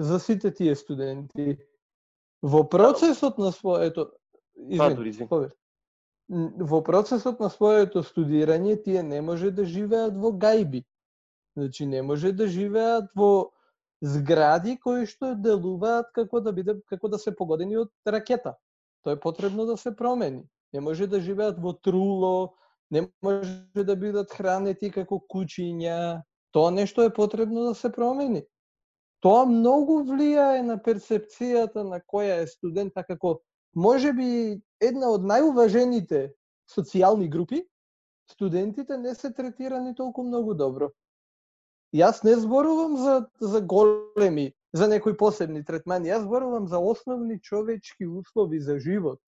за 0.00 0.20
сите 0.20 0.54
тие 0.54 0.76
студенти. 0.76 1.58
Во 2.42 2.64
процесот 2.68 3.38
на 3.38 3.52
своето 3.52 4.10
Па, 4.78 4.92
извини. 5.08 5.28
Н- 6.30 6.52
во 6.64 6.82
процесот 6.84 7.40
на 7.40 7.50
своето 7.50 8.02
студирање 8.04 8.76
тие 8.84 9.02
не 9.02 9.20
може 9.20 9.50
да 9.50 9.64
живеат 9.64 10.16
во 10.16 10.32
гајби. 10.32 10.84
Значи 11.56 11.86
не 11.86 12.02
може 12.02 12.32
да 12.32 12.48
живеат 12.48 13.10
во 13.16 13.50
згради 14.00 14.78
кои 14.80 15.06
што 15.06 15.34
делуваат 15.34 16.12
како 16.16 16.40
да 16.40 16.52
биде 16.52 16.78
како 16.88 17.08
да 17.08 17.18
се 17.18 17.34
погодени 17.36 17.76
од 17.76 17.92
ракета. 18.06 18.56
Тоа 19.04 19.16
е 19.16 19.20
потребно 19.20 19.66
да 19.66 19.76
се 19.76 19.96
промени. 19.96 20.44
не 20.72 20.80
може 20.80 21.06
да 21.06 21.20
живеат 21.20 21.58
во 21.58 21.72
труло, 21.72 22.54
не 22.90 23.08
може 23.22 23.84
да 23.84 23.96
бидат 23.96 24.30
хранети 24.30 24.90
како 24.90 25.18
кучиња. 25.18 26.22
Тоа 26.52 26.70
нешто 26.70 27.02
е 27.02 27.12
потребно 27.12 27.64
да 27.64 27.74
се 27.74 27.92
промени. 27.92 28.44
Тоа 29.20 29.44
многу 29.44 30.00
влијае 30.08 30.62
на 30.64 30.78
перцепцијата 30.80 31.84
на 31.84 32.00
која 32.00 32.40
е 32.42 32.46
студент, 32.48 32.94
така 32.94 33.16
како 33.16 33.40
може 33.74 34.12
би 34.12 34.60
една 34.80 35.10
од 35.12 35.26
најуважените 35.28 36.30
социјални 36.70 37.28
групи, 37.28 37.64
студентите 38.30 38.96
не 38.98 39.14
се 39.14 39.32
третирани 39.32 39.94
толку 39.94 40.24
многу 40.24 40.54
добро. 40.54 40.90
Јас 41.92 42.22
не 42.24 42.36
зборувам 42.38 42.96
за, 42.96 43.26
за 43.40 43.60
големи, 43.60 44.52
за 44.72 44.88
некои 44.88 45.16
посебни 45.16 45.64
третмани, 45.64 46.08
јас 46.08 46.24
зборувам 46.24 46.68
за 46.68 46.78
основни 46.78 47.40
човечки 47.40 48.06
услови 48.06 48.60
за 48.60 48.78
живот. 48.78 49.18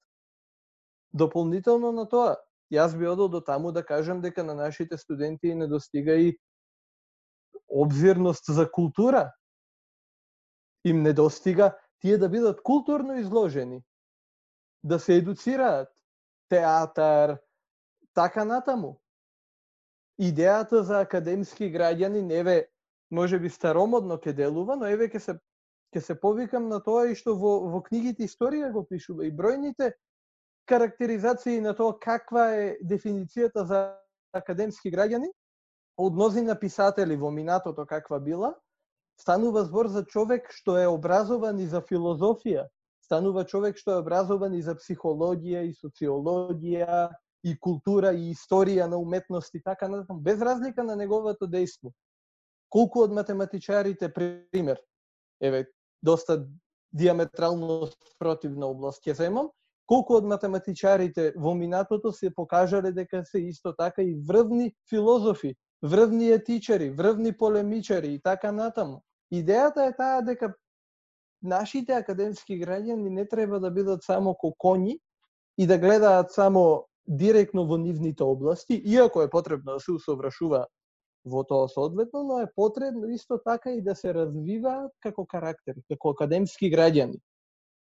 Дополнително 1.13 1.93
на 1.93 2.07
тоа, 2.09 2.37
јас 2.73 2.97
би 2.97 3.07
одел 3.07 3.29
до 3.29 3.41
таму 3.41 3.73
да 3.73 3.83
кажам 3.85 4.23
дека 4.23 4.45
на 4.45 4.55
нашите 4.55 4.99
студенти 4.99 5.55
не 5.55 5.67
достига 5.67 6.15
и 6.15 6.39
обзирност 7.69 8.45
за 8.49 8.71
култура. 8.71 9.33
Им 10.85 11.03
недостига 11.03 11.73
тие 12.01 12.19
да 12.19 12.29
бидат 12.29 12.63
културно 12.63 13.19
изложени, 13.19 13.83
да 14.85 14.99
се 14.99 15.15
едуцираат, 15.15 15.89
театар, 16.49 17.39
така 18.15 18.45
натаму. 18.45 18.99
Идејата 20.21 20.83
за 20.83 21.01
академски 21.01 21.71
граѓани 21.73 22.21
неве 22.21 22.69
може 23.11 23.39
би 23.39 23.51
старомодно 23.51 24.19
ке 24.19 24.33
делува, 24.33 24.77
но 24.77 24.87
еве 24.87 25.09
ке 25.09 25.21
се 25.21 25.39
ке 25.93 26.01
се 26.01 26.21
повикам 26.21 26.69
на 26.69 26.81
тоа 26.81 27.11
и 27.13 27.15
што 27.15 27.35
во 27.37 27.69
во 27.69 27.83
книгите 27.85 28.25
историја 28.25 28.73
го 28.73 28.85
пишува. 28.89 29.27
И 29.27 29.33
бројните 29.33 29.93
карактеризации 30.67 31.61
на 31.61 31.75
тоа 31.77 31.99
каква 32.01 32.49
е 32.57 32.79
дефиницијата 32.81 33.65
за 33.65 33.81
академски 34.33 34.91
граѓани 34.93 35.29
од 35.99 36.15
на 36.45 36.55
писатели 36.59 37.17
во 37.17 37.31
минатото 37.31 37.87
каква 37.87 38.21
била, 38.21 38.55
станува 39.21 39.65
збор 39.65 39.89
за 39.89 40.05
човек 40.05 40.49
што 40.51 40.77
е 40.79 40.87
образован 40.87 41.59
и 41.61 41.67
за 41.67 41.81
филозофија, 41.81 42.69
станува 43.05 43.45
човек 43.45 43.77
што 43.77 43.97
е 43.97 44.03
образован 44.03 44.55
и 44.55 44.63
за 44.63 44.75
психологија 44.75 45.67
и 45.69 45.75
социологија 45.75 47.11
и 47.45 47.57
култура 47.59 48.13
и 48.15 48.31
историја 48.33 48.87
на 48.87 48.99
уметност 48.99 49.55
и 49.55 49.63
така 49.63 49.89
натаму, 49.89 50.21
без 50.21 50.41
разлика 50.41 50.85
на 50.85 50.97
неговото 50.97 51.47
дејство. 51.47 51.93
Колку 52.71 53.03
од 53.03 53.13
математичарите, 53.13 54.09
пример, 54.13 54.79
еве, 55.41 55.67
доста 56.03 56.47
диаметрално 56.93 57.89
спротивна 58.15 58.67
област 58.67 59.03
ќе 59.05 59.17
земам, 59.19 59.51
колку 59.87 60.17
од 60.17 60.25
математичарите 60.25 61.33
во 61.37 61.55
минатото 61.55 62.13
се 62.13 62.31
покажале 62.35 62.93
дека 62.93 63.25
се 63.25 63.43
исто 63.49 63.75
така 63.77 64.03
и 64.03 64.15
врвни 64.15 64.73
филозофи, 64.89 65.55
врвни 65.83 66.31
етичари, 66.31 66.91
врвни 66.91 67.33
полемичари 67.33 68.15
и 68.15 68.21
така 68.23 68.53
натаму. 68.53 69.03
Идејата 69.33 69.89
е 69.89 69.97
таа 69.97 70.21
дека 70.23 70.53
нашите 71.43 71.93
академски 71.93 72.61
граѓани 72.61 73.09
не 73.09 73.27
треба 73.29 73.61
да 73.61 73.71
бидат 73.71 74.05
само 74.05 74.35
кокоњи 74.35 74.99
и 75.59 75.67
да 75.67 75.79
гледаат 75.79 76.33
само 76.33 76.87
директно 77.09 77.67
во 77.67 77.77
нивните 77.77 78.23
области, 78.23 78.75
иако 78.85 79.23
е 79.23 79.31
потребно 79.31 79.75
да 79.75 79.81
се 79.81 79.93
усовршува 79.93 80.67
во 81.25 81.43
тоа 81.45 81.69
соодветно, 81.69 82.23
но 82.23 82.39
е 82.41 82.53
потребно 82.57 83.09
исто 83.09 83.39
така 83.39 83.71
и 83.71 83.83
да 83.83 83.95
се 83.95 84.15
развиваат 84.15 84.93
како 85.01 85.27
карактер, 85.27 85.75
како 85.89 86.11
академски 86.11 86.71
граѓани. 86.71 87.19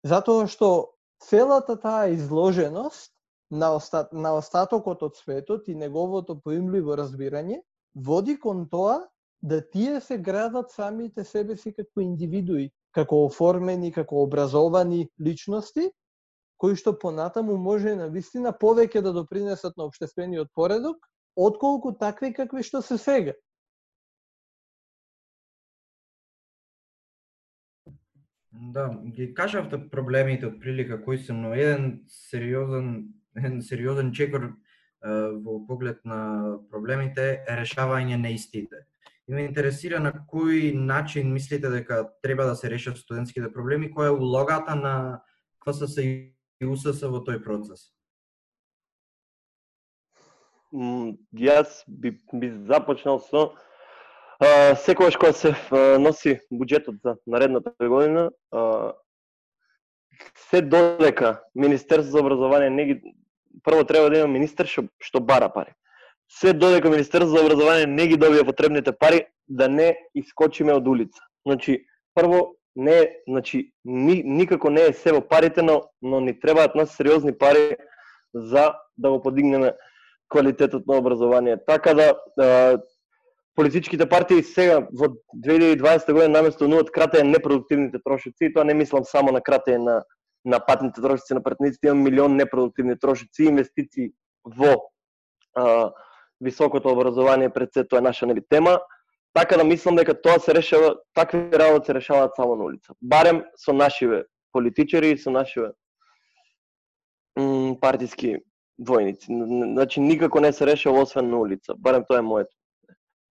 Затоа 0.03 0.47
што 0.47 0.93
целата 1.21 1.77
таа 1.79 2.09
изложеност 2.09 3.11
на, 3.51 3.79
на 4.11 4.33
остатокот 4.37 5.03
од 5.03 5.17
светот 5.17 5.67
и 5.67 5.75
неговото 5.75 6.39
поимливо 6.41 6.97
разбирање 6.97 7.61
води 7.95 8.39
кон 8.39 8.69
тоа 8.69 9.07
да 9.41 9.69
тие 9.69 10.01
се 10.01 10.17
градат 10.17 10.71
самите 10.71 11.23
себе 11.23 11.57
си 11.57 11.73
како 11.73 12.01
индивидуи, 12.01 12.71
како 12.91 13.25
оформени, 13.25 13.91
како 13.91 14.23
образовани 14.23 15.09
личности, 15.21 15.91
кои 16.57 16.75
што 16.79 16.93
понатаму 16.99 17.57
може 17.57 17.95
на 17.99 18.07
вистина 18.07 18.53
повеќе 18.55 19.01
да 19.03 19.11
допринесат 19.13 19.77
на 19.77 19.89
обштествениот 19.89 20.47
поредок, 20.55 21.09
отколку 21.35 21.91
такви 21.91 22.33
какви 22.33 22.63
што 22.63 22.81
се 22.81 22.97
сега. 22.97 23.33
Да, 28.53 28.87
ги 29.11 29.33
кажавте 29.33 29.79
проблемите 29.89 30.47
од 30.47 30.59
прилика 30.61 31.01
кои 31.03 31.17
се, 31.17 31.33
но 31.33 31.53
еден 31.53 32.03
сериозен 32.07 33.09
еден 33.35 33.61
сериозен 33.61 34.11
чекор 34.13 34.53
во 35.03 35.59
поглед 35.67 35.99
на 36.05 36.59
проблемите 36.71 37.43
е 37.47 37.55
решавање 37.59 38.17
на 38.17 38.29
истите. 38.31 38.85
И 39.27 39.33
ме 39.33 39.45
интересира 39.47 39.99
на 40.03 40.11
кој 40.11 40.73
начин 40.75 41.31
мислите 41.33 41.69
дека 41.71 42.09
треба 42.23 42.45
да 42.45 42.55
се 42.55 42.69
решат 42.69 42.97
студентските 42.97 43.51
проблеми, 43.53 43.91
која 43.91 44.11
е 44.11 44.19
улогата 44.19 44.75
на 44.75 45.21
КФСС 45.63 45.99
и 46.03 46.33
УСС 46.65 47.03
во 47.07 47.23
тој 47.23 47.43
процес? 47.43 47.91
Јас 50.73 51.83
би, 51.87 52.17
би 52.33 52.49
започнал 52.67 53.19
со 53.19 53.53
а, 54.39 54.75
секогаш 54.75 55.15
кога 55.15 55.31
се 55.33 55.53
носи 55.99 56.39
буџетот 56.51 56.99
за 57.03 57.15
наредната 57.27 57.71
година, 57.79 58.31
а, 58.51 58.93
се 60.49 60.61
додека 60.61 61.43
Министерство 61.55 62.11
за 62.11 62.19
образование 62.19 62.69
не 62.69 62.85
ги 62.85 63.01
прво 63.63 63.83
треба 63.83 64.09
да 64.09 64.17
има 64.17 64.27
министер 64.27 64.67
што, 64.67 64.87
што 64.99 65.19
бара 65.19 65.49
пари. 65.53 65.73
Се 66.29 66.53
додека 66.53 66.89
Министерството 66.89 67.37
за 67.37 67.45
образование 67.45 67.85
не 67.85 68.07
ги 68.07 68.17
добија 68.17 68.45
потребните 68.45 68.91
пари, 68.91 69.25
да 69.47 69.67
не 69.69 69.93
искочиме 70.15 70.73
од 70.73 70.87
улица. 70.87 71.21
Значи, 71.45 71.83
прво 72.15 72.55
не 72.75 73.09
значи 73.27 73.71
ни, 73.85 74.23
никако 74.25 74.69
не 74.69 74.81
е 74.89 74.93
се 74.93 75.13
во 75.13 75.21
парите, 75.21 75.61
но 75.61 75.81
но 76.01 76.19
ни 76.19 76.39
требаат 76.39 76.75
нас 76.75 76.95
сериозни 76.95 77.37
пари 77.37 77.75
за 78.33 78.73
да 78.97 79.09
го 79.09 79.21
подигнеме 79.21 79.73
квалитетот 80.29 80.87
на 80.87 80.97
образование. 80.97 81.57
Така 81.67 81.93
да 81.93 82.13
е, 82.41 82.77
политичките 83.55 84.09
партии 84.09 84.43
сега 84.43 84.87
во 84.99 85.13
2020 85.45 86.13
година 86.13 86.29
наместо 86.29 86.65
да 86.65 86.75
нуат 86.75 86.89
кратење 86.89 87.37
непродуктивните 87.37 88.01
трошици, 88.03 88.49
и 88.49 88.53
тоа 88.53 88.63
не 88.63 88.73
мислам 88.73 89.05
само 89.05 89.31
на 89.31 89.41
кратење 89.41 89.77
на 89.77 90.01
на 90.45 90.59
патните 90.59 91.01
трошици 91.01 91.33
на 91.33 91.43
пратениците, 91.43 91.87
имам 91.87 92.03
милион 92.03 92.35
непродуктивни 92.35 92.99
трошици, 92.99 93.43
инвестиции 93.43 94.11
во 94.45 94.75
а, 95.55 95.91
високото 96.41 96.89
образование 96.89 97.49
пред 97.49 97.73
се 97.73 97.87
тоа 97.87 97.99
е 97.99 98.01
наша 98.01 98.25
нели 98.25 98.41
тема. 98.49 98.79
Така 99.33 99.57
да 99.57 99.63
мислам 99.63 99.95
дека 99.95 100.21
тоа 100.21 100.39
се 100.39 100.53
решава, 100.55 100.95
такви 101.13 101.49
работи 101.51 101.85
се 101.85 101.93
решаваат 101.93 102.31
само 102.35 102.55
на 102.55 102.63
улица. 102.63 102.93
Барем 103.01 103.43
со 103.55 103.73
нашиве 103.73 104.25
политичари 104.51 105.11
и 105.11 105.17
со 105.17 105.31
нашиве 105.31 105.71
партиски 107.81 108.37
војници. 108.81 109.27
Значи 109.73 110.01
никако 110.01 110.39
не 110.39 110.53
се 110.53 110.67
решава 110.67 111.01
освен 111.01 111.29
на 111.29 111.37
улица. 111.37 111.73
Барем 111.77 112.03
тоа 112.07 112.19
е 112.19 112.21
моето. 112.21 112.53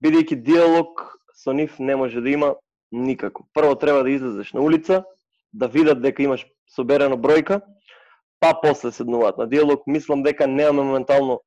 Бидејќи 0.05 0.43
диалог 0.43 1.19
со 1.35 1.53
нив 1.53 1.79
не 1.79 1.97
може 1.97 2.21
да 2.21 2.31
има 2.31 2.55
никако. 2.93 3.47
Прво 3.55 3.75
треба 3.79 4.03
да 4.03 4.11
излезеш 4.11 4.53
на 4.53 4.61
улица, 4.61 5.05
да 5.53 5.69
видат 5.69 6.03
дека 6.03 6.23
имаш 6.23 6.47
соберено 6.75 7.17
бројка, 7.17 7.61
па 8.41 8.53
после 8.63 8.93
седнуваат 8.93 9.39
на 9.39 9.47
диалог. 9.47 9.87
Мислам 9.87 10.23
дека 10.23 10.47
немаме 10.47 10.83
моментално 10.83 11.41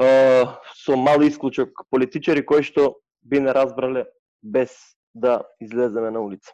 е, 0.00 0.46
со 0.84 0.96
мал 0.96 1.24
исклучок 1.24 1.84
политичари 1.90 2.44
кои 2.46 2.62
што 2.62 3.00
би 3.22 3.40
не 3.40 3.54
разбрале 3.54 4.06
без 4.42 4.76
да 5.14 5.42
излеземе 5.60 6.10
на 6.10 6.20
улица. 6.20 6.52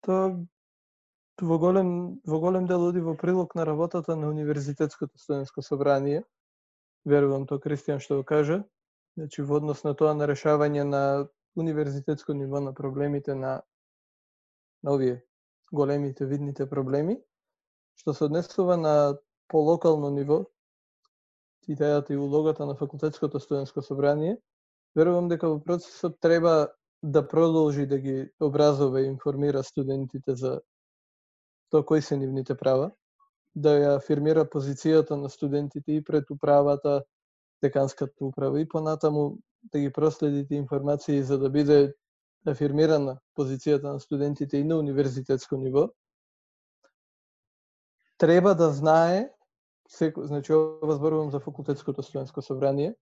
Тоа 0.00 0.36
во 1.42 1.58
голем, 1.58 2.20
во 2.26 2.38
голем 2.40 2.66
дел 2.66 2.86
оди 2.88 3.00
во 3.00 3.16
прилог 3.16 3.54
на 3.54 3.66
работата 3.66 4.16
на 4.16 4.28
Универзитетското 4.28 5.18
студентско 5.18 5.62
собрание. 5.62 6.24
Верувам 7.04 7.46
тоа 7.46 7.58
Кристијан 7.58 8.00
што 8.00 8.22
го 8.22 8.24
каже, 8.24 8.62
Значи 9.16 9.42
во 9.42 9.60
однос 9.60 9.84
на 9.86 9.94
тоа 9.94 10.14
на 10.18 10.26
решавање 10.26 10.82
на 10.82 11.02
универзитетско 11.54 12.34
ниво 12.34 12.60
на 12.60 12.72
проблемите 12.74 13.34
на 13.34 13.60
на 14.84 14.92
овие 14.94 15.24
големите 15.72 16.26
видните 16.26 16.68
проблеми, 16.70 17.18
што 17.96 18.14
се 18.14 18.28
однесува 18.28 18.76
на 18.76 19.16
полокално 19.48 20.10
ниво, 20.10 20.44
идејата 21.68 22.12
и 22.12 22.20
улогата 22.20 22.66
на 22.66 22.74
факултетското 22.76 23.40
студентско 23.40 23.82
собрание, 23.82 24.36
верувам 24.96 25.28
дека 25.28 25.48
во 25.48 25.58
процесот 25.58 26.20
треба 26.20 26.68
да 27.02 27.28
продолжи 27.28 27.86
да 27.86 27.98
ги 27.98 28.30
образува 28.40 29.00
и 29.00 29.06
информира 29.06 29.64
студентите 29.64 30.36
за 30.36 30.60
тоа 31.70 31.84
кои 31.84 32.02
се 32.02 32.16
нивните 32.16 32.54
права, 32.54 32.92
да 33.56 33.74
ја 33.80 33.96
афирмира 33.96 34.44
позицијата 34.44 35.16
на 35.16 35.30
студентите 35.30 35.92
и 35.92 36.04
пред 36.04 36.30
управата, 36.30 37.02
деканската 37.62 38.24
управа 38.24 38.60
и 38.60 38.68
понатаму 38.68 39.38
да 39.72 39.78
ги 39.78 39.92
проследите 39.92 40.54
информации 40.54 41.22
за 41.22 41.38
да 41.38 41.50
биде 41.50 41.94
афирмирана 42.46 43.18
позицијата 43.36 43.92
на 43.92 44.00
студентите 44.00 44.58
и 44.58 44.64
на 44.64 44.76
универзитетско 44.78 45.56
ниво. 45.56 45.88
треба 48.18 48.54
да 48.54 48.70
знае 48.70 49.30
секо, 49.88 50.26
значи 50.26 50.52
ова 50.52 50.94
зборувам 50.94 51.30
за 51.30 51.40
факултетското 51.40 52.02
студентско 52.02 52.42
собрание, 52.42 52.94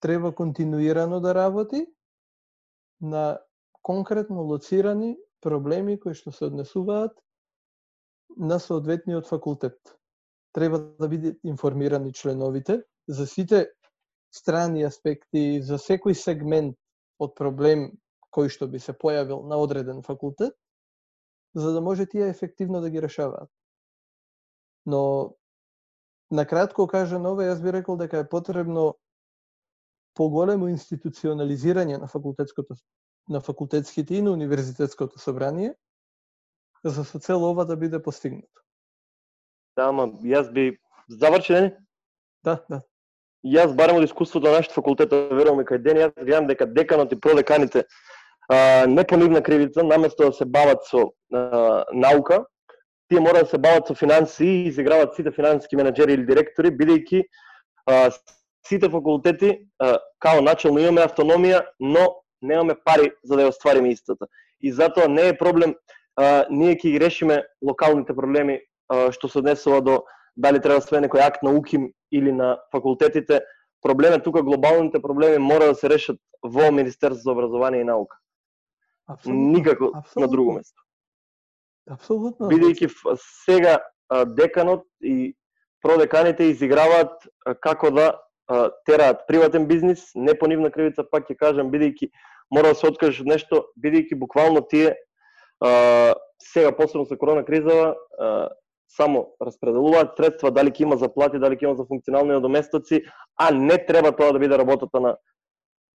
треба 0.00 0.34
континуирано 0.34 1.20
да 1.20 1.34
работи 1.34 1.86
на 3.00 3.38
конкретно 3.82 4.42
лоцирани 4.42 5.16
проблеми 5.40 6.00
кои 6.00 6.14
што 6.14 6.32
се 6.32 6.50
однесуваат 6.50 7.14
на 8.36 8.58
соодветниот 8.58 9.26
факултет. 9.26 9.78
Треба 10.52 10.78
да 10.78 11.08
бидат 11.08 11.38
информирани 11.44 12.12
членовите 12.12 12.82
за 13.08 13.26
сите 13.26 13.70
страни 14.30 14.82
аспекти, 14.82 15.62
за 15.62 15.78
секој 15.78 16.12
сегмент 16.12 16.76
од 17.18 17.34
проблем 17.34 17.90
кој 18.34 18.50
што 18.52 18.68
би 18.68 18.78
се 18.78 18.92
појавил 18.92 19.46
на 19.48 19.56
одреден 19.56 20.02
факултет, 20.02 20.54
за 21.54 21.72
да 21.72 21.80
може 21.80 22.06
тие 22.06 22.28
ефективно 22.28 22.80
да 22.80 22.90
ги 22.90 23.02
решаваат. 23.02 23.50
Но, 24.86 25.34
накратко 26.30 26.86
кажано 26.86 27.32
ова, 27.32 27.48
јас 27.48 27.62
би 27.62 27.72
рекол 27.72 27.96
дека 27.96 28.18
е 28.22 28.28
потребно 28.28 28.94
поголемо 30.14 30.68
институционализирање 30.68 31.98
на 31.98 32.08
факултетското 32.08 32.74
на 33.28 33.40
факултетските 33.40 34.14
и 34.14 34.22
на 34.22 34.32
универзитетското 34.32 35.18
собрание, 35.18 35.74
за 36.84 37.04
со 37.04 37.18
цел 37.18 37.44
ова 37.44 37.64
да 37.64 37.76
биде 37.76 38.02
постигнато. 38.02 38.62
Да, 39.76 39.88
ама 39.88 40.08
јас 40.24 40.52
би 40.52 40.78
заврши, 41.08 41.52
не? 41.52 41.76
Да, 42.44 42.64
да. 42.70 42.82
Јас 43.46 43.74
барем 43.76 44.00
од 44.00 44.04
искуството 44.04 44.48
на 44.48 44.58
нашите 44.58 44.74
факултета, 44.74 45.28
верувам 45.30 45.62
и 45.62 45.66
кај 45.66 45.82
ден, 45.82 45.98
јас 46.02 46.14
гледам 46.18 46.46
дека 46.48 46.66
деканот 46.66 47.12
и 47.12 47.20
продеканите 47.20 47.84
а, 48.50 48.86
не 48.86 49.04
по 49.04 49.16
нивна 49.16 49.42
кривица, 49.42 49.84
наместо 49.84 50.26
да 50.26 50.32
се 50.32 50.44
бават 50.44 50.82
со 50.90 51.12
а, 51.32 51.84
наука, 51.92 52.44
тие 53.08 53.20
мора 53.20 53.44
да 53.44 53.46
се 53.46 53.58
бават 53.58 53.86
со 53.86 53.94
финанси 53.94 54.44
и 54.44 54.66
изиграват 54.68 55.14
сите 55.14 55.30
финансиски 55.30 55.76
менеджери 55.76 56.18
или 56.18 56.26
директори, 56.26 56.74
бидејќи 56.74 57.22
сите 58.66 58.90
факултети 58.90 59.54
а, 59.78 59.98
као 60.20 60.42
начално 60.42 60.82
имаме 60.82 61.06
автономија, 61.06 61.62
но 61.80 62.08
немаме 62.42 62.74
пари 62.84 63.12
за 63.24 63.36
да 63.36 63.46
ја 63.46 63.54
оствариме 63.54 63.94
истата. 63.94 64.26
И 64.60 64.72
затоа 64.72 65.08
не 65.08 65.28
е 65.28 65.38
проблем 65.38 65.74
а, 66.16 66.44
ние 66.50 66.74
ќе 66.74 66.90
ги 66.90 67.00
решиме 67.00 67.42
локалните 67.62 68.16
проблеми 68.16 68.60
а, 68.88 69.12
што 69.12 69.28
се 69.28 69.38
однесува 69.38 69.80
до 69.80 70.02
дали 70.38 70.60
треба 70.62 70.78
да 70.78 70.86
све 70.86 71.02
некој 71.02 71.26
акт 71.26 71.42
на 71.42 71.52
УКИМ 71.58 71.90
или 72.14 72.32
на 72.32 72.56
факултетите. 72.72 73.42
Проблемот 73.82 74.24
тука 74.24 74.42
глобалните 74.42 75.02
проблеми 75.02 75.38
мора 75.38 75.72
да 75.72 75.74
се 75.74 75.90
решат 75.90 76.18
во 76.42 76.70
Министерство 76.72 77.22
за 77.22 77.32
образование 77.32 77.80
и 77.80 77.84
наука. 77.84 78.16
Апсолутно. 79.08 79.42
Никако 79.42 79.84
Апсолутно. 79.94 80.20
на 80.22 80.28
друго 80.28 80.52
место. 80.52 80.82
Апсолутно. 81.90 82.48
Бидејќи 82.48 83.18
сега 83.44 83.78
деканот 84.26 84.86
и 85.02 85.34
продеканите 85.82 86.50
изиграваат 86.52 87.28
како 87.60 87.90
да 87.90 88.12
тераат 88.86 89.26
приватен 89.28 89.66
бизнис, 89.66 90.10
не 90.14 90.38
по 90.38 90.46
нивна 90.46 90.70
кривица, 90.70 91.04
пак 91.04 91.28
ќе 91.28 91.36
кажам, 91.36 91.72
бидејќи 91.72 92.10
мора 92.54 92.72
да 92.72 92.78
се 92.78 92.88
откажеш 92.88 93.20
од 93.20 93.28
нешто, 93.34 93.64
бидејќи 93.76 94.16
буквално 94.16 94.62
тие 94.62 94.94
а, 95.60 96.14
сега 96.40 96.72
посебно 96.72 97.04
со 97.06 97.16
корона 97.16 97.44
кризава 97.44 97.94
а, 98.18 98.48
само 98.88 99.26
распределуваат 99.40 100.16
средства, 100.16 100.50
дали 100.50 100.70
ќе 100.70 100.82
има 100.82 100.96
заплати, 100.96 101.38
дали 101.38 101.56
ќе 101.56 101.68
има 101.68 101.76
за 101.76 101.84
функционални 101.84 102.36
одоместоци, 102.36 103.02
а 103.36 103.50
не 103.54 103.78
треба 103.86 104.12
тоа 104.16 104.32
да 104.32 104.38
биде 104.38 104.58
работата 104.58 105.00
на 105.00 105.16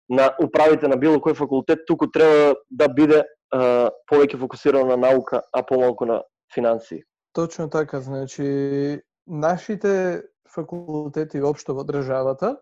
на 0.09 0.35
управите 0.43 0.87
на 0.87 0.97
било 0.97 1.17
кој 1.23 1.35
факултет, 1.37 1.85
туку 1.87 2.09
треба 2.11 2.55
да 2.69 2.87
биде 2.91 3.23
а, 3.23 3.89
повеќе 4.11 4.39
фокусирано 4.39 4.91
на 4.91 4.97
наука, 4.97 5.41
а 5.53 5.63
помалку 5.63 6.05
на 6.05 6.21
финансии. 6.53 7.03
Точно 7.33 7.69
така, 7.69 8.01
значи 8.01 9.01
нашите 9.27 10.23
факултети 10.53 11.41
општо 11.41 11.73
во 11.73 11.83
државата 11.83 12.57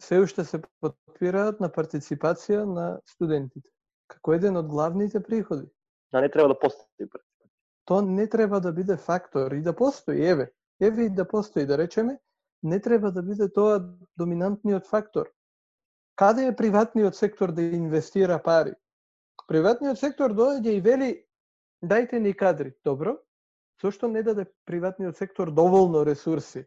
се 0.00 0.20
уште 0.20 0.44
се 0.44 0.60
подпираат 0.80 1.60
на 1.60 1.68
партиципација 1.68 2.64
на 2.64 2.86
студентите, 3.08 3.68
како 4.08 4.34
еден 4.34 4.56
од 4.56 4.66
главните 4.68 5.22
приходи. 5.22 5.68
А 6.12 6.20
не 6.20 6.30
треба 6.30 6.48
да 6.48 6.58
постои 6.58 7.08
пред. 7.08 7.22
Тоа 7.86 8.02
не 8.02 8.26
треба 8.26 8.60
да 8.60 8.72
биде 8.72 8.96
фактор 8.96 9.52
и 9.52 9.62
да 9.62 9.72
постои, 9.72 10.20
еве, 10.26 10.50
еве 10.80 11.06
и 11.06 11.10
да 11.10 11.24
постои, 11.24 11.66
да 11.66 11.78
речеме, 11.78 12.18
не 12.62 12.80
треба 12.80 13.12
да 13.12 13.22
биде 13.22 13.48
тоа 13.48 13.80
доминантниот 14.18 14.86
фактор. 14.86 15.30
Каде 16.16 16.46
е 16.46 16.56
приватниот 16.56 17.16
сектор 17.16 17.52
да 17.52 17.62
инвестира 17.62 18.42
пари? 18.42 18.74
Приватниот 19.46 19.98
сектор 19.98 20.32
доаѓа 20.34 20.72
и 20.74 20.80
вели 20.80 21.10
дајте 21.84 22.18
ни 22.18 22.32
кадри. 22.34 22.74
Добро, 22.84 23.18
зошто 23.82 24.08
не 24.08 24.22
даде 24.22 24.46
приватниот 24.64 25.16
сектор 25.16 25.50
доволно 25.50 26.06
ресурси? 26.06 26.66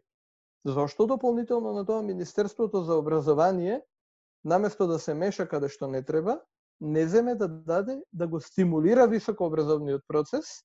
Зошто 0.64 1.06
дополнително 1.06 1.72
на 1.72 1.84
тоа 1.86 2.02
Министерството 2.02 2.82
за 2.82 2.94
образование, 2.94 3.82
наместо 4.44 4.86
да 4.86 4.98
се 4.98 5.14
меша 5.14 5.48
каде 5.48 5.68
што 5.68 5.88
не 5.88 6.02
треба, 6.02 6.40
не 6.80 7.06
земе 7.08 7.34
да 7.34 7.48
даде 7.48 8.02
да 8.12 8.28
го 8.28 8.40
стимулира 8.40 9.06
високообразовниот 9.08 10.02
процес 10.08 10.64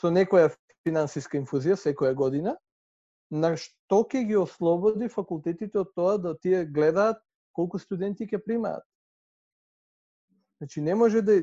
со 0.00 0.10
некоја 0.10 0.50
финансиска 0.86 1.38
инфузија 1.38 1.76
секоја 1.78 2.14
година, 2.14 2.56
на 3.30 3.54
што 3.56 4.02
ќе 4.04 4.24
ги 4.28 4.36
ослободи 4.36 5.08
факултетите 5.08 5.80
од 5.82 5.92
тоа 5.96 6.18
да 6.20 6.34
тие 6.38 6.64
гледаат 6.64 7.22
колку 7.56 7.78
студенти 7.78 8.26
ќе 8.28 8.42
примаат. 8.44 8.84
Значи 10.60 10.80
не 10.80 10.94
може 10.94 11.22
да 11.22 11.42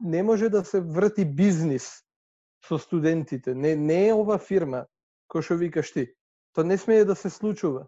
не 0.00 0.22
може 0.22 0.48
да 0.48 0.64
се 0.64 0.80
врти 0.80 1.24
бизнис 1.24 2.04
со 2.68 2.78
студентите. 2.78 3.54
Не 3.54 3.76
не 3.76 4.08
е 4.08 4.14
ова 4.14 4.38
фирма 4.38 4.84
кој 5.32 5.42
што 5.42 5.56
викаш 5.56 5.92
ти. 5.92 6.06
Тоа 6.52 6.64
не 6.64 6.78
смее 6.78 7.04
да 7.04 7.16
се 7.16 7.30
случува. 7.30 7.86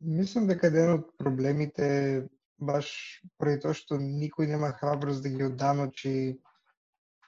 Мислам 0.00 0.46
дека 0.46 0.66
еден 0.70 0.92
од 0.98 1.06
проблемите 1.18 1.86
е 1.86 2.10
баш 2.58 3.22
преди 3.38 3.60
тоа 3.64 3.74
што 3.74 3.98
никој 4.00 4.48
нема 4.48 4.72
храброст 4.80 5.22
да 5.22 5.28
ги 5.28 5.44
оданочи 5.44 6.12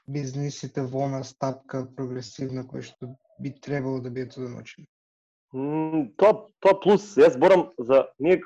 бизнисите 0.08 0.82
во 0.82 1.04
она 1.06 1.22
стапка 1.24 1.84
прогресивна 1.96 2.64
која 2.64 2.86
што 2.86 3.12
би 3.38 3.52
требало 3.52 4.00
да 4.00 4.10
бидат 4.10 4.38
оданочени. 4.38 4.86
М, 5.54 6.08
Тоа 6.16 6.48
тоа 6.60 6.80
плюс, 6.80 7.14
јас 7.16 7.36
зборам 7.36 7.70
за 7.78 8.06
ние 8.18 8.40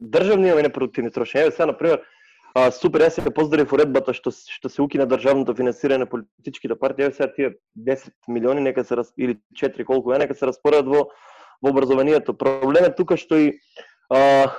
државни 0.00 0.48
имаме 0.48 0.68
непродуктивни 0.68 1.10
трошења. 1.10 1.48
Еве 1.48 1.56
сега 1.56 1.66
на 1.72 1.78
пример 1.78 2.02
а, 2.54 2.70
супер 2.70 3.04
јас 3.04 3.16
се 3.16 3.30
поздравив 3.30 3.72
уредбата 3.72 4.14
што 4.16 4.30
што 4.32 4.68
се 4.68 4.82
укина 4.82 5.06
државното 5.08 5.56
финансирање 5.56 6.04
на 6.04 6.06
политичките 6.06 6.76
партии. 6.76 7.08
Еве 7.08 7.14
сега 7.14 7.32
тие 7.32 7.54
10 7.76 8.12
милиони 8.28 8.60
нека 8.60 8.84
се 8.84 8.96
раз, 8.96 9.12
или 9.16 9.38
4 9.56 9.84
колку 9.84 10.12
е 10.12 10.18
нека 10.18 10.34
се 10.34 10.46
распоредат 10.46 10.86
во 10.86 11.08
во 11.62 11.70
образованието. 11.70 12.36
Проблемот 12.36 12.96
тука 12.96 13.16
што 13.16 13.36
и 13.36 13.58
а, 14.12 14.52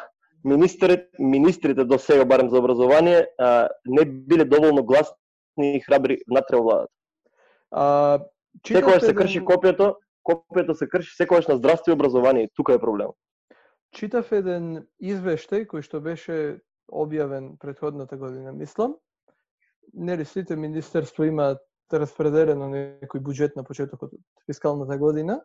министрите, 0.46 1.08
министрите 1.20 1.86
до 1.86 2.00
сега 2.00 2.26
барем 2.26 2.50
за 2.50 2.60
образование 2.60 3.28
а, 3.38 3.70
не 3.86 4.06
биле 4.06 4.46
доволно 4.46 4.86
гласни 4.86 5.18
и 5.58 5.80
храбри 5.80 6.18
внатре 6.30 6.58
во 6.58 6.64
владата. 6.64 6.94
А, 7.72 8.20
Секогаш 8.68 9.04
се 9.04 9.16
крши 9.16 9.46
копието, 9.46 9.96
копието 10.24 10.76
се 10.76 10.90
крши 10.90 11.16
секогаш 11.16 11.48
на 11.48 11.58
здравство 11.58 11.92
и 11.92 11.94
образование. 11.94 12.50
Тука 12.56 12.74
е 12.74 12.80
проблем. 12.80 13.08
Читав 13.96 14.32
еден 14.32 14.84
извештај 15.02 15.66
кој 15.66 15.82
што 15.82 16.02
беше 16.04 16.60
објавен 16.92 17.58
предходната 17.60 18.18
година, 18.18 18.52
мислам. 18.52 18.98
Нели 19.94 20.26
сите 20.26 20.56
министерства 20.56 21.28
имаат 21.28 21.64
распределено 21.94 22.68
некој 22.68 23.24
буџет 23.24 23.56
на 23.56 23.64
почетокот 23.64 24.14
од 24.14 24.22
фискалната 24.46 24.98
година. 24.98 25.40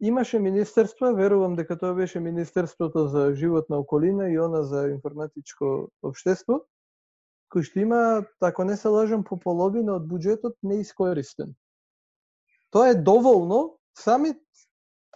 Имаше 0.00 0.38
министерства, 0.38 1.14
верувам 1.14 1.56
дека 1.56 1.78
тоа 1.78 1.94
беше 1.94 2.20
Министерството 2.20 3.08
за 3.08 3.34
животна 3.34 3.78
околина 3.78 4.30
и 4.30 4.38
она 4.40 4.62
за 4.62 4.88
информатичко 4.88 5.88
општество, 6.02 6.60
кои 7.48 7.62
што 7.62 7.80
има, 7.80 8.24
ако 8.40 8.64
не 8.64 8.76
се 8.76 8.88
лажам, 8.88 9.24
по 9.24 9.38
половина 9.40 9.96
од 9.96 10.06
буџетот 10.06 10.54
неискористен. 10.62 11.54
Тоа 12.70 12.88
е 12.88 12.94
доволно, 12.94 13.78
сами 13.98 14.38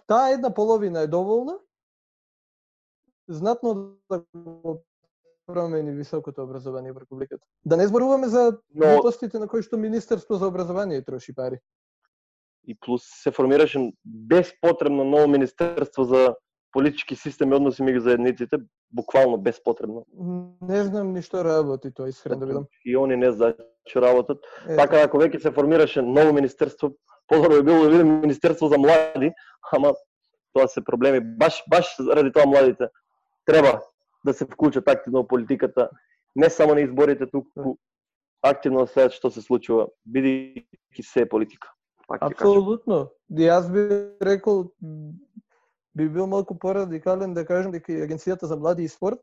таа 0.07 0.33
една 0.33 0.53
половина 0.53 0.99
е 0.99 1.07
доволна 1.07 1.59
знатно 3.27 3.95
да 4.11 4.23
го 4.35 4.83
промени 5.45 5.91
високото 5.91 6.43
образование 6.43 6.91
во 6.91 7.01
Републиката. 7.01 7.47
Да 7.65 7.77
не 7.77 7.87
зборуваме 7.87 8.27
за 8.27 8.59
Но- 8.75 9.11
на 9.39 9.47
кои 9.47 9.61
што 9.61 9.77
Министерство 9.77 10.35
за 10.35 10.47
образование 10.47 11.01
троши 11.01 11.35
пари. 11.35 11.59
И 12.67 12.75
плюс 12.79 13.03
се 13.05 13.31
формираше 13.31 13.91
безпотребно 14.05 15.03
ново 15.03 15.27
министерство 15.27 16.03
за 16.03 16.35
политички 16.71 17.15
системи 17.15 17.55
односи 17.55 17.83
меѓу 17.83 17.99
заедниците, 17.99 18.57
буквално 18.91 19.37
безпотребно. 19.37 20.05
Не 20.61 20.83
знам 20.83 21.13
ни 21.13 21.21
што 21.21 21.43
работи 21.45 21.91
тоа, 21.93 22.09
искрено 22.09 22.39
да 22.39 22.47
бидам. 22.47 22.65
И 22.85 22.97
они 22.97 23.15
не 23.15 23.31
знаат 23.31 23.61
што 23.87 24.01
работат. 24.01 24.41
Ето, 24.65 24.77
Така 24.77 25.03
ако 25.05 25.21
веќе 25.21 25.41
се 25.41 25.51
формираше 25.51 26.01
ново 26.01 26.33
министерство, 26.33 26.93
подобро 27.27 27.61
би 27.61 27.69
било 27.69 27.83
да 27.83 27.89
биде 27.89 28.03
министерство 28.03 28.67
за 28.67 28.77
млади, 28.77 29.31
ама 29.71 29.93
тоа 30.53 30.67
се 30.67 30.83
проблеми. 30.83 31.19
Баш 31.21 31.63
баш 31.69 31.95
заради 31.99 32.31
тоа 32.31 32.45
младите 32.45 32.89
треба 33.45 33.81
да 34.25 34.33
се 34.33 34.45
вклучат 34.45 34.87
активно 34.87 35.21
во 35.21 35.27
политиката, 35.27 35.89
не 36.35 36.49
само 36.49 36.75
на 36.75 36.81
изборите 36.81 37.27
туку 37.29 37.77
активно 38.41 38.85
да 38.85 38.87
следат 38.87 39.13
што 39.13 39.29
се 39.31 39.41
случува, 39.41 39.87
бидејќи 40.07 41.03
се 41.03 41.23
е 41.23 41.29
политика. 41.29 41.69
Кажам. 42.07 42.31
Апсолутно. 42.31 43.09
Јас 43.31 43.69
би 43.71 43.83
рекол 44.21 44.71
би 45.95 46.09
бил 46.09 46.27
малку 46.27 46.57
порадикален 46.59 47.33
да 47.33 47.45
кажам 47.45 47.71
дека 47.71 47.91
агенцијата 47.93 48.45
за 48.45 48.55
млади 48.57 48.83
и 48.83 48.87
спорт 48.87 49.19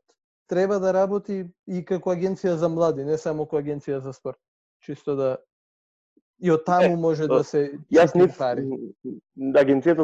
треба 0.47 0.79
да 0.79 0.93
работи 0.93 1.45
и 1.67 1.85
како 1.85 2.11
агенција 2.11 2.55
за 2.55 2.69
млади, 2.69 3.03
не 3.03 3.17
само 3.17 3.45
како 3.45 3.61
агенција 3.63 3.97
за 3.99 4.13
спорт. 4.13 4.37
Чисто 4.81 5.15
да 5.15 5.37
и 6.41 6.51
од 6.51 6.65
таму 6.65 6.93
Е, 6.93 6.95
може 6.97 7.27
то- 7.27 7.37
да 7.37 7.43
се 7.43 7.79
Јас 7.93 8.15
нив, 8.15 8.37
пари. 8.37 8.65
агенцијата 9.37 10.03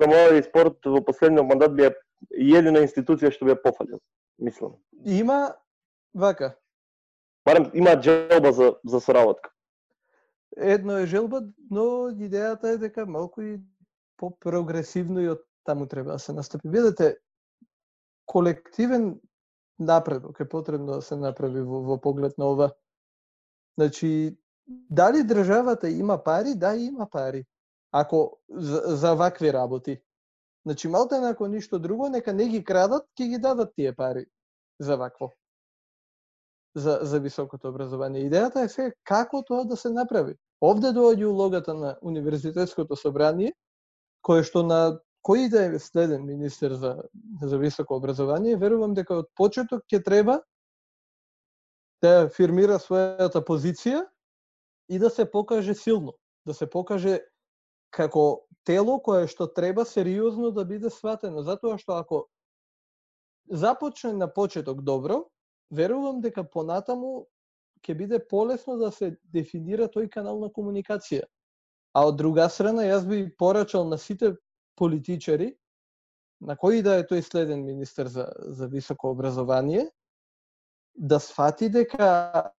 за 0.00 0.06
млади 0.06 0.38
и 0.38 0.42
спорт 0.42 0.76
во 0.84 1.00
последниот 1.04 1.46
мандат 1.48 1.74
би 1.74 1.82
е 1.84 1.94
едина 2.32 2.78
институција 2.84 3.30
што 3.32 3.44
би 3.44 3.50
ја 3.52 3.62
пофалил, 3.62 3.98
мислам. 4.38 4.76
Има 5.04 5.54
вака, 6.14 6.54
Барем 7.46 7.70
има 7.74 7.96
джелба 7.96 8.52
за 8.52 8.76
за 8.84 9.00
соработка 9.00 9.50
едно 10.58 10.98
е 10.98 11.06
желба, 11.06 11.42
но 11.70 12.10
идејата 12.10 12.74
е 12.74 12.78
дека 12.78 13.06
малку 13.06 13.42
и 13.42 13.60
по-прогресивно 14.16 15.20
и 15.20 15.28
од 15.28 15.42
таму 15.64 15.86
треба 15.86 16.12
да 16.12 16.18
се 16.18 16.32
настапи. 16.32 16.68
Видете, 16.68 17.16
колективен 18.26 19.20
напредок 19.78 20.40
е 20.40 20.48
потребно 20.48 20.98
да 20.98 21.02
се 21.02 21.16
направи 21.16 21.60
во, 21.60 21.82
во 21.82 22.00
поглед 22.00 22.38
на 22.38 22.50
ова. 22.50 22.72
Значи, 23.78 24.38
дали 24.66 25.24
државата 25.24 25.88
има 25.88 26.24
пари? 26.24 26.54
Да, 26.54 26.74
има 26.76 27.10
пари. 27.10 27.44
Ако 27.92 28.40
за, 28.50 28.82
за 28.86 29.14
вакви 29.14 29.52
работи. 29.52 30.02
Значи, 30.66 30.88
малте 30.88 31.14
ако 31.14 31.46
ништо 31.48 31.78
друго, 31.78 32.08
нека 32.08 32.32
не 32.32 32.48
ги 32.48 32.64
крадат, 32.64 33.06
ќе 33.16 33.28
ги 33.28 33.38
дадат 33.38 33.72
тие 33.74 33.94
пари 33.96 34.26
за 34.80 34.96
вакво. 34.96 35.32
За, 36.76 36.98
за 37.02 37.20
високото 37.20 37.68
образование. 37.68 38.26
Идејата 38.28 38.64
е 38.64 38.68
се 38.68 38.92
како 39.04 39.42
тоа 39.42 39.64
да 39.64 39.76
се 39.76 39.90
направи. 39.90 40.36
Овде 40.60 40.90
доаѓа 40.90 41.26
улогата 41.30 41.74
на 41.74 41.96
Универзитетското 42.02 42.96
собрание, 42.96 43.52
кое 44.22 44.42
што 44.42 44.64
на 44.66 44.98
кој 45.22 45.48
да 45.50 45.64
е 45.68 45.78
следен 45.78 46.24
министер 46.26 46.74
за, 46.74 47.02
за 47.42 47.58
високо 47.58 47.94
образование, 47.94 48.56
верувам 48.56 48.94
дека 48.94 49.22
од 49.22 49.30
почеток 49.36 49.84
ќе 49.86 50.02
треба 50.04 50.40
да 52.02 52.28
фирмира 52.34 52.78
својата 52.82 53.42
позиција 53.44 54.06
и 54.88 54.98
да 54.98 55.10
се 55.10 55.30
покаже 55.30 55.74
силно, 55.74 56.14
да 56.46 56.54
се 56.54 56.66
покаже 56.66 57.20
како 57.90 58.44
тело 58.64 58.98
кое 59.02 59.26
што 59.28 59.46
треба 59.46 59.84
сериозно 59.84 60.50
да 60.50 60.64
биде 60.64 60.90
сватено, 60.90 61.42
затоа 61.42 61.78
што 61.78 61.98
ако 62.02 62.26
започне 63.50 64.12
на 64.12 64.28
почеток 64.28 64.82
добро, 64.82 65.24
верувам 65.70 66.20
дека 66.20 66.44
понатаму 66.44 67.26
ќе 67.88 67.96
биде 67.96 68.18
полесно 68.20 68.76
да 68.76 68.90
се 68.92 69.16
дефинира 69.32 69.88
тој 69.88 70.10
канал 70.12 70.40
на 70.40 70.52
комуникација. 70.52 71.24
А 71.96 72.04
од 72.06 72.18
друга 72.20 72.48
страна, 72.52 72.84
јас 72.84 73.06
би 73.08 73.24
порачал 73.38 73.88
на 73.88 73.98
сите 73.98 74.34
политичари, 74.76 75.54
на 76.40 76.54
кој 76.56 76.82
да 76.84 76.98
е 77.00 77.06
тој 77.08 77.24
следен 77.24 77.64
министер 77.64 78.06
за, 78.06 78.28
за 78.38 78.68
високо 78.68 79.10
образование, 79.10 79.88
да 80.94 81.18
сфати 81.18 81.68
дека 81.68 82.52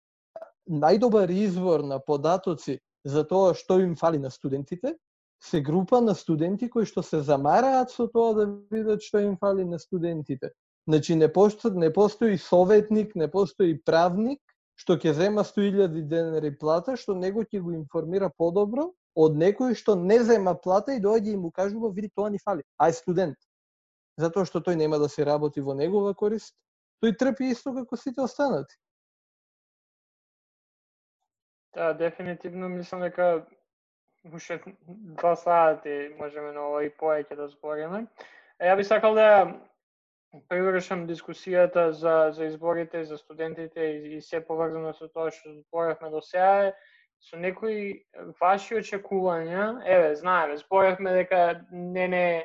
најдобар 0.69 1.31
извор 1.31 1.85
на 1.85 1.99
податоци 2.01 2.79
за 3.05 3.25
тоа 3.29 3.55
што 3.55 3.79
им 3.81 3.95
фали 3.97 4.19
на 4.19 4.31
студентите, 4.31 4.97
се 5.41 5.61
група 5.63 6.01
на 6.01 6.15
студенти 6.15 6.69
кои 6.71 6.87
што 6.87 7.03
се 7.03 7.21
замараат 7.23 7.91
со 7.95 8.09
тоа 8.11 8.35
да 8.35 8.47
видат 8.75 9.03
што 9.03 9.23
им 9.23 9.37
фали 9.37 9.65
на 9.65 9.79
студентите. 9.79 10.51
Значи 10.89 11.15
не 11.15 11.33
постои, 11.33 11.71
не 11.71 11.93
постои 11.93 12.39
советник, 12.39 13.15
не 13.15 13.31
постои 13.31 13.79
правник 13.85 14.41
што 14.79 14.95
ќе 14.97 15.13
зема 15.19 15.43
100.000 15.45 16.07
денари 16.09 16.53
плата, 16.59 16.97
што 16.97 17.17
него 17.19 17.43
ќе 17.43 17.61
го 17.61 17.75
информира 17.75 18.31
подобро 18.31 18.89
од 19.19 19.35
некој 19.35 19.75
што 19.75 19.97
не 19.99 20.21
зема 20.23 20.55
плата 20.55 20.95
и 20.95 21.03
доаѓа 21.03 21.35
и 21.35 21.37
му 21.37 21.51
кажува 21.51 21.91
види 21.91 22.11
тоа 22.15 22.31
ни 22.31 22.39
фали. 22.39 22.63
Ај 22.79 22.95
студент. 22.95 23.39
Затоа 24.19 24.47
што 24.47 24.63
тој 24.63 24.79
нема 24.79 24.99
да 25.03 25.09
се 25.11 25.27
работи 25.27 25.61
во 25.61 25.75
негова 25.75 26.15
корист, 26.15 26.55
тој 27.03 27.17
трпи 27.19 27.51
исто 27.51 27.75
како 27.75 27.99
сите 27.99 28.23
останати. 28.23 28.79
Да, 31.75 31.93
дефинитивно 31.95 32.69
мислам 32.69 33.03
дека 33.07 33.47
уште 34.33 34.61
два 34.91 35.37
сати 35.37 36.15
можеме 36.19 36.53
на 36.53 36.69
ова 36.71 36.85
и 36.87 36.91
поеќе 36.91 37.37
да 37.37 37.49
збориме. 37.51 38.07
А 38.59 38.71
ја 38.71 38.77
би 38.79 38.87
сакал 38.87 39.15
да 39.15 39.29
привршам 40.49 41.07
дискусијата 41.09 41.91
за, 41.91 42.31
за 42.33 42.45
изборите, 42.45 43.05
за 43.05 43.19
студентите 43.19 43.81
и, 43.81 44.17
и 44.17 44.21
се 44.21 44.41
поврзано 44.45 44.93
со 44.93 45.09
тоа 45.09 45.31
што 45.33 45.55
зборевме 45.57 46.11
до 46.13 46.21
сега, 46.21 46.73
со 47.21 47.41
некои 47.41 48.05
ваши 48.41 48.79
очекувања, 48.79 49.81
еве, 49.87 50.15
знаеме, 50.17 50.57
зборевме 50.61 51.15
дека 51.17 51.65
не 51.73 52.09
не 52.09 52.45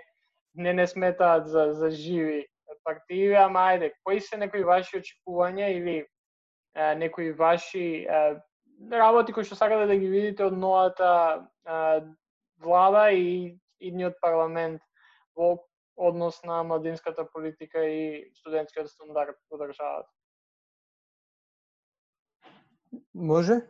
не 0.56 0.74
не 0.74 0.88
сметаат 0.88 1.48
за 1.48 1.74
за 1.74 1.92
живи 1.92 2.48
партиви, 2.84 3.36
ама 3.36 3.68
ајде, 3.74 3.92
кои 4.04 4.20
се 4.22 4.38
некои 4.38 4.64
ваши 4.64 4.98
очекувања 5.00 5.70
или 5.72 6.06
а, 6.76 6.94
некои 6.96 7.32
ваши 7.32 8.06
а, 8.10 8.40
работи 8.92 9.34
кои 9.34 9.44
што 9.44 9.56
сакате 9.56 9.88
да 9.88 9.96
ги 9.96 10.10
видите 10.10 10.46
од 10.46 10.58
новата 10.58 11.48
а, 11.66 12.02
влада 12.64 13.12
и 13.12 13.56
идниот 13.80 14.20
парламент 14.22 14.82
во 15.36 15.58
однос 15.96 16.44
на 16.44 16.64
младинската 16.64 17.26
политика 17.34 17.86
и 17.86 18.32
студентскиот 18.36 18.90
стандард 18.90 19.38
во 19.52 19.58
државата. 19.58 20.10
Може? 23.14 23.62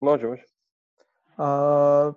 Може, 0.00 0.26
може. 0.26 0.44
А, 1.36 2.12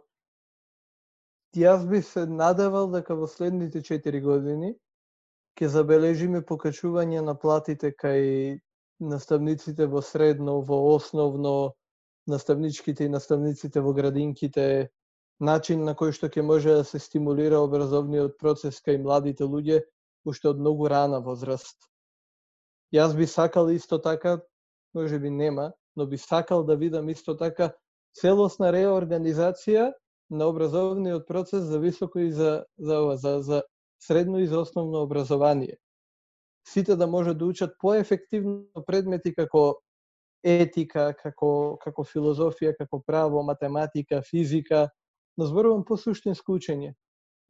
јас 1.58 1.86
би 1.90 2.02
се 2.02 2.26
надевал 2.26 2.92
дека 2.92 3.16
во 3.16 3.28
следните 3.28 3.82
4 3.82 4.22
години 4.22 4.76
ќе 5.58 5.70
забележиме 5.74 6.44
покачување 6.46 7.24
на 7.26 7.34
платите 7.34 7.90
кај 7.90 8.60
наставниците 9.00 9.88
во 9.88 10.02
средно, 10.02 10.62
во 10.62 10.78
основно, 10.96 11.74
наставничките 12.28 13.06
и 13.06 13.10
наставниците 13.10 13.82
во 13.82 13.94
градинките, 13.94 14.90
начин 15.40 15.84
на 15.86 15.94
кој 15.94 16.14
што 16.18 16.30
ќе 16.30 16.42
може 16.42 16.74
да 16.80 16.84
се 16.84 17.00
стимулира 17.00 17.60
образовниот 17.62 18.38
процес 18.42 18.82
кај 18.82 19.02
младите 19.04 19.46
луѓе 19.46 19.84
уште 20.26 20.50
од 20.50 20.60
многу 20.60 20.90
рана 20.90 21.20
возраст. 21.24 21.78
Јас 22.94 23.16
би 23.16 23.28
сакал 23.28 23.70
исто 23.70 24.00
така, 24.00 24.40
може 24.94 25.20
би 25.20 25.30
нема, 25.30 25.74
но 25.96 26.06
би 26.06 26.18
сакал 26.18 26.64
да 26.64 26.76
видам 26.76 27.10
исто 27.10 27.38
така 27.38 27.74
целосна 28.18 28.72
реорганизација 28.74 29.92
на 30.30 30.48
образовниот 30.48 31.28
процес 31.28 31.64
за 31.64 31.80
високо 31.80 32.20
и 32.20 32.32
за 32.32 32.66
за 32.78 33.02
ова, 33.02 33.18
за, 33.18 33.42
за 33.42 33.64
средно 34.00 34.40
и 34.40 34.48
за 34.48 34.60
основно 34.60 35.02
образование. 35.02 35.78
Сите 36.68 36.96
да 36.96 37.08
може 37.08 37.34
да 37.34 37.46
учат 37.46 37.78
поефективно 37.80 38.84
предмети 38.86 39.36
како 39.36 39.80
етика, 40.44 41.14
како 41.14 41.78
како 41.84 42.04
филозофија, 42.04 42.76
како 42.78 43.02
право, 43.02 43.44
математика, 43.44 44.22
физика, 44.22 44.90
но 45.38 45.46
зборувам 45.46 45.86
по 45.86 45.98
суштинско 45.98 46.58
учење. 46.58 46.94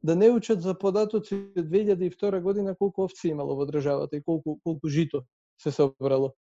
Да 0.02 0.14
не 0.14 0.30
учат 0.30 0.62
за 0.62 0.74
податоци 0.78 1.34
од 1.56 1.66
2002 1.66 2.40
година 2.42 2.74
колку 2.76 3.08
овци 3.08 3.32
имало 3.32 3.56
во 3.56 3.66
државата 3.66 4.16
и 4.16 4.22
колку 4.22 4.58
колку 4.64 4.88
жито 4.88 5.24
се 5.58 5.72
собрало. 5.72 6.34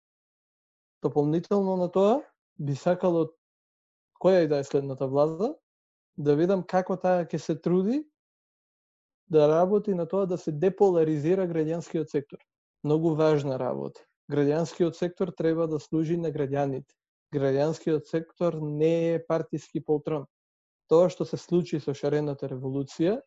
Дополнително 1.02 1.76
на 1.76 1.90
тоа, 1.92 2.22
би 2.58 2.74
сакало 2.74 3.30
која 4.18 4.44
и 4.44 4.48
да 4.48 4.58
е 4.58 4.64
следната 4.64 5.06
влада, 5.06 5.54
да 6.16 6.34
видам 6.34 6.62
како 6.66 6.96
таа 6.96 7.26
ќе 7.28 7.38
се 7.38 7.54
труди 7.54 8.02
да 9.30 9.48
работи 9.48 9.94
на 9.94 10.06
тоа 10.08 10.26
да 10.26 10.38
се 10.38 10.52
деполаризира 10.52 11.46
граѓанскиот 11.48 12.10
сектор. 12.10 12.38
Многу 12.84 13.14
важна 13.14 13.58
работа. 13.58 14.00
Граѓанскиот 14.32 14.92
сектор 14.92 15.32
треба 15.36 15.66
да 15.68 15.80
служи 15.80 16.16
на 16.16 16.30
граѓаните. 16.32 16.90
Граѓанскиот 17.34 18.06
сектор 18.10 18.58
не 18.62 19.14
е 19.14 19.26
партиски 19.26 19.84
полтрон. 19.84 20.26
Тоа 20.88 21.08
што 21.08 21.24
се 21.24 21.36
случи 21.40 21.80
со 21.80 21.94
шарената 21.96 22.48
револуција 22.50 23.18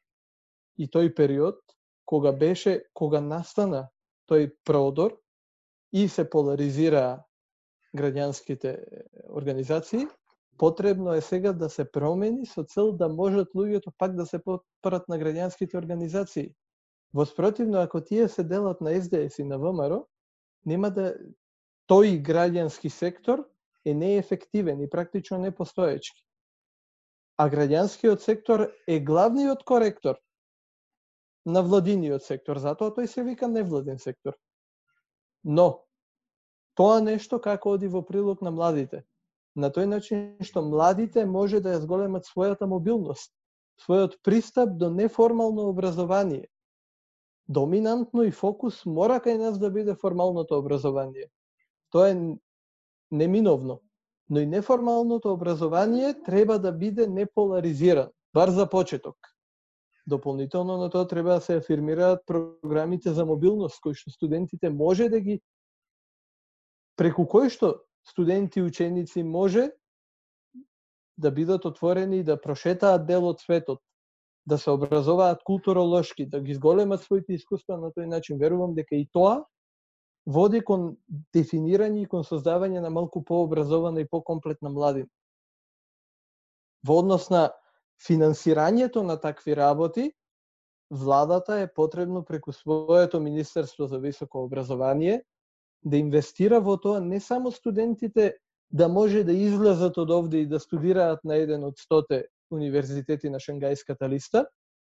и 0.78 0.88
тој 0.88 1.14
период, 1.16 1.60
кога 2.06 2.32
беше, 2.32 2.84
кога 2.94 3.22
настана 3.22 3.88
тој 4.30 4.52
продор 4.66 5.18
и 5.92 6.08
се 6.08 6.30
поларизираа 6.30 7.24
граѓанските 7.98 8.78
организации, 9.30 10.06
потребно 10.58 11.14
е 11.14 11.22
сега 11.22 11.54
да 11.54 11.70
се 11.70 11.92
промени 11.92 12.46
со 12.46 12.64
цел 12.64 12.92
да 12.92 13.10
можат 13.10 13.54
луѓето 13.56 13.92
пак 13.98 14.16
да 14.16 14.26
се 14.26 14.40
подпрат 14.44 15.08
на 15.10 15.18
граѓанските 15.18 15.78
организации. 15.78 16.54
Воспротивно, 17.14 17.80
ако 17.80 18.04
тие 18.04 18.28
се 18.28 18.44
делат 18.44 18.82
на 18.82 19.02
СДС 19.02 19.42
и 19.42 19.46
на 19.46 19.58
ВМРО, 19.58 20.06
нема 20.66 20.92
да 20.92 21.16
тој 21.90 22.22
граѓански 22.22 22.90
сектор 22.90 23.48
е 23.86 23.94
неефективен 23.94 24.82
и 24.82 24.90
практично 24.90 25.38
непостоечки. 25.38 26.27
А 27.38 27.50
граѓанскиот 27.50 28.24
сектор 28.26 28.66
е 28.88 29.00
главниот 29.00 29.64
коректор 29.64 30.18
на 31.46 31.62
владиниот 31.64 32.24
сектор, 32.26 32.58
затоа 32.58 32.92
тој 32.92 33.06
се 33.08 33.24
вика 33.24 33.48
невладен 33.48 34.00
сектор. 34.02 34.34
Но, 35.44 35.86
тоа 36.76 36.98
нешто 37.00 37.40
како 37.40 37.78
оди 37.78 37.88
во 37.88 38.02
прилог 38.02 38.42
на 38.42 38.52
младите. 38.52 39.04
На 39.56 39.70
тој 39.70 39.86
начин 39.86 40.26
што 40.42 40.66
младите 40.66 41.26
може 41.26 41.62
да 41.62 41.76
ја 41.76 41.84
зголемат 41.86 42.26
својата 42.26 42.66
мобилност, 42.66 43.32
својот 43.86 44.18
пристап 44.26 44.76
до 44.78 44.90
неформално 44.90 45.70
образование. 45.70 46.48
Доминантно 47.48 48.26
и 48.28 48.32
фокус 48.32 48.84
мора 48.86 49.22
кај 49.24 49.38
нас 49.38 49.60
да 49.60 49.70
биде 49.72 49.96
формалното 49.96 50.58
образование. 50.58 51.30
Тоа 51.94 52.10
е 52.12 52.18
неминовно. 53.12 53.80
Но 54.30 54.40
и 54.40 54.46
неформалното 54.46 55.34
образование 55.34 56.24
треба 56.24 56.60
да 56.60 56.72
биде 56.72 57.08
неполаризиран, 57.08 58.10
бар 58.34 58.50
за 58.50 58.70
почеток. 58.70 59.16
Дополнително 60.08 60.78
на 60.78 60.90
тоа 60.90 61.08
треба 61.08 61.34
да 61.34 61.42
се 61.42 61.56
афирмираат 61.56 62.24
програмите 62.26 63.14
за 63.14 63.26
мобилност, 63.26 63.82
кои 63.82 63.96
што 63.96 64.12
студентите 64.12 64.70
може 64.70 65.10
да 65.10 65.20
ги 65.20 65.42
преку 66.96 67.28
кои 67.28 67.50
што 67.50 67.84
студенти 68.08 68.60
и 68.60 68.64
ученици 68.64 69.24
може 69.24 69.72
да 71.18 71.32
бидат 71.32 71.66
отворени 71.66 72.20
и 72.20 72.24
да 72.24 72.42
прошетаат 72.42 73.06
дел 73.08 73.28
од 73.28 73.42
светот, 73.42 73.80
да 74.48 74.58
се 74.58 74.72
образуваат 74.72 75.44
културолошки, 75.44 76.26
да 76.26 76.40
ги 76.42 76.54
зголемат 76.54 77.04
своите 77.04 77.34
искуства 77.34 77.78
на 77.78 77.92
тој 77.92 78.08
начин. 78.08 78.40
Верувам 78.40 78.76
дека 78.76 78.96
и 78.96 79.08
тоа 79.12 79.44
води 80.28 80.60
кон 80.62 80.90
дефинирање 81.36 82.04
и 82.04 82.10
кон 82.12 82.26
создавање 82.28 82.82
на 82.84 82.90
малку 82.92 83.24
пообразована 83.24 84.04
и 84.04 84.10
покомплетна 84.10 84.70
младина. 84.70 85.08
Во 86.84 87.00
однос 87.00 87.30
на 87.32 87.50
финансирањето 88.08 89.04
на 89.08 89.18
такви 89.18 89.56
работи, 89.56 90.12
владата 90.92 91.60
е 91.64 91.74
потребно 91.74 92.24
преку 92.26 92.54
своето 92.54 93.20
Министерство 93.20 93.88
за 93.88 94.00
високо 94.00 94.44
образование 94.44 95.24
да 95.84 95.98
инвестира 95.98 96.60
во 96.62 96.78
тоа 96.78 97.00
не 97.00 97.20
само 97.20 97.52
студентите 97.52 98.38
да 98.72 98.88
може 98.90 99.24
да 99.24 99.32
излезат 99.32 99.98
од 99.98 100.12
овде 100.12 100.44
и 100.44 100.48
да 100.48 100.60
студираат 100.60 101.24
на 101.24 101.36
еден 101.36 101.64
од 101.64 101.80
стоте 101.80 102.28
универзитети 102.52 103.30
на 103.30 103.40
Шенгајската 103.40 104.10
листа, 104.10 104.46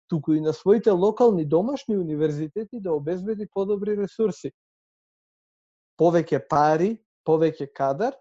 туку 0.09 0.33
и 0.33 0.41
на 0.41 0.53
своите 0.53 0.91
локални 0.91 1.45
домашни 1.45 1.97
универзитети 1.97 2.81
да 2.81 2.93
обезбеди 2.93 3.47
подобри 3.55 3.97
ресурси. 3.97 4.51
Повеќе 5.99 6.41
пари, 6.49 6.97
повеќе 7.27 7.69
кадар, 7.75 8.15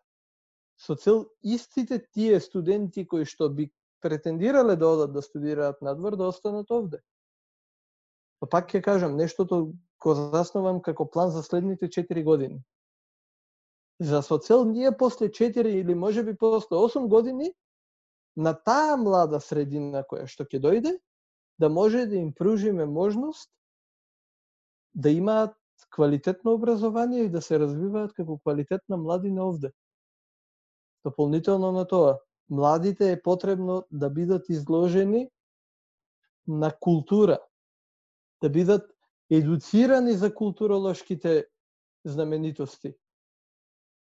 со 0.77 0.95
цел 0.95 1.25
истите 1.41 1.99
тие 2.13 2.39
студенти 2.41 3.05
кои 3.07 3.25
што 3.25 3.49
би 3.49 3.69
претендирале 4.01 4.75
да 4.75 4.87
одат 4.87 5.13
да 5.13 5.21
студираат 5.21 5.81
надвор 5.81 6.17
да 6.17 6.27
останат 6.27 6.71
овде. 6.71 7.01
Па 8.39 8.47
пак 8.47 8.69
ќе 8.69 8.81
кажам, 8.81 9.17
нештото 9.17 9.73
го 10.01 10.13
заснувам 10.15 10.81
како 10.81 11.09
план 11.09 11.31
за 11.31 11.43
следните 11.43 11.89
4 11.89 12.23
години. 12.23 12.61
За 13.99 14.21
со 14.21 14.37
цел 14.37 14.65
ние 14.65 14.91
после 14.97 15.29
4 15.29 15.65
или 15.65 15.95
може 15.95 16.23
би 16.23 16.37
после 16.37 16.75
8 16.75 17.07
години 17.07 17.53
на 18.35 18.53
таа 18.53 18.97
млада 18.97 19.41
средина 19.41 20.03
која 20.05 20.27
што 20.29 20.45
ќе 20.45 20.61
дојде, 20.61 20.99
да 21.57 21.69
може 21.69 22.05
да 22.05 22.15
им 22.15 22.33
пружиме 22.33 22.85
можност 22.85 23.49
да 24.93 25.09
имаат 25.09 25.57
квалитетно 25.85 26.53
образование 26.53 27.23
и 27.23 27.29
да 27.29 27.41
се 27.41 27.59
развиваат 27.59 28.13
како 28.13 28.37
квалитетна 28.37 28.97
младина 28.97 29.47
овде. 29.47 29.71
Дополнително 31.05 31.71
на 31.71 31.87
тоа, 31.87 32.19
младите 32.49 33.11
е 33.11 33.21
потребно 33.21 33.85
да 33.91 34.09
бидат 34.09 34.49
изложени 34.49 35.29
на 36.47 36.71
култура, 36.79 37.39
да 38.41 38.49
бидат 38.49 38.91
едуцирани 39.29 40.13
за 40.13 40.33
културолошките 40.35 41.47
знаменитости. 42.05 42.95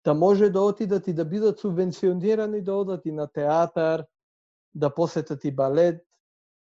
Да 0.05 0.13
може 0.13 0.49
да 0.49 0.61
отидат 0.61 1.07
и 1.07 1.13
да 1.13 1.25
бидат 1.25 1.59
субвенционирани 1.59 2.61
да 2.61 2.73
одат 2.73 3.05
и 3.05 3.11
на 3.11 3.27
театар, 3.27 4.05
да 4.75 4.93
посетат 4.93 5.43
и 5.43 5.55
балет, 5.55 6.05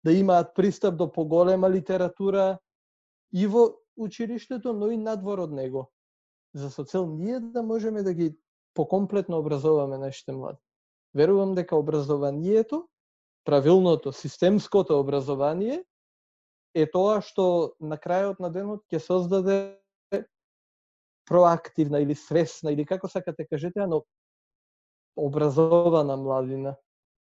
да 0.04 0.12
имаат 0.12 0.56
пристап 0.56 0.98
до 0.98 1.12
поголема 1.12 1.70
литература 1.70 2.60
и 3.34 3.48
во 3.48 3.83
училиштето, 3.98 4.74
но 4.74 4.92
и 4.92 4.98
надвор 4.98 5.40
од 5.40 5.52
него. 5.52 5.92
За 6.54 6.70
со 6.70 6.84
цел 6.84 7.08
ние 7.08 7.40
да 7.40 7.64
можеме 7.64 8.04
да 8.04 8.14
ги 8.14 8.38
покомплетно 8.74 9.38
образоваме 9.38 9.98
нашите 9.98 10.32
млади. 10.32 10.60
Верувам 11.14 11.56
дека 11.56 11.76
образованието, 11.76 12.88
правилното, 13.46 14.12
системското 14.12 15.00
образование 15.00 15.84
е 16.74 16.86
тоа 16.90 17.22
што 17.22 17.76
на 17.80 17.98
крајот 17.98 18.40
на 18.42 18.50
денот 18.50 18.82
ќе 18.90 19.00
создаде 19.00 19.58
проактивна 21.26 22.02
или 22.02 22.16
свесна 22.16 22.72
или 22.72 22.86
како 22.86 23.08
сакате 23.08 23.44
да 23.44 23.48
кажете, 23.48 23.88
но 23.88 24.04
образована 25.16 26.18
младина. 26.18 26.76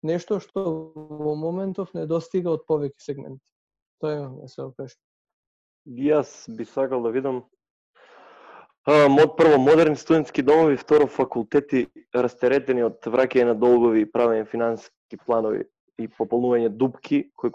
Нешто 0.02 0.40
што 0.40 0.64
во 0.94 1.34
моментов 1.36 1.92
не 1.94 2.06
достига 2.06 2.50
од 2.56 2.64
повеќе 2.68 3.00
сегменти. 3.00 3.44
Тоа 4.00 4.30
е 4.44 4.48
се 4.48 4.62
опешно. 4.62 5.05
Јас 5.86 6.48
би 6.50 6.64
сакал 6.64 7.02
да 7.02 7.10
видам 7.14 7.44
мод 8.86 9.36
прво 9.36 9.58
модерни 9.58 9.96
студентски 9.96 10.42
домови, 10.42 10.76
второ 10.76 11.06
факултети 11.06 11.86
растеретени 12.14 12.82
од 12.86 13.06
враќање 13.06 13.52
на 13.52 13.54
долгови 13.54 14.02
и 14.02 14.10
правење 14.10 14.46
финансиски 14.50 15.18
планови 15.26 15.64
и 15.98 16.08
пополнување 16.08 16.70
дупки 16.70 17.30
кои 17.34 17.50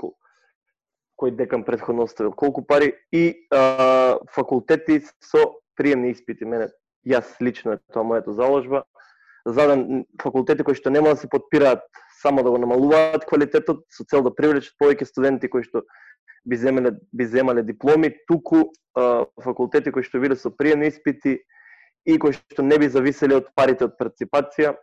кој 1.22 1.36
декан 1.38 1.64
предходно 1.64 2.08
оставил, 2.08 2.32
колку 2.32 2.64
пари 2.66 2.96
и 3.12 3.46
а, 3.52 4.18
факултети 4.34 5.02
со 5.22 5.44
приемни 5.78 6.12
испити. 6.12 6.46
Мене, 6.46 6.72
јас 7.06 7.36
лично 7.42 7.76
е 7.76 7.82
тоа 7.94 8.04
мојата 8.04 8.34
заложба. 8.34 8.84
Задам 9.46 10.06
факултети 10.22 10.64
кои 10.64 10.76
што 10.76 10.90
нема 10.90 11.14
да 11.14 11.22
се 11.22 11.30
подпираат 11.30 11.84
само 12.22 12.44
да 12.44 12.52
го 12.52 12.58
намалуваат 12.58 13.26
квалитетот 13.26 13.86
со 13.90 14.06
цел 14.06 14.24
да 14.26 14.34
привлечат 14.34 14.74
повеќе 14.82 15.06
студенти 15.06 15.50
кои 15.50 15.64
што 15.64 15.84
би 16.46 16.58
земале 16.58 16.92
би 17.14 17.26
земале 17.26 17.64
дипломи, 17.64 18.16
туку 18.28 18.72
а, 18.96 19.26
факултети 19.42 19.92
кои 19.92 20.04
што 20.04 20.20
биле 20.20 20.36
со 20.36 20.52
приемни 20.52 20.90
испити 20.90 21.42
и 22.06 22.18
кои 22.18 22.34
што 22.34 22.64
не 22.64 22.78
би 22.78 22.90
зависеле 22.90 23.38
од 23.38 23.52
парите 23.56 23.86
од 23.86 23.98
партиципација, 24.00 24.76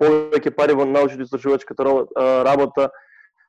повеќе 0.00 0.54
пари 0.56 0.74
во 0.74 0.86
научно-истражувачката 0.88 1.84
работа, 2.44 2.90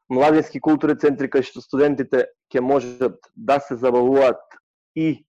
младински 0.09 0.59
културни 0.59 0.99
центри 1.01 1.29
кај 1.31 1.45
што 1.47 1.63
студентите 1.63 2.27
ќе 2.53 2.61
можат 2.61 3.17
да 3.35 3.59
се 3.59 3.77
забавуваат 3.79 4.41
и 4.95 5.25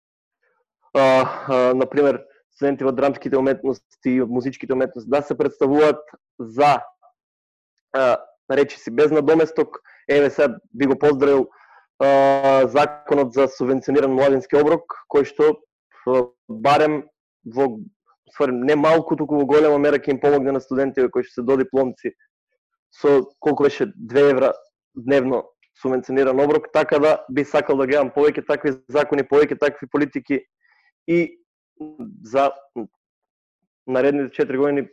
а, 0.95 1.03
а, 1.03 1.75
на 1.75 1.87
пример 1.87 2.23
студенти 2.55 2.85
во 2.85 2.93
драмските 2.93 3.37
уметности 3.37 4.11
и 4.11 4.21
музичките 4.23 4.73
уметности 4.73 5.11
да 5.11 5.23
се 5.23 5.37
представуваат 5.39 6.01
за 6.39 6.81
а, 7.93 8.17
речи 8.51 8.79
си 8.79 8.91
без 8.91 9.11
надоместок. 9.11 9.81
Еве 10.09 10.31
сега 10.31 10.57
би 10.75 10.87
го 10.87 10.99
поздравил 10.99 11.49
а, 12.03 12.67
законот 12.67 13.33
за 13.33 13.49
субвенциониран 13.49 14.13
младински 14.13 14.59
оброк 14.59 14.97
кој 15.13 15.25
што 15.29 15.49
а, 16.07 16.27
барем 16.49 17.05
во 17.45 17.69
не 18.49 18.75
малку, 18.75 19.17
туку 19.17 19.39
во 19.39 19.47
голема 19.47 19.79
мера 19.79 19.99
ќе 19.99 20.17
им 20.17 20.21
помогне 20.21 20.53
на 20.53 20.61
студентите 20.61 21.09
кои 21.09 21.23
што 21.23 21.41
се 21.41 21.47
додипломци 21.47 22.15
со 22.93 23.23
колку 23.39 23.65
беше 23.65 23.93
2 23.93 24.31
евра 24.31 24.53
дневно 24.97 25.45
субвенциониран 25.81 26.41
оброк, 26.41 26.69
така 26.73 26.99
да 26.99 27.25
би 27.31 27.45
сакал 27.45 27.77
да 27.77 27.87
гледам 27.87 28.11
повеќе 28.11 28.47
такви 28.47 28.75
закони, 28.89 29.23
повеќе 29.23 29.59
такви 29.59 29.89
политики 29.89 30.41
и 31.07 31.39
за 32.25 32.51
наредните 33.87 34.43
4 34.43 34.57
години 34.57 34.89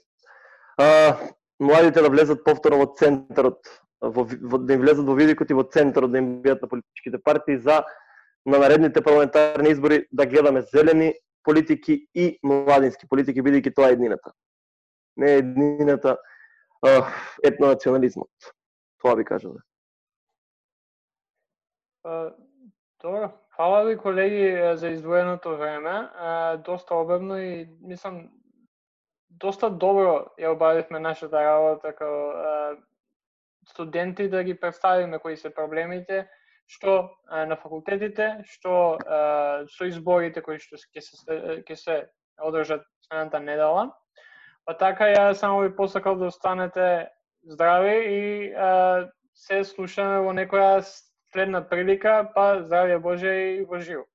а, 0.77 1.17
младите 1.59 2.01
да 2.01 2.09
влезат 2.09 2.43
повторно 2.43 2.85
во 2.85 2.93
центарот, 2.95 3.59
во, 4.01 4.23
во, 4.23 4.57
да 4.57 4.73
им 4.73 4.81
влезат 4.81 5.05
во 5.05 5.15
видикот 5.15 5.49
и 5.51 5.57
во 5.57 5.63
центарот 5.63 6.11
да 6.11 6.17
им 6.17 6.41
бидат 6.41 6.61
на 6.61 6.67
политичките 6.67 7.17
партии 7.23 7.57
за 7.57 7.83
на 8.45 8.59
наредните 8.59 9.03
парламентарни 9.03 9.69
избори 9.69 10.07
да 10.11 10.25
гледаме 10.25 10.61
зелени 10.61 11.13
политики 11.43 12.07
и 12.15 12.39
младински 12.43 13.07
политики, 13.07 13.43
бидејќи 13.43 13.73
тоа 13.75 13.89
е 13.89 13.97
еднината. 13.97 14.31
Не 15.17 15.33
е 15.33 15.41
еднината 15.43 16.17
етнонационализмот. 17.43 18.29
Тоа 19.01 19.15
би 19.15 19.25
кажале 19.25 19.59
Добро. 23.01 23.31
Фала 23.55 23.83
ви 23.85 23.97
колеги 23.97 24.71
за 24.75 24.89
издвоеното 24.89 25.57
време. 25.57 26.09
Доста 26.65 26.95
обемно 26.95 27.37
и 27.37 27.69
мислам 27.81 28.29
доста 29.29 29.69
добро 29.69 30.33
ја 30.39 30.51
обавивме 30.51 30.99
нашата 30.99 31.43
работа 31.43 31.93
како 31.95 32.79
студенти 33.67 34.29
да 34.29 34.43
ги 34.43 34.59
представиме 34.59 35.19
кои 35.19 35.37
се 35.37 35.53
проблемите, 35.53 36.27
што 36.69 37.09
на 37.29 37.57
факултетите, 37.57 38.43
што 38.45 38.97
со 39.73 39.89
изборите 39.89 40.41
кои 40.45 40.59
што 40.61 40.77
ќе 40.77 41.01
се 41.01 41.39
ќе 41.65 41.75
се 41.75 41.97
одржат 42.39 42.85
следната 43.07 43.39
недела. 43.39 43.89
Па 44.65 44.77
така 44.77 45.09
ја 45.09 45.33
само 45.33 45.65
ви 45.65 45.75
посакал 45.75 46.15
да 46.15 46.29
останете 46.29 47.09
здрави 47.43 47.97
и 48.05 48.53
се 49.33 49.63
слушаме 49.63 50.19
во 50.21 50.33
некоја 50.35 50.83
следна 51.33 51.61
прилика, 51.65 52.29
па 52.35 52.61
здравје 52.61 52.99
Боже 53.01 53.33
и 53.55 53.65
во 53.65 53.79
живо. 53.79 54.05